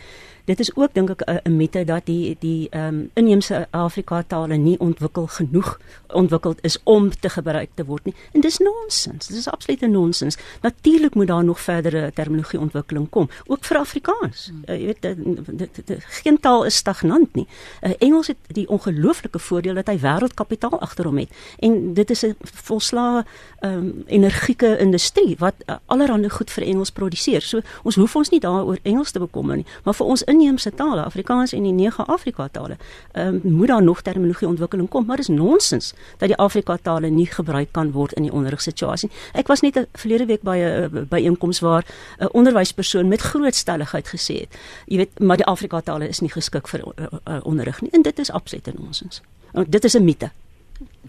dit 0.46 0.60
is 0.60 0.70
ook 0.76 0.94
dink 0.94 1.10
ek 1.10 1.22
'n 1.44 1.56
mite 1.56 1.84
dat 1.84 2.06
die 2.06 2.36
die 2.40 2.68
ehm 2.70 2.94
um, 2.94 3.10
inheemse 3.14 3.66
Afrika 3.70 4.22
tale 4.22 4.56
nie 4.56 4.78
ontwikkel 4.78 5.26
genoeg 5.26 5.78
ontwikkeld 6.12 6.58
is 6.62 6.78
om 6.82 7.10
te 7.10 7.28
gebruik 7.28 7.70
te 7.74 7.84
word 7.84 8.04
nie. 8.04 8.14
En 8.32 8.40
dis 8.40 8.58
nonsens. 8.58 9.26
Dis 9.26 9.48
absolute 9.48 9.86
nonsens. 9.86 10.36
Natuurlik 10.62 11.14
moet 11.14 11.26
daar 11.26 11.44
nog 11.44 11.60
verdere 11.60 12.10
terminologie 12.14 12.60
ontwikkeling 12.60 13.08
kom, 13.08 13.28
ook 13.46 13.64
vir 13.64 13.78
Afrikaans. 13.78 14.50
Uh, 14.64 14.80
jy 14.80 14.86
weet 14.86 15.16
dit 15.58 16.04
geen 16.22 16.40
taal 16.40 16.64
is 16.64 16.76
stagnant 16.76 17.34
nie. 17.34 17.46
Uh, 17.82 17.92
Engels 17.98 18.26
het 18.26 18.36
die 18.46 18.68
ongelooflike 18.68 19.38
voordeel 19.38 19.74
dat 19.74 19.86
hy 19.86 19.98
wêreldkapitaal 19.98 20.80
agter 20.80 21.04
hom 21.04 21.18
het 21.18 21.30
en 21.58 21.94
dit 21.94 22.10
is 22.10 22.24
'n 22.24 22.36
volslaa 22.40 23.24
ehm 23.60 23.72
um, 23.72 24.02
energieke 24.06 24.78
industrie 24.78 25.36
wat 25.38 25.54
uh, 25.66 25.76
allerhande 25.86 26.30
goed 26.30 26.50
vir 26.50 26.64
Engels 26.64 26.90
produseer. 26.90 27.42
So 27.42 27.60
ons 27.82 27.94
hoef 27.94 28.16
ons 28.16 28.30
nie 28.30 28.40
daaroor 28.40 28.78
Engels 28.82 29.10
te 29.10 29.18
bekommer 29.18 29.56
nie, 29.56 29.66
maar 29.84 29.94
vir 29.94 30.06
ons 30.06 30.24
inheemse 30.36 30.72
tale, 30.76 31.04
Afrikaans 31.08 31.54
en 31.56 31.64
die 31.66 31.72
nege 31.74 32.04
Afrika 32.12 32.48
tale, 32.52 32.76
um, 33.16 33.40
moet 33.42 33.72
daar 33.72 33.82
nog 33.82 34.02
terminologie 34.06 34.48
ontwikkeling 34.48 34.88
kom, 34.92 35.06
maar 35.06 35.20
dis 35.22 35.32
nonsens 35.32 35.92
dat 36.20 36.28
die 36.32 36.36
Afrika 36.36 36.76
tale 36.82 37.10
nie 37.10 37.26
gebruik 37.26 37.72
kan 37.72 37.92
word 37.96 38.12
in 38.16 38.28
die 38.28 38.32
onderrigsituasie. 38.32 39.10
Ek 39.32 39.50
was 39.52 39.64
net 39.64 39.80
verlede 39.96 40.26
week 40.30 40.44
by 40.46 40.56
'n 40.56 41.06
byeenkoms 41.10 41.60
waar 41.60 41.84
'n 42.20 42.28
onderwyspersoon 42.32 43.08
met 43.08 43.20
groot 43.20 43.54
stelligheid 43.54 44.08
gesê 44.08 44.40
het, 44.44 44.58
jy 44.86 44.96
weet, 44.96 45.18
maar 45.20 45.36
die 45.36 45.46
Afrika 45.46 45.80
tale 45.80 46.08
is 46.08 46.20
nie 46.20 46.30
geskik 46.30 46.68
vir 46.68 46.80
uh, 46.80 47.06
uh, 47.24 47.40
onderrig 47.42 47.80
nie 47.80 47.90
en 47.90 48.02
dit 48.02 48.18
is 48.18 48.30
absolute 48.30 48.72
nonsens. 48.78 49.22
Dit 49.68 49.84
is 49.84 49.94
'n 49.94 50.04
mite. 50.04 50.30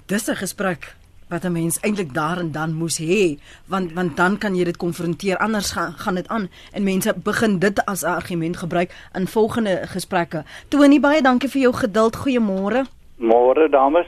Dis 0.05 0.27
'n 0.27 0.35
gesprek 0.35 0.95
wat 1.29 1.43
'n 1.43 1.51
mens 1.51 1.79
eintlik 1.79 2.13
daar 2.13 2.37
en 2.37 2.51
dan 2.51 2.73
moes 2.73 2.97
hê 2.99 3.37
want 3.65 3.93
want 3.93 4.17
dan 4.17 4.37
kan 4.37 4.55
jy 4.55 4.63
dit 4.63 4.77
konfronteer 4.77 5.37
anders 5.37 5.71
gaan 5.71 5.93
gaan 5.93 6.15
dit 6.15 6.27
aan 6.27 6.49
en 6.71 6.83
mense 6.83 7.13
begin 7.23 7.59
dit 7.59 7.85
as 7.85 8.01
'n 8.03 8.15
argument 8.19 8.57
gebruik 8.57 9.09
in 9.13 9.27
volgende 9.27 9.81
gesprekke. 9.87 10.43
Tony 10.67 10.99
baie 10.99 11.21
dankie 11.21 11.49
vir 11.49 11.61
jou 11.61 11.73
geduld. 11.73 12.15
Goeiemôre. 12.15 12.85
Môre 13.17 13.69
dames. 13.69 14.07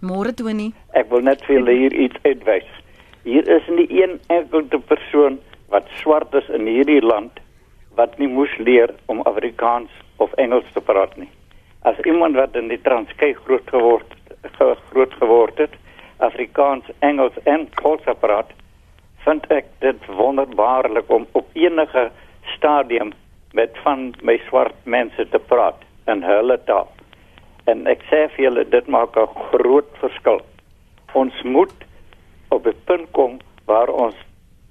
Môre 0.00 0.34
Tony. 0.34 0.72
Ek 0.92 1.08
wil 1.10 1.20
net 1.20 1.44
vir 1.44 1.66
hier 1.66 1.92
iets 1.92 2.16
uitwys. 2.22 2.68
Hier 3.22 3.48
is 3.48 3.66
nie 3.68 4.02
een 4.02 4.20
enkele 4.26 4.80
persoon 4.86 5.38
wat 5.68 5.86
swart 6.00 6.34
is 6.34 6.48
in 6.48 6.66
hierdie 6.66 7.02
land 7.02 7.40
wat 7.94 8.18
nie 8.18 8.28
moes 8.28 8.58
leer 8.58 8.94
om 9.06 9.22
Afrikaans 9.22 9.90
of 10.16 10.32
Engels 10.32 10.66
te 10.72 10.80
praat 10.80 11.16
nie. 11.16 11.30
As 11.82 11.98
iemand 12.04 12.34
wat 12.34 12.56
in 12.56 12.68
die 12.68 12.80
Transkei 12.80 13.32
groot 13.32 13.70
geword 13.70 14.14
groot 14.90 15.12
geword 15.20 15.58
het, 15.58 15.72
Afrikaans, 16.18 16.84
Engels 17.00 17.36
en 17.44 17.68
Khoisa 17.74 18.14
praat, 18.14 18.50
vind 19.24 19.46
ek 19.52 19.70
dit 19.80 20.06
wonderbaarlik 20.06 21.10
om 21.10 21.26
op 21.32 21.48
enige 21.54 22.10
stadium 22.56 23.12
met 23.52 23.78
van 23.82 24.12
my 24.22 24.36
swart 24.48 24.76
mense 24.84 25.28
te 25.30 25.38
praat 25.38 25.80
in 26.06 26.22
hulle 26.22 26.58
taal. 26.68 26.90
En 27.70 27.86
ek 27.88 28.02
sê 28.10 28.26
vir 28.34 28.48
julle 28.48 28.64
dit 28.68 28.86
maak 28.88 29.16
'n 29.16 29.28
groot 29.50 29.90
verskil. 30.02 30.40
Ons 31.14 31.42
moet 31.42 31.74
op 32.50 32.66
'n 32.66 32.76
punt 32.84 33.12
kom 33.12 33.38
waar 33.66 33.88
ons 33.88 34.14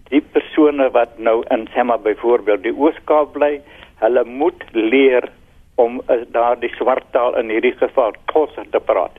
die 0.10 0.22
persone 0.22 0.90
wat 0.92 1.18
nou 1.18 1.44
in 1.50 1.68
Sema 1.74 1.98
byvoorbeeld 1.98 2.64
die 2.64 2.78
Ooskaap 2.78 3.34
bly, 3.34 3.62
hulle 4.00 4.24
moet 4.26 4.64
leer 4.72 5.30
om 5.76 6.02
daardie 6.32 6.74
swart 6.78 7.06
taal 7.12 7.38
in 7.40 7.50
hierdie 7.50 7.76
geval 7.78 8.14
Khoisa 8.26 8.64
te 8.72 8.80
praat. 8.80 9.18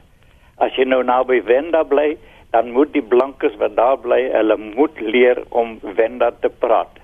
As 0.63 0.75
jy 0.79 0.87
nou 0.87 1.03
naby 1.03 1.41
Wenda 1.49 1.83
bly, 1.83 2.15
dan 2.55 2.71
moet 2.71 2.93
die 2.95 3.03
blankes 3.03 3.57
wat 3.59 3.75
daar 3.77 3.99
bly, 3.99 4.21
hulle 4.31 4.57
moet 4.57 5.01
leer 5.01 5.43
om 5.51 5.79
Wenda 5.99 6.31
te 6.41 6.49
praat. 6.49 7.01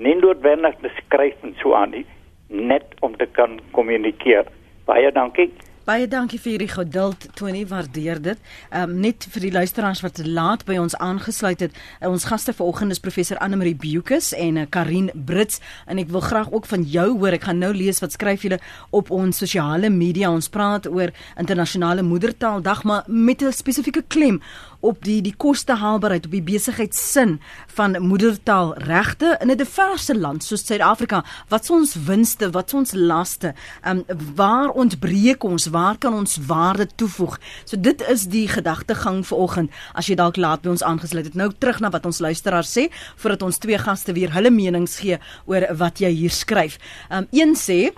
Nie 0.00 0.16
noodwendig 0.16 0.78
te 0.80 0.90
skryf 0.96 1.36
en 1.44 1.52
so 1.60 1.74
aan 1.76 1.92
nie, 1.94 2.06
net 2.48 2.96
om 3.04 3.16
te 3.16 3.26
kan 3.26 3.58
kommunikeer. 3.76 4.48
Baie 4.88 5.12
dankie. 5.12 5.50
Baie 5.84 6.06
dankie 6.08 6.38
vir 6.40 6.54
hierdie 6.54 6.70
geduld 6.72 7.26
Tony, 7.36 7.66
waardeer 7.68 8.16
dit. 8.24 8.38
Ehm 8.70 8.88
um, 8.88 9.00
net 9.04 9.26
vir 9.28 9.42
die 9.44 9.50
luisteraars 9.52 10.00
wat 10.00 10.16
laat 10.24 10.62
by 10.64 10.78
ons 10.80 10.94
aangesluit 10.96 11.60
het. 11.60 11.74
Uh, 12.00 12.08
ons 12.08 12.24
gaste 12.24 12.54
vanoggend 12.56 12.94
is 12.94 13.02
professor 13.04 13.36
Anne 13.44 13.58
Marie 13.60 13.76
Bukus 13.76 14.30
en 14.32 14.56
uh, 14.56 14.64
Karin 14.64 15.10
Brits 15.12 15.60
en 15.84 16.00
ek 16.00 16.08
wil 16.08 16.24
graag 16.24 16.48
ook 16.56 16.64
van 16.70 16.86
jou 16.88 17.04
hoor. 17.18 17.36
Ek 17.36 17.44
gaan 17.50 17.60
nou 17.60 17.74
lees 17.76 18.00
wat 18.00 18.16
skryf 18.16 18.46
julle 18.48 18.62
op 18.96 19.12
ons 19.12 19.42
sosiale 19.44 19.90
media. 19.92 20.30
Ons 20.32 20.48
praat 20.48 20.88
oor 20.88 21.12
internasionale 21.36 22.02
moedertaaldag 22.02 22.80
maar 22.88 23.04
met 23.06 23.44
'n 23.44 23.52
spesifieke 23.52 24.06
klem 24.08 24.40
op 24.84 25.00
die 25.04 25.20
die 25.24 25.34
koste 25.36 25.76
haalbaarheid 25.80 26.26
op 26.28 26.34
die 26.34 26.42
besigheidsin 26.44 27.38
van 27.76 27.96
moedertaalregte 28.02 29.36
in 29.40 29.50
'n 29.50 29.56
diverse 29.56 30.14
land 30.18 30.44
soos 30.44 30.66
Suid-Afrika. 30.66 31.24
Wat 31.48 31.62
is 31.62 31.70
ons 31.70 31.94
winste? 31.94 32.50
Wat 32.50 32.66
is 32.66 32.74
ons 32.74 32.92
laste? 32.92 33.54
Ehm 33.82 34.02
um, 34.08 34.34
waar 34.34 34.68
ontbreek 34.68 35.42
ons? 35.44 35.66
Waar 35.66 35.98
kan 35.98 36.14
ons 36.14 36.38
waarde 36.46 36.86
toevoeg? 36.94 37.38
So 37.64 37.80
dit 37.80 38.08
is 38.08 38.26
die 38.26 38.48
gedagtegang 38.48 39.26
vanoggend 39.26 39.70
as 39.92 40.06
jy 40.06 40.14
dalk 40.14 40.36
laat 40.36 40.62
by 40.62 40.68
ons 40.68 40.82
aangesluit 40.82 41.24
het. 41.24 41.34
Nou 41.34 41.52
terug 41.58 41.80
na 41.80 41.90
wat 41.90 42.06
ons 42.06 42.18
luisteraars 42.18 42.78
sê 42.78 42.88
voordat 43.16 43.42
ons 43.42 43.58
twee 43.58 43.78
gaste 43.78 44.12
weer 44.12 44.32
hulle 44.32 44.50
menings 44.50 44.98
gee 44.98 45.18
oor 45.44 45.76
wat 45.76 45.98
jy 45.98 46.10
hier 46.10 46.30
skryf. 46.30 46.78
Ehm 47.10 47.18
um, 47.18 47.26
een 47.30 47.54
sê 47.56 47.92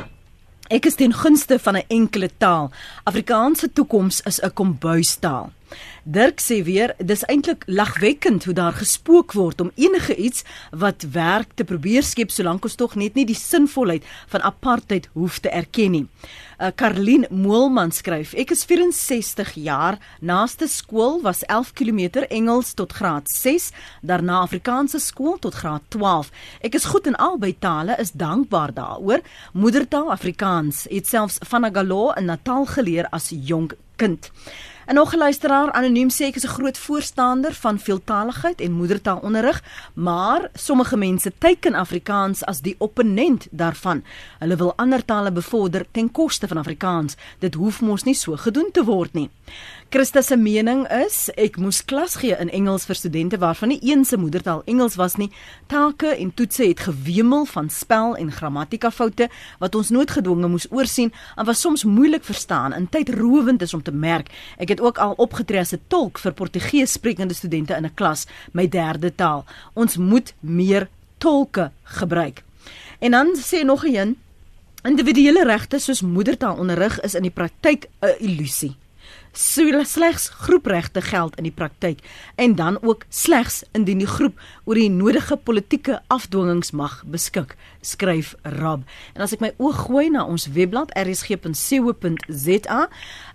Ek 0.66 0.86
is 0.86 0.96
ten 0.98 1.12
gunste 1.14 1.58
van 1.58 1.76
'n 1.76 1.84
enkele 1.88 2.30
taal. 2.38 2.70
Afrikaanse 3.04 3.72
toekoms 3.72 4.20
is 4.20 4.40
'n 4.42 4.50
kombuistaal. 4.52 5.52
Dirk 6.06 6.38
sê 6.40 6.60
weer, 6.62 6.94
dis 7.02 7.24
eintlik 7.26 7.64
lagwekkend 7.66 8.44
hoe 8.46 8.54
daar 8.54 8.76
gespook 8.78 9.32
word 9.34 9.60
om 9.60 9.72
enige 9.74 10.14
iets 10.14 10.44
wat 10.70 11.06
werk 11.10 11.56
te 11.58 11.64
probeer 11.66 12.04
skep 12.06 12.30
solank 12.30 12.64
ons 12.68 12.78
tog 12.78 12.94
net 12.94 13.16
nie 13.18 13.24
die 13.26 13.38
sinvolheid 13.38 14.06
van 14.30 14.44
apartheid 14.46 15.08
hoef 15.14 15.40
te 15.42 15.50
erken 15.50 15.90
nie. 15.96 16.04
Uh, 16.56 16.70
Karlien 16.74 17.26
Moelman 17.30 17.90
skryf: 17.92 18.32
Ek 18.38 18.54
is 18.54 18.62
64 18.64 19.50
jaar, 19.60 19.98
naaste 20.20 20.68
skool 20.70 21.18
was 21.24 21.42
11 21.50 21.72
km 21.76 22.22
Engels 22.30 22.72
tot 22.74 22.94
graad 22.96 23.28
6, 23.28 23.72
daarna 24.00 24.40
Afrikaanse 24.40 25.00
skool 25.02 25.36
tot 25.42 25.58
graad 25.58 25.82
12. 25.92 26.30
Ek 26.64 26.78
is 26.78 26.88
goed 26.88 27.10
in 27.10 27.18
albei 27.18 27.52
tale, 27.58 27.98
is 28.00 28.14
dankbaar 28.14 28.72
daaroor. 28.72 29.20
Moedertaal 29.52 30.10
Afrikaans, 30.14 30.86
het 30.88 31.06
selfs 31.06 31.36
van 31.50 31.64
Agalo 31.68 32.12
in 32.16 32.30
Natal 32.30 32.64
geleer 32.66 33.10
as 33.10 33.28
jonk 33.34 33.74
kind. 33.96 34.30
En 34.86 34.94
nog 34.94 35.14
'n 35.14 35.18
luisteraar 35.18 35.72
anoniem 35.72 36.10
sê 36.10 36.24
ek 36.24 36.34
is 36.34 36.44
'n 36.44 36.56
groot 36.58 36.78
voorstander 36.78 37.52
van 37.54 37.78
veeltaligheid 37.78 38.60
en 38.60 38.72
moedertaalonderrig, 38.72 39.62
maar 39.94 40.50
sommige 40.54 40.96
mense 40.96 41.32
teiken 41.38 41.74
Afrikaans 41.74 42.44
as 42.44 42.60
die 42.60 42.74
opponent 42.78 43.46
daarvan. 43.50 44.04
Hulle 44.38 44.56
wil 44.56 44.76
ander 44.76 45.04
tale 45.04 45.32
bevorder 45.32 45.86
ten 45.90 46.12
koste 46.12 46.48
van 46.48 46.56
Afrikaans. 46.56 47.16
Dit 47.38 47.54
hoef 47.54 47.80
mos 47.80 48.02
nie 48.02 48.14
so 48.14 48.36
gedoen 48.36 48.68
te 48.72 48.84
word 48.84 49.12
nie. 49.12 49.30
Christa 49.88 50.18
se 50.22 50.34
mening 50.34 50.80
is 50.90 51.28
ek 51.38 51.60
moes 51.62 51.78
klas 51.86 52.16
gee 52.18 52.34
in 52.42 52.48
Engels 52.50 52.88
vir 52.88 52.98
studente 52.98 53.38
waarvan 53.38 53.70
nie 53.70 53.78
een 53.86 54.00
se 54.04 54.16
moedertaal 54.18 54.64
Engels 54.66 54.96
was 54.98 55.14
nie. 55.14 55.28
Take 55.70 56.08
en 56.10 56.32
toetse 56.34 56.64
het 56.66 56.80
gewemel 56.88 57.44
van 57.46 57.68
spel 57.70 58.16
en 58.18 58.32
grammatika 58.34 58.90
foute 58.90 59.28
wat 59.60 59.76
ons 59.78 59.92
noodgedwonge 59.94 60.48
moes 60.50 60.66
oorsien 60.74 61.12
en 61.36 61.46
was 61.46 61.60
soms 61.62 61.84
moeilik 61.86 62.26
verstaan 62.26 62.74
en 62.74 62.88
tydrowend 62.90 63.62
is 63.62 63.74
om 63.78 63.82
te 63.82 63.94
merk. 63.94 64.32
Ek 64.58 64.74
het 64.74 64.82
ook 64.82 64.98
al 64.98 65.14
opgetree 65.22 65.60
as 65.62 65.72
'n 65.72 65.80
tolk 65.86 66.18
vir 66.18 66.32
Portugees 66.32 66.92
sprekende 66.92 67.34
studente 67.34 67.76
in 67.76 67.86
'n 67.86 67.94
klas, 67.94 68.26
my 68.52 68.68
derde 68.68 69.14
taal. 69.14 69.44
Ons 69.74 69.96
moet 69.96 70.34
meer 70.40 70.88
tolke 71.18 71.70
gebruik. 71.84 72.42
En 72.98 73.10
dan 73.10 73.36
sê 73.36 73.64
nog 73.64 73.84
een 73.84 74.16
Individuele 74.82 75.44
regte 75.44 75.78
soos 75.78 76.00
moedertaalonderrig 76.00 77.00
is 77.00 77.14
in 77.14 77.22
die 77.22 77.30
praktyk 77.30 77.86
'n 78.00 78.14
illusie. 78.18 78.76
So 79.38 79.84
slegs 79.84 80.28
groepregte 80.28 81.02
geld 81.02 81.36
in 81.36 81.44
die 81.44 81.52
praktyk 81.52 81.98
en 82.34 82.54
dan 82.56 82.78
ook 82.82 83.04
slegs 83.08 83.62
indien 83.76 83.98
die 83.98 84.08
groep 84.08 84.40
oor 84.64 84.74
die 84.74 84.90
nodige 84.90 85.36
politieke 85.36 86.00
afdwingings 86.08 86.70
mag 86.72 87.02
beskik, 87.06 87.56
skryf 87.80 88.34
Rab. 88.42 88.82
En 89.14 89.22
as 89.22 89.32
ek 89.36 89.40
my 89.44 89.52
oog 89.62 89.86
gooi 89.86 90.08
na 90.10 90.24
ons 90.24 90.48
webblad 90.56 90.90
rsg.co.za, 90.96 92.80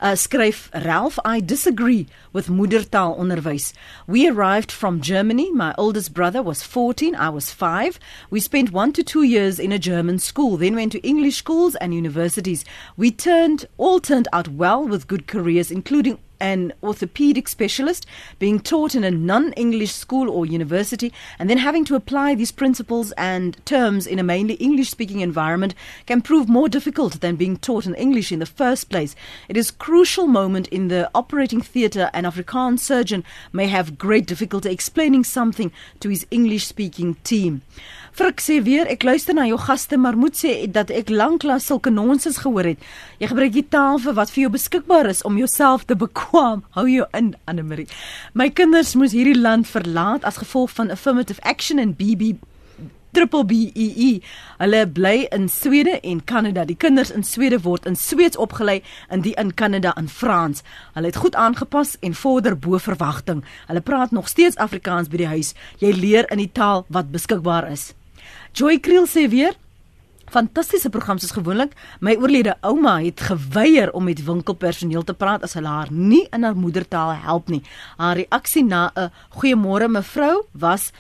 uh, 0.01 0.15
skryf 0.17 0.69
Ralph, 0.85 1.19
I 1.23 1.39
disagree 1.45 2.07
with 2.33 2.49
moedertaalonderwys. 2.49 3.71
We 4.07 4.27
arrived 4.27 4.71
from 4.71 5.01
Germany. 5.01 5.51
My 5.53 5.73
oldest 5.77 6.13
brother 6.13 6.41
was 6.41 6.63
14, 6.63 7.15
I 7.15 7.29
was 7.29 7.51
5. 7.51 7.99
We 8.29 8.39
spent 8.39 8.71
1 8.71 8.91
to 8.93 9.03
2 9.03 9.23
years 9.23 9.59
in 9.59 9.71
a 9.71 9.79
German 9.79 10.19
school, 10.19 10.57
then 10.57 10.75
went 10.75 10.91
to 10.93 10.99
English 11.07 11.37
schools 11.37 11.75
and 11.75 11.93
universities. 11.93 12.65
We 12.97 13.11
turned 13.11 13.65
all 13.77 13.99
turned 13.99 14.27
out 14.33 14.47
well 14.47 14.87
with 14.87 15.07
good 15.07 15.27
careers 15.27 15.71
including 15.71 15.90
an 16.41 16.73
orthopedic 16.81 17.47
specialist, 17.47 18.05
being 18.39 18.59
taught 18.59 18.95
in 18.95 19.03
a 19.03 19.11
non 19.11 19.53
English 19.53 19.93
school 19.93 20.29
or 20.29 20.45
university, 20.45 21.13
and 21.37 21.49
then 21.49 21.59
having 21.59 21.85
to 21.85 21.95
apply 21.95 22.35
these 22.35 22.51
principles 22.51 23.13
and 23.13 23.63
terms 23.65 24.07
in 24.07 24.19
a 24.19 24.23
mainly 24.23 24.55
English 24.55 24.89
speaking 24.89 25.21
environment 25.21 25.75
can 26.07 26.21
prove 26.21 26.49
more 26.49 26.67
difficult 26.67 27.21
than 27.21 27.35
being 27.35 27.57
taught 27.57 27.85
in 27.85 27.93
English 27.95 28.31
in 28.31 28.39
the 28.39 28.45
first 28.45 28.89
place. 28.89 29.15
It 29.47 29.55
is 29.55 29.71
crucial 29.71 30.27
moment 30.27 30.67
in 30.69 30.87
the 30.87 31.09
operating 31.13 31.61
theatre. 31.61 32.09
An 32.13 32.25
Afrikaans 32.25 32.79
surgeon 32.79 33.23
may 33.53 33.67
have 33.67 33.97
great 33.97 34.25
difficulty 34.25 34.71
explaining 34.71 35.23
something 35.23 35.71
to 35.99 36.09
his 36.09 36.25
English 36.31 36.65
speaking 36.65 37.15
team. 37.23 37.61
Frik 38.11 38.41
sê 38.43 38.57
weer, 38.59 38.89
ek 38.91 39.05
luister 39.07 39.31
na 39.37 39.45
jou 39.47 39.55
gaste, 39.61 39.95
maar 39.95 40.17
moet 40.19 40.35
sê 40.35 40.65
dat 40.67 40.89
ek 40.91 41.09
lanklaas 41.09 41.69
sulke 41.69 41.93
nonsens 41.93 42.41
gehoor 42.43 42.67
het. 42.73 42.81
Jy 43.23 43.29
gebruik 43.31 43.53
die 43.55 43.63
taal 43.71 44.01
vir 44.03 44.17
wat 44.17 44.33
vir 44.35 44.41
jou 44.43 44.51
beskikbaar 44.51 45.07
is 45.07 45.23
om 45.23 45.39
jouself 45.39 45.85
te 45.87 45.95
bekwam. 45.95 46.65
Hou 46.75 46.83
jou 46.91 47.07
in, 47.15 47.31
Anne 47.47 47.63
Marie. 47.63 47.87
My 48.35 48.49
kinders 48.51 48.97
moes 48.99 49.15
hierdie 49.15 49.39
land 49.39 49.69
verlaat 49.71 50.27
as 50.27 50.41
gevolg 50.43 50.75
van 50.75 50.91
affirmative 50.91 51.39
action 51.47 51.79
en 51.79 51.95
BB 51.95 52.33
Triple 53.11 53.43
BEE. 53.45 54.21
Hulle 54.59 54.81
bly 54.87 55.27
in 55.35 55.49
Swede 55.51 55.97
en 55.99 56.23
Kanada. 56.23 56.63
Die 56.67 56.77
kinders 56.79 57.11
in 57.11 57.23
Swede 57.27 57.59
word 57.63 57.87
in 57.87 57.95
Sweeds 57.99 58.39
opgelei 58.39 58.79
en 59.11 59.23
die 59.25 59.35
in 59.39 59.53
Kanada 59.55 59.91
in 59.99 60.07
Frans. 60.07 60.63
Hulle 60.95 61.11
het 61.11 61.19
goed 61.19 61.35
aangepas 61.35 61.97
en 61.99 62.15
vorder 62.15 62.55
bo 62.59 62.79
verwagting. 62.79 63.43
Hulle 63.67 63.83
praat 63.83 64.11
nog 64.15 64.31
steeds 64.31 64.59
Afrikaans 64.59 65.11
by 65.11 65.23
die 65.25 65.31
huis. 65.31 65.55
Jy 65.83 65.95
leer 65.95 66.31
in 66.31 66.39
die 66.39 66.51
taal 66.51 66.85
wat 66.87 67.11
beskikbaar 67.11 67.71
is. 67.71 67.91
Joy 68.53 68.79
Kriel 68.83 69.07
sê 69.07 69.29
weer 69.31 69.55
Fantastiese 70.31 70.89
program 70.89 71.19
soos 71.19 71.33
gewoonlik. 71.35 71.73
My 71.99 72.13
oorlede 72.15 72.53
ouma 72.63 73.01
het 73.03 73.19
geweier 73.19 73.91
om 73.91 74.05
met 74.07 74.21
winkelpersoneel 74.23 75.03
te 75.03 75.13
praat 75.13 75.43
as 75.43 75.57
hulle 75.57 75.67
haar 75.67 75.91
nie 75.91 76.23
in 76.31 76.45
haar 76.47 76.55
moedertaal 76.55 77.11
help 77.25 77.51
nie. 77.51 77.59
Haar 77.99 78.15
reaksie 78.15 78.63
na 78.63 78.91
'n 78.95 79.11
goeiemôre 79.35 79.89
mevrou 79.91 80.47
was 80.51 80.91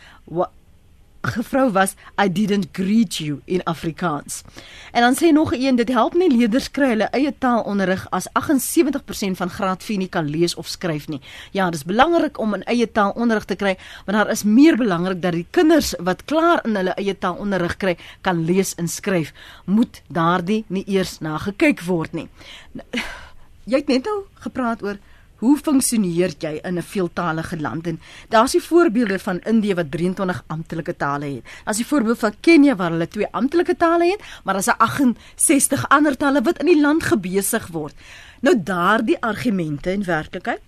gevrou 1.21 1.71
was 1.71 1.95
I 2.21 2.31
didn't 2.31 2.67
greet 2.71 3.15
you 3.15 3.41
in 3.45 3.63
Afrikaans. 3.63 4.41
En 4.91 5.01
dan 5.01 5.15
sê 5.15 5.31
nog 5.31 5.53
een 5.53 5.75
dit 5.75 5.89
help 5.89 6.13
nie 6.13 6.29
leerders 6.37 6.71
kry 6.71 6.89
hulle 6.93 7.09
eie 7.11 7.33
taalonderrig 7.37 8.07
as 8.09 8.27
78% 8.39 9.37
van 9.37 9.49
graad 9.49 9.83
4 9.83 9.97
nie 9.97 10.09
kan 10.09 10.29
lees 10.29 10.55
of 10.55 10.67
skryf 10.67 11.07
nie. 11.07 11.21
Ja, 11.51 11.69
dis 11.69 11.85
belangrik 11.85 12.39
om 12.39 12.55
'n 12.55 12.63
eie 12.63 12.91
taalonderrig 12.91 13.45
te 13.45 13.55
kry, 13.55 13.77
want 14.05 14.17
daar 14.17 14.29
is 14.29 14.43
meer 14.43 14.77
belangrik 14.77 15.21
dat 15.21 15.33
die 15.33 15.47
kinders 15.49 15.93
wat 15.99 16.25
klaar 16.25 16.65
in 16.65 16.75
hulle 16.75 16.93
eie 16.93 17.17
taalonderrig 17.17 17.77
kry, 17.77 17.97
kan 18.21 18.45
lees 18.45 18.75
en 18.75 18.87
skryf. 18.87 19.33
Moet 19.65 20.01
daardie 20.07 20.65
nie 20.67 20.83
eers 20.87 21.19
na 21.19 21.37
gekyk 21.37 21.81
word 21.81 22.13
nie. 22.13 22.29
Jy 23.63 23.77
het 23.77 23.87
net 23.87 24.05
nou 24.05 24.23
gepraat 24.33 24.83
oor 24.83 24.97
Hoe 25.41 25.57
funksioneer 25.57 26.33
jy 26.39 26.59
in 26.63 26.77
'n 26.77 26.83
veeltalige 26.83 27.59
land? 27.59 27.87
En 27.87 27.99
daar's 28.29 28.51
die 28.51 28.63
voorbeelde 28.63 29.19
van 29.19 29.39
Indië 29.39 29.73
wat 29.73 29.91
23 29.91 30.43
amptelike 30.47 30.95
tale 30.97 31.25
het. 31.25 31.43
Daar's 31.65 31.77
die 31.77 31.85
voorbeeld 31.85 32.19
van 32.19 32.33
Kenia 32.39 32.75
waar 32.75 32.91
hulle 32.91 33.07
twee 33.07 33.27
amptelike 33.31 33.77
tale 33.77 34.05
het, 34.05 34.21
maar 34.43 34.53
daar's 34.53 34.67
'n 34.67 34.77
68 34.77 35.89
ander 35.89 36.17
tale 36.17 36.41
wat 36.41 36.59
in 36.59 36.65
die 36.65 36.81
land 36.81 37.03
gebesig 37.03 37.67
word. 37.67 37.93
Nou 38.41 38.63
daardie 38.63 39.21
argumente 39.21 39.91
in 39.91 40.03
werklikheid 40.03 40.61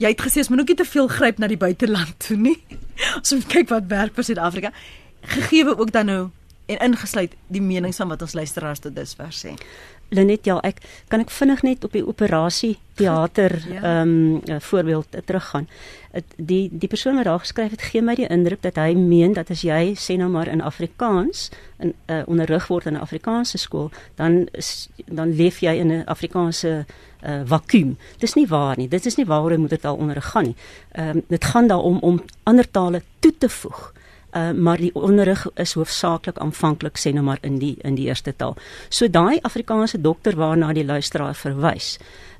Jy 0.00 0.08
het 0.14 0.22
gesê 0.24 0.40
ons 0.40 0.48
moet 0.48 0.62
ook 0.62 0.70
nie 0.72 0.78
te 0.80 0.88
veel 0.88 1.08
gryp 1.12 1.38
na 1.38 1.48
die 1.50 1.60
buiteland 1.60 2.14
toe 2.24 2.36
nie. 2.36 2.56
Ons 3.18 3.34
moet 3.36 3.46
kyk 3.52 3.68
wat 3.68 3.90
werk 3.90 4.14
vir 4.16 4.24
Suid-Afrika. 4.24 4.70
Gegee 5.20 5.66
ook 5.76 5.92
dan 5.92 6.08
nou 6.08 6.22
en 6.70 6.78
ingesluit 6.86 7.34
die 7.52 7.60
menings 7.60 7.98
van 8.00 8.08
wat 8.08 8.22
ons 8.22 8.36
luisteraars 8.38 8.80
tot 8.80 8.94
dusver 8.96 9.32
sê. 9.34 9.56
Lenet 10.10 10.46
ja, 10.48 10.58
ek 10.66 10.80
kan 11.08 11.22
ek 11.22 11.30
vinnig 11.30 11.62
net 11.62 11.84
op 11.86 11.92
die 11.94 12.02
operasie 12.06 12.76
teater 12.98 13.54
ja. 13.70 13.80
ehm 13.80 14.14
ja. 14.44 14.54
um, 14.54 14.60
voorbeeld 14.60 15.14
uh, 15.14 15.20
teruggaan. 15.24 15.68
Die 16.36 16.68
die 16.72 16.88
persoon 16.88 17.16
wat 17.16 17.24
daar 17.24 17.38
geskryf 17.38 17.70
het 17.70 17.82
gee 17.82 18.02
my 18.02 18.14
die 18.18 18.26
indruk 18.26 18.62
dat 18.62 18.76
hy 18.76 18.94
meen 18.98 19.32
dat 19.38 19.50
as 19.50 19.62
jy 19.62 19.94
sê 19.94 20.16
nou 20.18 20.28
maar 20.30 20.50
in 20.50 20.62
Afrikaans 20.62 21.50
in 21.78 21.94
uh, 22.10 22.22
onderrig 22.26 22.66
word 22.66 22.86
in 22.86 22.98
'n 22.98 23.04
Afrikaanse 23.06 23.58
skool, 23.58 23.90
dan 24.14 24.48
is, 24.52 24.88
dan 25.06 25.34
leef 25.36 25.60
jy 25.60 25.74
in 25.78 25.92
'n 25.92 26.04
Afrikaanse 26.06 26.84
uh, 27.22 27.40
vakuum. 27.44 27.96
Dis 28.18 28.34
nie 28.34 28.46
waar 28.46 28.76
nie. 28.76 28.88
Dit 28.88 29.06
is 29.06 29.16
nie 29.16 29.26
waaroor 29.26 29.52
'n 29.52 29.60
moedertaal 29.60 29.96
onderrig 29.96 30.30
gaan 30.30 30.44
nie. 30.44 30.56
Ehm 30.92 31.16
um, 31.16 31.22
dit 31.28 31.44
gaan 31.44 31.66
daaroor 31.66 32.00
om 32.00 32.22
ander 32.42 32.70
tale 32.70 33.02
toe 33.18 33.34
te 33.38 33.48
voeg 33.48 33.92
uh, 34.32 34.50
maar 34.52 34.76
die 34.76 34.94
onderrig 34.94 35.46
is 35.54 35.74
hoofsaaklik 35.78 36.38
aanvanklik 36.38 36.98
sê 36.98 37.12
nou 37.14 37.24
maar 37.24 37.38
in 37.46 37.58
die 37.58 37.76
in 37.84 37.94
die 37.98 38.08
eerste 38.08 38.32
taal. 38.36 38.56
So 38.88 39.08
daai 39.08 39.38
Afrikaanse 39.42 40.00
dokter 40.00 40.36
waarna 40.36 40.72
die 40.72 40.84
luisteraar 40.84 41.34
verwys, 41.34 41.98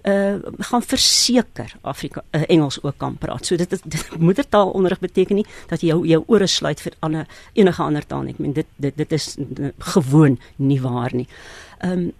uh 0.08 0.38
gaan 0.58 0.82
verseker 0.82 1.74
Afrika 1.82 2.22
uh, 2.30 2.42
Engels 2.48 2.82
ook 2.82 2.96
kan 2.96 3.16
praat. 3.20 3.46
So 3.46 3.56
dit 3.56 3.72
is 3.72 3.82
moedertaalonderrig 4.28 5.00
beteken 5.00 5.42
nie 5.42 5.46
dat 5.68 5.82
jy 5.82 5.92
jou, 5.92 6.06
jou 6.06 6.22
ore 6.26 6.46
sluit 6.46 6.80
vir 6.80 6.96
ander 7.00 7.26
enige 7.52 7.82
ander 7.82 8.06
taal 8.06 8.24
nie. 8.24 8.32
Ek 8.32 8.40
meen 8.40 8.56
dit 8.56 8.66
dit 8.76 8.96
dit 8.96 9.12
is 9.12 9.36
gewoon 9.92 10.38
nie 10.56 10.80
waar 10.80 11.14
nie. 11.14 11.28
Ehm 11.80 11.92
um, 11.92 12.10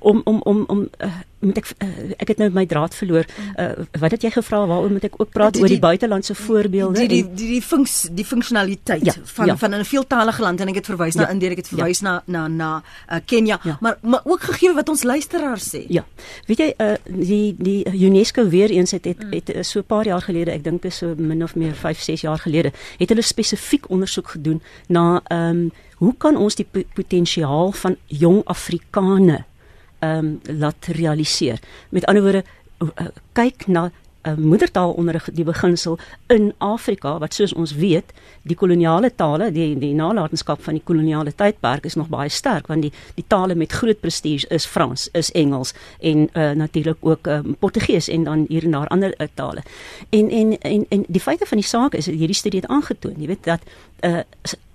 om 0.00 0.20
om 0.24 0.40
om 0.42 0.64
om 0.66 0.88
uh, 0.98 1.08
moet 1.38 1.56
ek 1.56 1.70
uh, 1.82 1.88
ek 2.22 2.32
het 2.32 2.40
nou 2.40 2.48
my 2.54 2.64
draad 2.68 2.94
verloor. 2.94 3.26
Uh, 3.58 3.84
wat 4.00 4.14
het 4.14 4.24
jy 4.24 4.30
gevra 4.34 4.60
waaroor 4.68 4.92
moet 4.92 5.06
ek 5.08 5.16
ook 5.18 5.32
praat 5.34 5.56
die, 5.56 5.60
die, 5.60 5.64
oor 5.64 5.72
die 5.74 5.82
buitelandse 5.82 6.36
voorbeelde? 6.38 7.00
Die 7.00 7.08
die 7.08 7.24
die 7.34 7.48
die 7.56 7.62
funks 7.64 7.96
die 8.16 8.24
funksionaliteit 8.24 9.04
ja, 9.08 9.14
van 9.34 9.52
ja. 9.52 9.56
van 9.56 9.74
'n 9.74 9.84
veeltalige 9.84 10.42
land 10.42 10.60
en 10.60 10.72
ek 10.72 10.80
het 10.82 10.90
verwys 10.92 11.14
ja, 11.14 11.22
na 11.22 11.28
Indië, 11.34 11.52
ek 11.56 11.64
het 11.64 11.72
verwys 11.72 12.00
ja. 12.00 12.06
na 12.06 12.22
na 12.26 12.48
na 12.48 12.70
uh, 12.82 13.20
Kenia, 13.24 13.58
ja. 13.62 13.76
maar 13.80 13.98
maar 14.02 14.22
ook 14.24 14.40
gegee 14.52 14.74
wat 14.74 14.88
ons 14.88 15.02
luisteraars 15.02 15.68
sê. 15.74 15.84
Ja. 15.88 16.04
Weet 16.46 16.58
jy 16.58 16.70
uh, 16.76 16.94
die 17.04 17.54
die 17.58 17.84
UNESCO 18.06 18.48
weer 18.48 18.70
eens 18.70 18.90
het 18.90 19.04
het, 19.04 19.18
mm. 19.18 19.32
het, 19.32 19.48
het 19.48 19.66
so 19.66 19.80
'n 19.80 19.86
paar 19.86 20.06
jaar 20.06 20.22
gelede, 20.22 20.50
ek 20.50 20.64
dink 20.64 20.84
is 20.84 20.96
so 20.96 21.14
min 21.16 21.42
of 21.42 21.54
meer 21.54 21.74
5, 21.74 22.00
6 22.00 22.20
jaar 22.20 22.38
gelede, 22.38 22.72
het 22.98 23.08
hulle 23.08 23.22
spesifiek 23.22 23.90
ondersoek 23.90 24.28
gedoen 24.28 24.62
na 24.86 25.20
ehm 25.26 25.48
um, 25.48 25.70
hoe 26.00 26.14
kan 26.18 26.36
ons 26.36 26.56
die 26.56 26.66
potensiaal 26.94 27.72
van 27.76 27.96
jong 28.06 28.42
Afrikane 28.44 29.44
ehm 30.00 30.26
um, 30.26 30.56
laat 30.56 30.86
realiseer. 30.96 31.60
Met 31.92 32.06
ander 32.08 32.22
woorde 32.22 32.44
uh, 32.80 33.08
kyk 33.36 33.66
na 33.66 33.90
'n 34.22 34.30
uh, 34.30 34.36
moedertaalonderrig 34.36 35.28
die 35.32 35.44
beginsel 35.44 35.98
in 36.26 36.54
Afrika 36.58 37.18
wat 37.18 37.34
soos 37.34 37.52
ons 37.52 37.74
weet 37.74 38.12
die 38.42 38.56
koloniale 38.56 39.14
tale 39.14 39.52
die 39.52 39.78
die 39.78 39.94
nalatenskap 39.94 40.62
van 40.62 40.74
die 40.76 40.82
koloniale 40.84 41.32
tydperk 41.34 41.84
is 41.84 41.94
nog 41.94 42.08
baie 42.08 42.28
sterk 42.28 42.66
want 42.66 42.82
die 42.82 42.92
die 43.14 43.24
tale 43.26 43.54
met 43.54 43.72
groot 43.72 44.00
prestige 44.00 44.48
is 44.48 44.66
Frans, 44.66 45.08
is 45.12 45.30
Engels 45.32 45.74
en 46.00 46.28
uh, 46.32 46.50
natuurlik 46.50 46.96
ook 47.00 47.26
um, 47.26 47.56
Portugees 47.58 48.08
en 48.08 48.24
dan 48.24 48.44
hier 48.48 48.64
en 48.64 48.70
daar 48.70 48.88
ander 48.88 49.14
uh, 49.20 49.26
tale. 49.34 49.62
En 50.08 50.30
en 50.30 50.58
en 50.58 50.86
en 50.88 51.04
die 51.08 51.20
feite 51.20 51.46
van 51.46 51.58
die 51.58 51.66
saak 51.66 51.94
is 51.94 52.06
hierdie 52.06 52.36
studie 52.36 52.60
het 52.60 52.70
aangetoon, 52.70 53.14
jy 53.16 53.26
weet 53.26 53.44
dat 53.44 53.60
uh, 54.00 54.20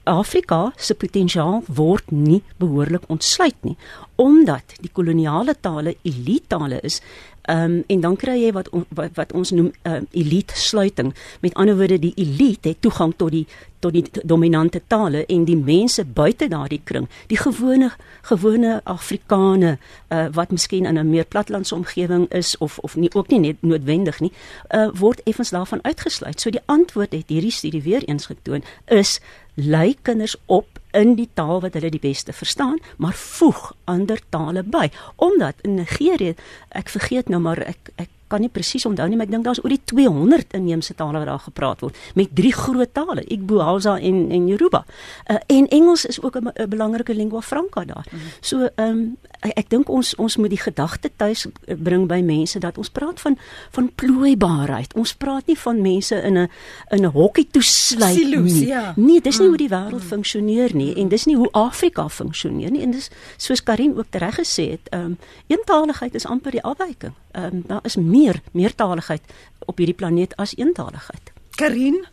Afrika 0.06 0.74
se 0.78 0.96
potensiaal 0.96 1.64
word 1.68 2.12
nie 2.12 2.42
behoorlik 2.58 3.08
ontsluit 3.08 3.58
nie 3.62 3.78
omdat 4.16 4.78
die 4.80 4.92
koloniale 4.94 5.56
tale 5.60 5.98
elite 6.02 6.48
tale 6.48 6.80
is. 6.82 7.02
Ehm 7.46 7.64
um, 7.64 7.84
en 7.88 8.00
dan 8.02 8.16
kry 8.16 8.40
jy 8.42 8.52
wat 8.52 8.70
wat, 8.90 9.12
wat 9.14 9.34
ons 9.34 9.52
noem 9.52 9.72
ehm 9.82 10.06
uh, 10.08 10.22
elite 10.22 10.56
sluiting. 10.58 11.14
Met 11.42 11.54
ander 11.54 11.78
woorde 11.78 12.00
die 12.00 12.14
elite 12.16 12.70
het 12.70 12.82
toegang 12.82 13.14
tot 13.18 13.32
die 13.32 13.46
tot 13.80 13.94
die 13.94 14.06
dominante 14.24 14.82
tale 14.88 15.26
en 15.26 15.44
die 15.46 15.58
mense 15.58 16.06
buite 16.06 16.48
daardie 16.48 16.82
kring, 16.84 17.06
die 17.28 17.38
gewone 17.38 17.92
gewone 18.22 18.82
Afrikane 18.84 19.78
uh, 20.10 20.26
wat 20.34 20.52
miskien 20.52 20.86
in 20.86 20.98
'n 20.98 21.10
meer 21.10 21.26
platlandse 21.26 21.76
omgewing 21.76 22.32
is 22.32 22.58
of 22.58 22.80
of 22.80 22.96
nie 22.96 23.14
ook 23.14 23.28
nie 23.28 23.40
net 23.40 23.62
noodwendig 23.62 24.20
nie, 24.20 24.32
uh, 24.76 24.90
word 24.94 25.22
effens 25.24 25.50
daarvan 25.50 25.84
uitgesluit. 25.84 26.42
So 26.42 26.50
die 26.50 26.66
antwoord 26.66 27.12
het 27.12 27.30
hierdie 27.30 27.52
studie 27.52 27.82
weer 27.82 28.04
eens 28.04 28.26
getoon 28.26 28.64
is 28.86 29.20
lei 29.56 29.96
kinders 30.02 30.36
op 30.46 30.80
in 30.96 31.16
die 31.16 31.30
taal 31.34 31.62
wat 31.64 31.76
hulle 31.76 31.92
die 31.92 32.00
beste 32.00 32.34
verstaan, 32.34 32.80
maar 32.98 33.14
voeg 33.14 33.74
ander 33.84 34.20
tale 34.30 34.64
by. 34.64 34.90
Omdat 35.16 35.64
in 35.68 35.76
Nigerië, 35.76 36.36
ek 36.70 36.92
vergeet 36.92 37.30
nou 37.30 37.42
maar 37.44 37.60
ek 37.66 37.92
ek 37.96 38.12
kan 38.28 38.42
nie 38.42 38.50
presies 38.50 38.86
onthou 38.86 39.08
nie, 39.08 39.18
maar 39.18 39.26
ek 39.26 39.32
dink 39.32 39.46
daar's 39.46 39.62
oor 39.64 39.70
die 39.70 39.82
200 39.84 40.54
inheemse 40.58 40.96
tale 40.96 41.22
wat 41.22 41.28
daar 41.30 41.40
gepraat 41.40 41.80
word 41.86 41.98
met 42.16 42.34
drie 42.36 42.54
groot 42.54 42.94
tale, 42.94 43.24
Igbo, 43.28 43.60
Hausa 43.60 43.98
en 44.00 44.32
en 44.32 44.48
Yoruba. 44.48 44.86
Uh, 45.28 45.38
en 45.48 45.68
Engels 45.68 46.06
is 46.06 46.22
ook 46.22 46.38
'n 46.38 46.70
belangrike 46.70 47.14
lingua 47.14 47.42
franca 47.42 47.86
daar. 47.86 48.06
Mm 48.12 48.20
-hmm. 48.20 48.30
So 48.42 48.70
ehm 48.76 48.90
um, 48.90 49.18
ek, 49.40 49.70
dink 49.70 49.90
ons 49.90 50.16
ons 50.16 50.38
moet 50.38 50.50
die 50.50 50.62
gedagte 50.62 51.12
tuis 51.16 51.46
bring 51.66 52.08
by 52.08 52.22
mense 52.26 52.60
dat 52.60 52.78
ons 52.78 52.90
praat 52.90 53.20
van 53.22 53.38
van 53.76 53.90
plooibaarheid. 53.96 54.94
Ons 54.94 55.14
praat 55.14 55.48
nie 55.48 55.58
van 55.60 55.82
mense 55.82 56.16
in 56.16 56.38
'n 56.38 56.50
in 56.90 57.06
'n 57.06 57.12
hokkie 57.12 57.48
toesluit 57.52 58.42
nie. 58.42 58.66
Ja. 58.66 58.94
Nee, 58.96 59.22
dis 59.22 59.38
nie 59.38 59.48
mm. 59.48 59.54
hoe 59.54 59.58
die 59.58 59.70
wêreld 59.70 60.04
mm. 60.04 60.10
funksioneer 60.10 60.76
nie 60.76 60.96
en 60.96 61.08
dis 61.08 61.26
nie 61.26 61.36
hoe 61.36 61.52
Afrika 61.52 62.10
funksioneer 62.10 62.72
nie. 62.72 62.82
En 62.82 62.92
dis 62.92 63.10
soos 63.38 63.64
Karin 63.64 63.98
ook 63.98 64.06
reg 64.12 64.36
gesê 64.36 64.72
het, 64.72 64.90
ehm 64.90 65.06
um, 65.06 65.18
eentaligheid 65.48 66.16
is 66.16 66.26
amper 66.26 66.52
die 66.52 66.64
afwyking. 66.64 67.14
Ehm 67.32 67.46
um, 67.46 67.64
daar 67.68 67.84
is 67.84 67.96
meer 68.16 68.42
meertaligheid 68.52 69.24
op 69.66 69.78
hierdie 69.78 70.00
planeet 70.02 70.36
as 70.42 70.56
eentaligheid. 70.58 71.34
Karin? 71.60 72.06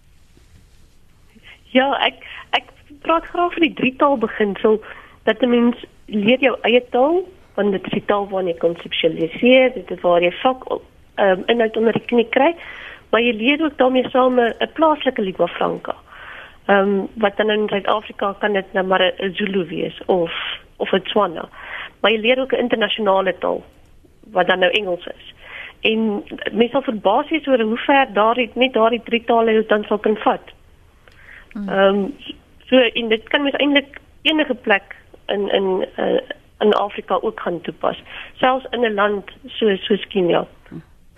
Ja, 1.73 1.89
ek 2.07 2.27
ek 2.59 2.69
praat 3.03 3.25
graag 3.31 3.55
van 3.57 3.67
die 3.67 3.75
drietaal 3.75 4.19
beginsel 4.19 4.83
dat 5.25 5.43
'n 5.43 5.51
mens 5.51 5.77
leer 6.07 6.41
jou 6.41 6.57
eie 6.63 6.83
taal 6.91 7.25
want 7.55 7.73
dit 7.73 7.85
is 7.87 7.93
die 7.93 8.05
taal 8.09 8.29
waarin 8.29 8.49
jy 8.49 8.59
konseptualiseer, 8.59 9.75
dit 9.75 9.91
is 9.91 10.01
waar 10.01 10.23
jy 10.23 10.33
vak 10.43 10.65
ehm 10.71 11.39
um, 11.39 11.43
inhoud 11.47 11.77
onder 11.77 11.93
die 11.93 12.09
knie 12.09 12.29
kry, 12.29 12.55
maar 13.11 13.21
jy 13.21 13.35
leer 13.37 13.65
ook 13.65 13.77
daarmee 13.77 14.09
saam 14.09 14.41
'n 14.41 14.73
plaaslike 14.75 15.23
lingua 15.23 15.47
franca. 15.47 15.95
Ehm 16.67 16.79
um, 16.79 17.09
wat 17.15 17.37
dan 17.37 17.51
in 17.51 17.69
Suid-Afrika 17.69 18.35
kan 18.41 18.53
dit 18.53 18.73
nou 18.73 18.87
maar 18.87 19.03
'n 19.03 19.35
Zulu 19.35 19.67
wees 19.69 20.01
of 20.07 20.33
of 20.77 20.93
'n 20.93 21.03
Tswana. 21.03 21.49
Maar 22.01 22.11
jy 22.11 22.21
leer 22.21 22.41
ook 22.41 22.53
'n 22.53 22.65
internasionale 22.65 23.35
taal 23.39 23.65
wat 24.31 24.47
dan 24.47 24.59
nou 24.59 24.73
Engels 24.73 25.07
is. 25.07 25.35
En 25.83 26.23
mense 26.53 26.73
sal 26.73 26.83
verbaas 26.83 27.31
wees 27.31 27.47
oor 27.47 27.61
hoe 27.61 27.79
ver 27.87 28.13
daardie 28.15 28.51
net 28.55 28.73
daardie 28.73 29.03
drie 29.05 29.25
tale 29.25 29.65
dan 29.69 29.85
sal 29.85 29.99
kan 29.99 30.17
vat. 30.17 30.55
Hmm. 31.53 31.69
Ehm 31.69 31.95
um, 31.95 32.15
so 32.71 32.79
in 32.79 33.09
dit 33.09 33.29
kan 33.29 33.43
mens 33.43 33.57
eintlik 33.57 34.01
enige 34.23 34.55
plek 34.55 34.97
in 35.27 35.49
in 35.49 35.87
uh, 35.99 36.21
in 36.59 36.73
Afrika 36.73 37.19
ook 37.21 37.41
gaan 37.41 37.61
toepas, 37.61 38.03
selfs 38.35 38.67
in 38.71 38.81
'n 38.81 38.95
land 38.95 39.31
so 39.47 39.77
soos 39.77 40.07
Kenia 40.07 40.47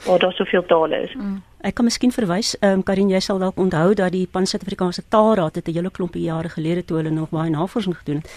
waar 0.07 0.19
daar 0.19 0.33
soveel 0.33 0.67
tale 0.67 1.01
is. 1.03 1.15
Mm. 1.15 1.43
Ek 1.65 1.79
kan 1.79 1.87
miskien 1.89 2.13
verwys, 2.13 2.51
ehm 2.61 2.75
um, 2.77 2.83
Karin, 2.85 3.09
jy 3.09 3.19
sal 3.25 3.39
dalk 3.41 3.57
onthou 3.57 3.95
dat 3.97 4.13
die 4.13 4.27
Pan-Suid-Afrikaanse 4.29 5.03
Taalraad 5.09 5.55
het 5.57 5.69
'n 5.69 5.73
hele 5.73 5.91
klompie 5.91 6.23
jare 6.23 6.49
gelede 6.49 6.85
toe 6.85 6.97
hulle 6.97 7.11
nog 7.11 7.31
baie 7.31 7.51
navorsing 7.51 7.97
gedoen 7.97 8.17
het, 8.17 8.29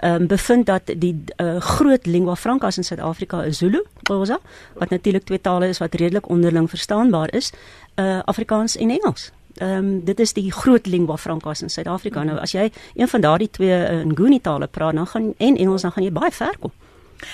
ehm 0.00 0.20
um, 0.20 0.26
bevind 0.26 0.66
dat 0.66 0.92
die 0.96 1.24
uh, 1.40 1.60
groot 1.60 2.06
lingua 2.06 2.36
francas 2.36 2.76
in 2.76 2.84
Suid-Afrika 2.84 3.42
is 3.42 3.58
Zulu, 3.58 3.84
Xhosa, 4.02 4.38
wat 4.74 4.90
natuurlik 4.90 5.24
twee 5.24 5.40
tale 5.40 5.68
is 5.68 5.78
wat 5.78 5.94
redelik 5.94 6.28
onderling 6.28 6.68
verstaanbaar 6.68 7.34
is, 7.34 7.52
uh 7.94 8.20
Afrikaans 8.24 8.76
en 8.76 8.90
Engels. 8.90 9.32
Ehm 9.54 9.70
um, 9.70 10.04
dit 10.04 10.20
is 10.20 10.32
die 10.32 10.52
groot 10.52 10.86
lingua 10.86 11.16
francas 11.16 11.62
in 11.62 11.70
Suid-Afrika. 11.70 12.22
Nou 12.22 12.38
as 12.38 12.52
jy 12.52 12.70
een 12.94 13.08
van 13.08 13.20
daardie 13.20 13.50
twee 13.50 13.78
uh, 13.90 14.04
Nguni 14.04 14.40
tale 14.40 14.66
praat, 14.66 14.94
dan 14.94 15.06
gaan 15.06 15.34
en 15.36 15.56
Engels 15.56 15.82
dan 15.82 15.92
gaan 15.92 16.04
jy 16.04 16.12
baie 16.12 16.32
ver 16.32 16.56
kom. 16.60 16.72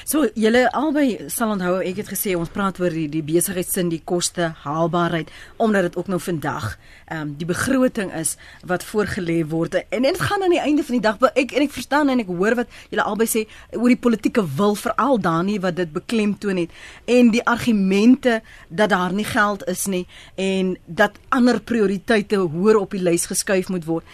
So 0.05 0.29
julle 0.35 0.67
albei 0.77 1.29
sal 1.29 1.55
onthou 1.57 1.79
ek 1.85 2.03
het 2.03 2.13
gesê 2.13 2.37
ons 2.39 2.53
praat 2.53 2.81
oor 2.81 2.95
die 2.95 3.09
die 3.09 3.25
besigheidsin 3.27 3.91
die 3.93 4.03
koste 4.05 4.53
haalbaarheid 4.65 5.31
omdat 5.59 5.91
dit 5.91 5.97
ook 5.97 6.09
nou 6.09 6.21
vandag 6.21 6.77
ehm 7.11 7.21
um, 7.21 7.35
die 7.39 7.47
begroting 7.47 8.13
is 8.15 8.37
wat 8.67 8.85
voorgelê 8.85 9.41
word. 9.49 9.75
En 9.91 10.03
dit 10.03 10.21
gaan 10.21 10.43
aan 10.43 10.55
die 10.55 10.61
einde 10.63 10.85
van 10.85 10.99
die 10.99 11.05
dag 11.05 11.19
ek 11.35 11.53
en 11.53 11.63
ek 11.63 11.75
verstaan 11.75 12.09
en 12.09 12.23
ek 12.23 12.31
hoor 12.31 12.57
wat 12.63 12.69
julle 12.91 13.07
albei 13.07 13.27
sê 13.29 13.47
oor 13.77 13.91
die 13.93 14.01
politieke 14.01 14.45
wil 14.57 14.75
veral 14.79 15.19
Dani 15.21 15.59
wat 15.61 15.77
dit 15.77 15.93
beklemtoon 15.93 16.63
het 16.65 16.71
en 17.05 17.31
die 17.35 17.45
argumente 17.47 18.41
dat 18.69 18.91
daar 18.91 19.13
nie 19.13 19.27
geld 19.29 19.67
is 19.69 19.87
nie 19.87 20.07
en 20.35 20.77
dat 20.87 21.19
ander 21.29 21.61
prioriteite 21.61 22.37
hoër 22.37 22.81
op 22.81 22.97
die 22.97 23.03
lys 23.03 23.27
geskuif 23.31 23.69
moet 23.69 23.87
word 23.89 24.05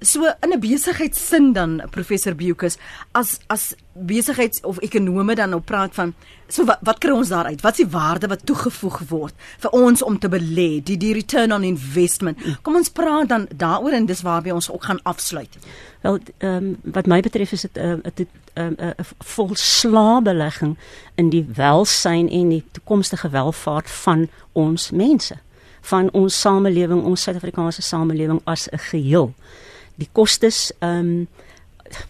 so 0.00 0.24
in 0.40 0.52
'n 0.52 0.60
besigheidsin 0.60 1.52
dan 1.52 1.82
professor 1.90 2.34
Biokus 2.34 2.76
as 3.12 3.38
as 3.46 3.74
besigheids 3.92 4.60
of 4.60 4.80
ekonome 4.80 5.34
dan 5.34 5.50
nou 5.50 5.60
praat 5.60 5.94
van 5.94 6.14
so 6.48 6.64
wat 6.64 6.78
wat 6.82 6.98
kry 6.98 7.10
ons 7.10 7.28
daaruit? 7.28 7.60
Wat 7.60 7.72
is 7.72 7.84
die 7.84 7.92
waarde 7.92 8.26
wat 8.26 8.46
toegevoeg 8.46 9.00
word 9.08 9.34
vir 9.58 9.70
ons 9.70 10.02
om 10.02 10.18
te 10.18 10.28
belê 10.28 10.82
die 10.82 10.96
die 10.96 11.12
return 11.12 11.52
on 11.52 11.64
investment? 11.64 12.38
Kom 12.62 12.76
ons 12.76 12.88
praat 12.88 13.28
dan 13.28 13.46
daaroor 13.56 13.92
en 13.92 14.06
dis 14.06 14.22
waarby 14.22 14.50
ons 14.50 14.70
ook 14.70 14.84
gaan 14.84 15.02
afsluit. 15.02 15.58
Wel 16.00 16.18
ehm 16.38 16.56
um, 16.56 16.76
wat 16.82 17.06
my 17.06 17.20
betref 17.20 17.52
is 17.52 17.60
dit 17.60 17.76
'n 17.76 18.02
uh, 18.04 18.10
'n 18.16 18.26
um, 18.54 18.74
uh, 18.78 18.90
volslaa 19.18 20.20
belegging 20.20 20.78
in 21.14 21.30
die 21.30 21.46
welsyn 21.54 22.28
en 22.28 22.48
die 22.48 22.64
toekomstige 22.72 23.30
welvaart 23.30 23.90
van 23.90 24.28
ons 24.52 24.90
mense 24.90 25.36
van 25.80 26.10
ons 26.12 26.40
samelewing 26.40 27.02
ons 27.04 27.22
Suid-Afrikaanse 27.22 27.82
samelewing 27.82 28.40
as 28.44 28.68
'n 28.68 28.78
geheel 28.78 29.34
die 30.00 30.10
kostes 30.12 30.70
ehm 30.80 31.14
um, 31.14 31.28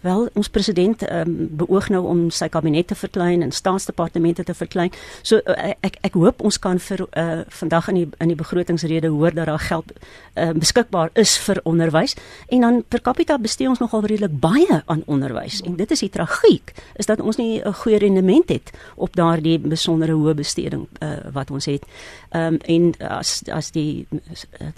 wel 0.01 0.29
ons 0.33 0.49
president 0.49 1.11
um, 1.11 1.47
beoog 1.57 1.89
nou 1.89 2.03
om 2.05 2.23
sy 2.33 2.47
kabinet 2.51 2.87
te 2.87 2.95
verklein 2.95 3.41
en 3.41 3.51
staatsdepartemente 3.51 4.43
te 4.43 4.53
verklein. 4.53 4.91
So 5.21 5.41
uh, 5.45 5.73
ek 5.85 5.97
ek 6.05 6.17
hoop 6.19 6.41
ons 6.45 6.59
kan 6.61 6.79
vir 6.79 7.05
uh, 7.05 7.41
vandag 7.61 7.89
in 7.93 8.01
die 8.01 8.07
in 8.23 8.33
die 8.33 8.37
begrotingsrede 8.37 9.11
hoor 9.13 9.35
dat 9.35 9.49
daar 9.49 9.63
geld 9.63 9.91
uh, 9.93 10.51
beskikbaar 10.57 11.11
is 11.19 11.37
vir 11.45 11.61
onderwys 11.63 12.15
en 12.49 12.65
dan 12.65 12.81
per 12.87 13.01
capita 13.01 13.37
bestee 13.41 13.69
ons 13.69 13.81
nogal 13.81 14.05
redelik 14.05 14.37
baie 14.41 14.81
aan 14.85 15.03
onderwys. 15.05 15.61
En 15.65 15.75
dit 15.79 15.91
is 15.91 16.05
die 16.05 16.11
tragiek 16.13 16.73
is 17.01 17.09
dat 17.09 17.21
ons 17.21 17.37
nie 17.37 17.61
'n 17.61 17.73
goeie 17.73 17.97
rendement 17.97 18.49
het 18.49 18.71
op 18.95 19.15
daardie 19.15 19.59
besondere 19.59 20.13
hoë 20.13 20.33
besteding 20.35 20.87
uh, 21.01 21.17
wat 21.33 21.51
ons 21.51 21.65
het. 21.65 21.85
Ehm 22.31 22.53
um, 22.53 22.59
en 22.65 22.93
as 23.09 23.41
as 23.49 23.71
die 23.71 24.07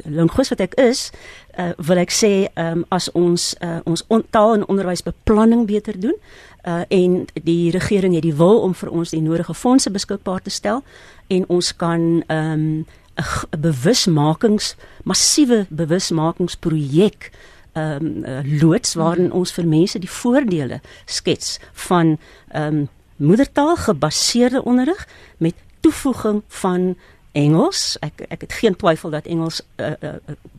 linguist 0.05 0.49
wat 0.49 0.59
ek 0.59 0.73
is, 0.73 1.11
uh, 1.57 1.69
wil 1.77 1.97
ek 1.97 2.11
sê 2.11 2.47
um, 2.55 2.85
as 2.89 3.11
ons 3.11 3.53
uh, 3.61 3.79
ons 3.89 4.03
on, 4.07 4.23
taal 4.29 4.53
en 4.53 4.65
onderwys 4.67 5.03
onderwysbeplanning 5.03 5.65
beter 5.67 5.99
doen. 5.99 6.17
Uh 6.63 6.81
en 6.87 7.25
die 7.43 7.71
regering 7.71 8.13
het 8.15 8.23
die 8.23 8.35
wil 8.35 8.61
om 8.63 8.73
vir 8.73 8.89
ons 8.89 9.09
die 9.11 9.21
nodige 9.21 9.53
fondse 9.53 9.91
beskikbaar 9.91 10.41
te 10.41 10.49
stel 10.49 10.83
en 11.27 11.47
ons 11.47 11.75
kan 11.75 12.23
ehm 12.27 12.51
um, 12.51 12.85
'n 13.13 13.59
bewusmakings 13.61 14.75
massiewe 15.03 15.65
bewusmakingsprojek 15.69 17.31
ehm 17.73 18.05
um, 18.05 18.23
uh, 18.25 18.61
loods 18.61 18.93
waarin 18.93 19.31
ons 19.31 19.51
vir 19.51 19.67
mense 19.67 19.99
die 19.99 20.09
voordele 20.09 20.81
skets 21.05 21.59
van 21.73 22.17
ehm 22.47 22.77
um, 22.77 22.89
moedertaal 23.15 23.75
gebaseerde 23.75 24.63
onderrig 24.63 25.07
met 25.37 25.53
toevoeging 25.79 26.41
van 26.47 26.95
Engels. 27.33 27.97
Ek 28.01 28.21
ek 28.29 28.41
het 28.45 28.53
geen 28.53 28.75
twyfel 28.77 29.09
dat 29.09 29.25
Engels 29.25 29.61
uh, 29.81 29.93
uh, 29.99 30.13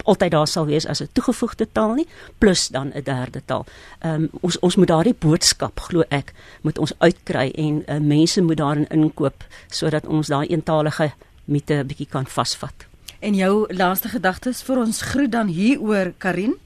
altyd 0.04 0.30
daar 0.34 0.46
sal 0.46 0.66
wees 0.66 0.86
as 0.86 1.00
'n 1.02 1.08
toegevoegde 1.12 1.66
taal 1.72 1.94
nie, 1.94 2.06
plus 2.38 2.68
dan 2.68 2.90
'n 2.94 3.02
derde 3.02 3.42
taal. 3.44 3.66
Ehm 4.00 4.14
um, 4.14 4.30
ons 4.40 4.58
ons 4.58 4.76
moet 4.76 4.88
daardie 4.88 5.14
boodskap 5.18 5.80
glo 5.80 6.02
ek 6.08 6.32
moet 6.62 6.78
ons 6.78 6.92
uitkry 6.98 7.50
en 7.54 7.82
uh, 7.86 7.98
mense 7.98 8.42
moet 8.42 8.56
daarin 8.56 8.86
inkoop 8.88 9.44
sodat 9.68 10.06
ons 10.06 10.26
daai 10.26 10.46
eentalige 10.46 11.12
met 11.44 11.70
'n 11.70 11.86
bietjie 11.86 12.08
kan 12.10 12.26
vasvat. 12.26 12.86
En 13.20 13.34
jou 13.34 13.74
laaste 13.74 14.08
gedagtes 14.08 14.62
vir 14.62 14.78
ons 14.78 15.02
groet 15.02 15.32
dan 15.32 15.46
hieroor 15.46 16.12
Karin? 16.18 16.56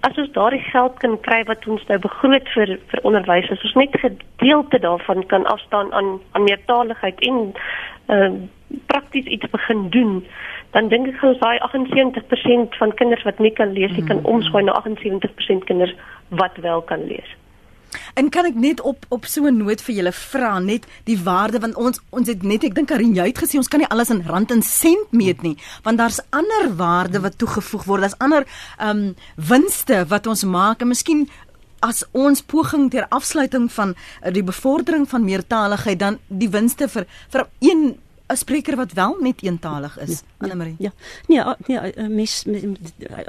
As 0.00 0.16
ons 0.16 0.32
daardie 0.32 0.62
geld 0.62 0.98
kan 0.98 1.20
kry 1.20 1.44
wat 1.44 1.66
ons 1.66 1.86
nou 1.88 1.98
begroot 1.98 2.48
vir 2.54 2.78
vir 2.90 3.00
onderwys, 3.02 3.50
as 3.50 3.64
ons 3.64 3.74
net 3.74 3.96
gedeelte 4.00 4.78
daarvan 4.78 5.26
kan 5.26 5.46
afstaan 5.46 5.92
aan 5.92 6.20
aan 6.32 6.44
meertaligheid 6.44 7.20
en 7.20 7.52
ehm 8.06 8.34
uh, 8.34 8.48
prakties 8.86 9.26
iets 9.26 9.50
begin 9.50 9.88
doen, 9.90 10.24
dan 10.70 10.88
dink 10.88 11.08
ek 11.08 11.22
ons 11.22 11.40
daai 11.40 11.58
78% 11.62 12.76
van 12.80 12.94
kinders 12.94 13.24
wat 13.28 13.38
nie 13.38 13.52
kan 13.54 13.72
lees 13.72 13.94
nie 13.96 14.04
kan 14.04 14.20
mm. 14.20 14.30
omswaai 14.34 14.64
na 14.66 14.76
78% 14.82 15.64
kinders 15.70 15.94
wat 16.28 16.56
wel 16.60 16.82
kan 16.82 17.06
lees. 17.06 17.36
En 18.14 18.28
kan 18.28 18.48
ek 18.48 18.56
net 18.58 18.80
op 18.80 19.04
op 19.08 19.24
so 19.24 19.46
'n 19.46 19.56
noot 19.56 19.80
vir 19.80 19.94
julle 19.94 20.12
vra 20.12 20.58
net 20.58 20.86
die 21.04 21.18
waarde 21.22 21.58
want 21.60 21.76
ons 21.76 22.00
ons 22.10 22.28
het 22.28 22.42
net 22.42 22.64
ek 22.64 22.74
dink 22.74 22.88
Karin 22.88 23.14
jy 23.14 23.26
het 23.26 23.38
gesê 23.38 23.56
ons 23.56 23.68
kan 23.68 23.80
nie 23.80 23.88
alles 23.88 24.10
in 24.10 24.24
rand 24.26 24.50
en 24.50 24.62
sent 24.62 25.12
meet 25.12 25.42
nie 25.42 25.56
want 25.82 25.98
daar's 25.98 26.20
ander 26.30 26.76
waarde 26.76 27.20
wat 27.20 27.38
toegevoeg 27.38 27.84
word 27.84 28.00
daar's 28.00 28.18
ander 28.18 28.44
ehm 28.78 28.88
um, 28.88 29.14
winste 29.36 30.04
wat 30.08 30.26
ons 30.26 30.44
maak 30.44 30.80
en 30.80 30.88
miskien 30.88 31.28
as 31.80 32.04
ons 32.12 32.42
poging 32.42 32.90
ter 32.90 33.06
afsluiting 33.08 33.72
van 33.72 33.94
uh, 33.94 34.32
die 34.32 34.42
bevordering 34.42 35.08
van 35.08 35.24
meertaligheid 35.24 35.98
dan 35.98 36.18
die 36.28 36.50
winste 36.50 36.88
vir 36.88 37.06
vir 37.28 37.46
een 37.60 37.98
'n 38.26 38.36
spreker 38.36 38.76
wat 38.76 38.92
wel 38.92 39.16
net 39.20 39.42
eentalig 39.42 39.98
is. 39.98 40.10
Ja. 40.10 40.26
Anne 40.38 40.54
Marie. 40.54 40.74
Ja. 40.78 40.92
Nee, 41.26 41.42
nee, 41.66 42.08
mes, 42.08 42.44
mes 42.44 42.64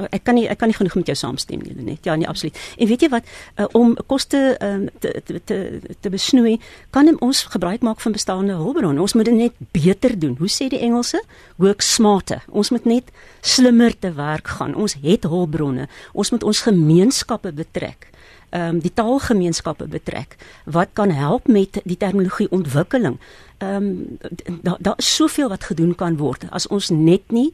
ek 0.10 0.24
kan 0.24 0.36
nie 0.36 0.48
ek 0.48 0.58
kan 0.58 0.68
nie 0.68 0.78
genoeg 0.78 0.96
met 0.96 1.06
jou 1.06 1.16
saamstem 1.18 1.62
nie 1.62 1.76
net. 1.84 2.04
Ja, 2.04 2.16
nee, 2.16 2.28
absoluut. 2.28 2.58
En 2.78 2.88
weet 2.88 3.02
jy 3.02 3.10
wat, 3.10 3.24
uh, 3.56 3.66
om 3.72 3.96
koste 4.06 4.58
um, 4.62 4.90
te, 5.00 5.22
te 5.26 5.42
te 5.44 5.80
te 6.00 6.10
besnoei, 6.10 6.60
kan 6.90 7.20
ons 7.20 7.44
gebruik 7.44 7.82
maak 7.82 8.02
van 8.02 8.12
bestaande 8.12 8.54
hulpbronne. 8.54 9.02
Ons 9.02 9.14
moet 9.14 9.26
dit 9.26 9.34
net 9.34 9.54
beter 9.72 10.20
doen. 10.20 10.36
Hoe 10.40 10.50
sê 10.50 10.68
die 10.68 10.80
Engelse? 10.80 11.24
Work 11.56 11.82
smarter. 11.82 12.44
Ons 12.50 12.70
moet 12.70 12.86
net 12.86 13.12
slimmer 13.42 14.00
te 14.00 14.14
werk 14.14 14.48
gaan. 14.48 14.76
Ons 14.76 14.98
het 15.02 15.24
hulpbronne. 15.24 15.88
Ons 16.14 16.32
moet 16.32 16.44
ons 16.44 16.62
gemeenskappe 16.62 17.54
betrek 17.54 18.10
ehm 18.58 18.76
um, 18.76 18.80
die 18.82 18.94
taalgemeenskappe 18.94 19.88
betrek 19.88 20.36
wat 20.66 20.94
kan 20.94 21.12
help 21.14 21.48
met 21.48 21.82
die 21.84 21.98
terminologie 21.98 22.50
ontwikkeling. 22.52 23.20
Ehm 23.58 23.76
um, 23.76 24.18
daar 24.62 24.78
daar 24.80 24.98
is 24.98 25.16
soveel 25.16 25.50
wat 25.50 25.64
gedoen 25.64 25.96
kan 25.96 26.18
word 26.18 26.48
as 26.50 26.68
ons 26.68 26.90
net 26.90 27.32
nie 27.32 27.54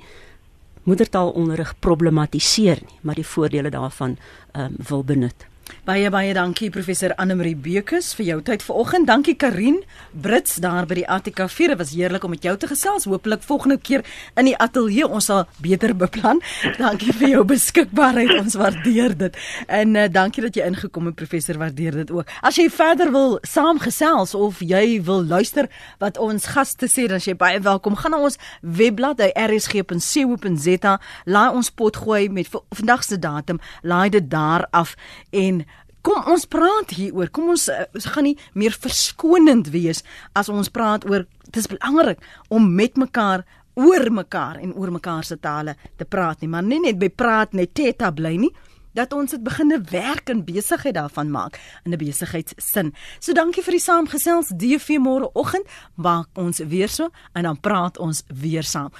moedertaalonderrig 0.83 1.73
problematiseer 1.79 2.79
nie, 2.87 2.99
maar 3.01 3.15
die 3.15 3.27
voordele 3.27 3.69
daarvan 3.69 4.17
ehm 4.51 4.63
um, 4.65 4.75
wil 4.87 5.03
benut. 5.03 5.47
Baie 5.83 6.07
baie 6.07 6.31
dankie 6.31 6.69
professor 6.71 7.11
Anne 7.19 7.35
Marie 7.35 7.57
Bekus 7.59 8.13
vir 8.15 8.25
jou 8.29 8.37
tyd 8.47 8.61
vanoggend. 8.63 9.03
Dankie 9.09 9.33
Karin 9.35 9.81
Brits 10.15 10.61
daar 10.63 10.85
by 10.87 11.01
die 11.01 11.03
ATKV. 11.11 11.57
Dit 11.73 11.79
was 11.81 11.89
heerlik 11.91 12.23
om 12.23 12.31
met 12.31 12.45
jou 12.47 12.53
te 12.55 12.69
gesels. 12.71 13.03
Hoopelik 13.03 13.43
volgende 13.43 13.75
keer 13.75 14.05
in 14.39 14.47
die 14.47 14.55
ateljee 14.55 15.03
ons 15.03 15.27
sal 15.27 15.41
beter 15.59 15.91
beplan. 15.91 16.39
Dankie 16.79 17.11
vir 17.19 17.33
jou 17.33 17.41
beskikbaarheid. 17.49 18.31
Ons 18.39 18.55
waardeer 18.55 19.17
dit. 19.25 19.39
En 19.67 19.97
uh, 19.99 20.05
dankie 20.07 20.45
dat 20.45 20.55
jy 20.55 20.69
ingekom 20.71 21.09
het 21.11 21.17
professor. 21.19 21.59
Waardeer 21.59 21.99
dit 22.03 22.15
ook. 22.15 22.31
As 22.39 22.55
jy 22.55 22.69
verder 22.71 23.11
wil 23.11 23.35
saamgesels 23.43 24.37
of 24.39 24.63
jy 24.63 25.01
wil 25.03 25.19
luister 25.27 25.67
wat 25.99 26.15
ons 26.15 26.47
gaste 26.55 26.87
sê, 26.87 27.09
dan 27.11 27.19
jy 27.19 27.35
baie 27.35 27.59
welkom. 27.59 27.99
Gaan 27.99 28.15
na 28.15 28.21
ons 28.23 28.39
webblad 28.61 29.19
by 29.19 29.33
rsg.co.za. 29.35 30.95
Laai 31.27 31.59
ons 31.59 31.73
pot 31.75 32.01
gooi 32.05 32.29
met 32.31 32.47
vandag 32.71 33.03
se 33.03 33.19
datum. 33.19 33.59
Laai 33.83 34.07
dit 34.15 34.31
daar 34.31 34.63
af 34.71 34.95
en 35.35 35.62
Kom 36.03 36.25
ons 36.27 36.43
praat 36.51 36.91
hieroor. 36.97 37.29
Kom 37.31 37.53
ons 37.53 37.69
uh, 37.71 37.85
gaan 38.11 38.27
nie 38.27 38.35
meer 38.59 38.75
verskonend 38.75 39.69
wees 39.71 40.03
as 40.35 40.51
ons 40.51 40.71
praat 40.73 41.07
oor 41.07 41.23
dit 41.47 41.61
is 41.61 41.69
belangrik 41.71 42.19
om 42.51 42.67
met 42.75 42.99
mekaar 42.99 43.45
oor 43.79 44.11
mekaar 44.11 44.59
en 44.61 44.75
oor 44.75 44.91
mekaar 44.91 45.23
se 45.23 45.37
tale 45.41 45.77
te 45.97 46.05
praat 46.05 46.43
nie, 46.43 46.49
maar 46.49 46.65
nie 46.65 46.81
net 46.83 46.99
by 47.01 47.09
praat 47.09 47.55
net 47.57 47.73
teta 47.73 48.11
bly 48.13 48.35
nie 48.37 48.51
dat 48.93 49.13
ons 49.17 49.31
dit 49.33 49.41
beginne 49.41 49.79
werk 49.89 50.29
en 50.29 50.43
besigheid 50.45 50.93
daarvan 50.93 51.31
maak 51.33 51.57
in 51.85 51.93
'n 51.93 51.97
besigheidssin. 51.97 52.93
So 53.19 53.33
dankie 53.33 53.63
vir 53.63 53.73
die 53.73 53.85
saamgesels 53.87 54.53
DV 54.53 54.99
môre 54.99 55.31
oggend, 55.33 55.65
maak 55.95 56.29
ons 56.33 56.59
weer 56.59 56.89
so 56.89 57.09
en 57.33 57.43
dan 57.43 57.59
praat 57.59 57.97
ons 57.97 58.23
weer 58.27 58.63
saam. 58.63 58.91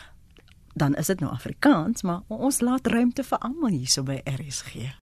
Dan 0.76 0.96
is 0.96 1.08
dit 1.08 1.20
nou 1.20 1.32
Afrikaans, 1.32 2.02
maar 2.02 2.22
ons 2.28 2.62
laat 2.62 2.88
ruimte 2.88 3.24
vir 3.24 3.38
almal 3.38 3.70
hierso 3.70 4.04
by 4.04 4.22
RSG. 4.26 4.96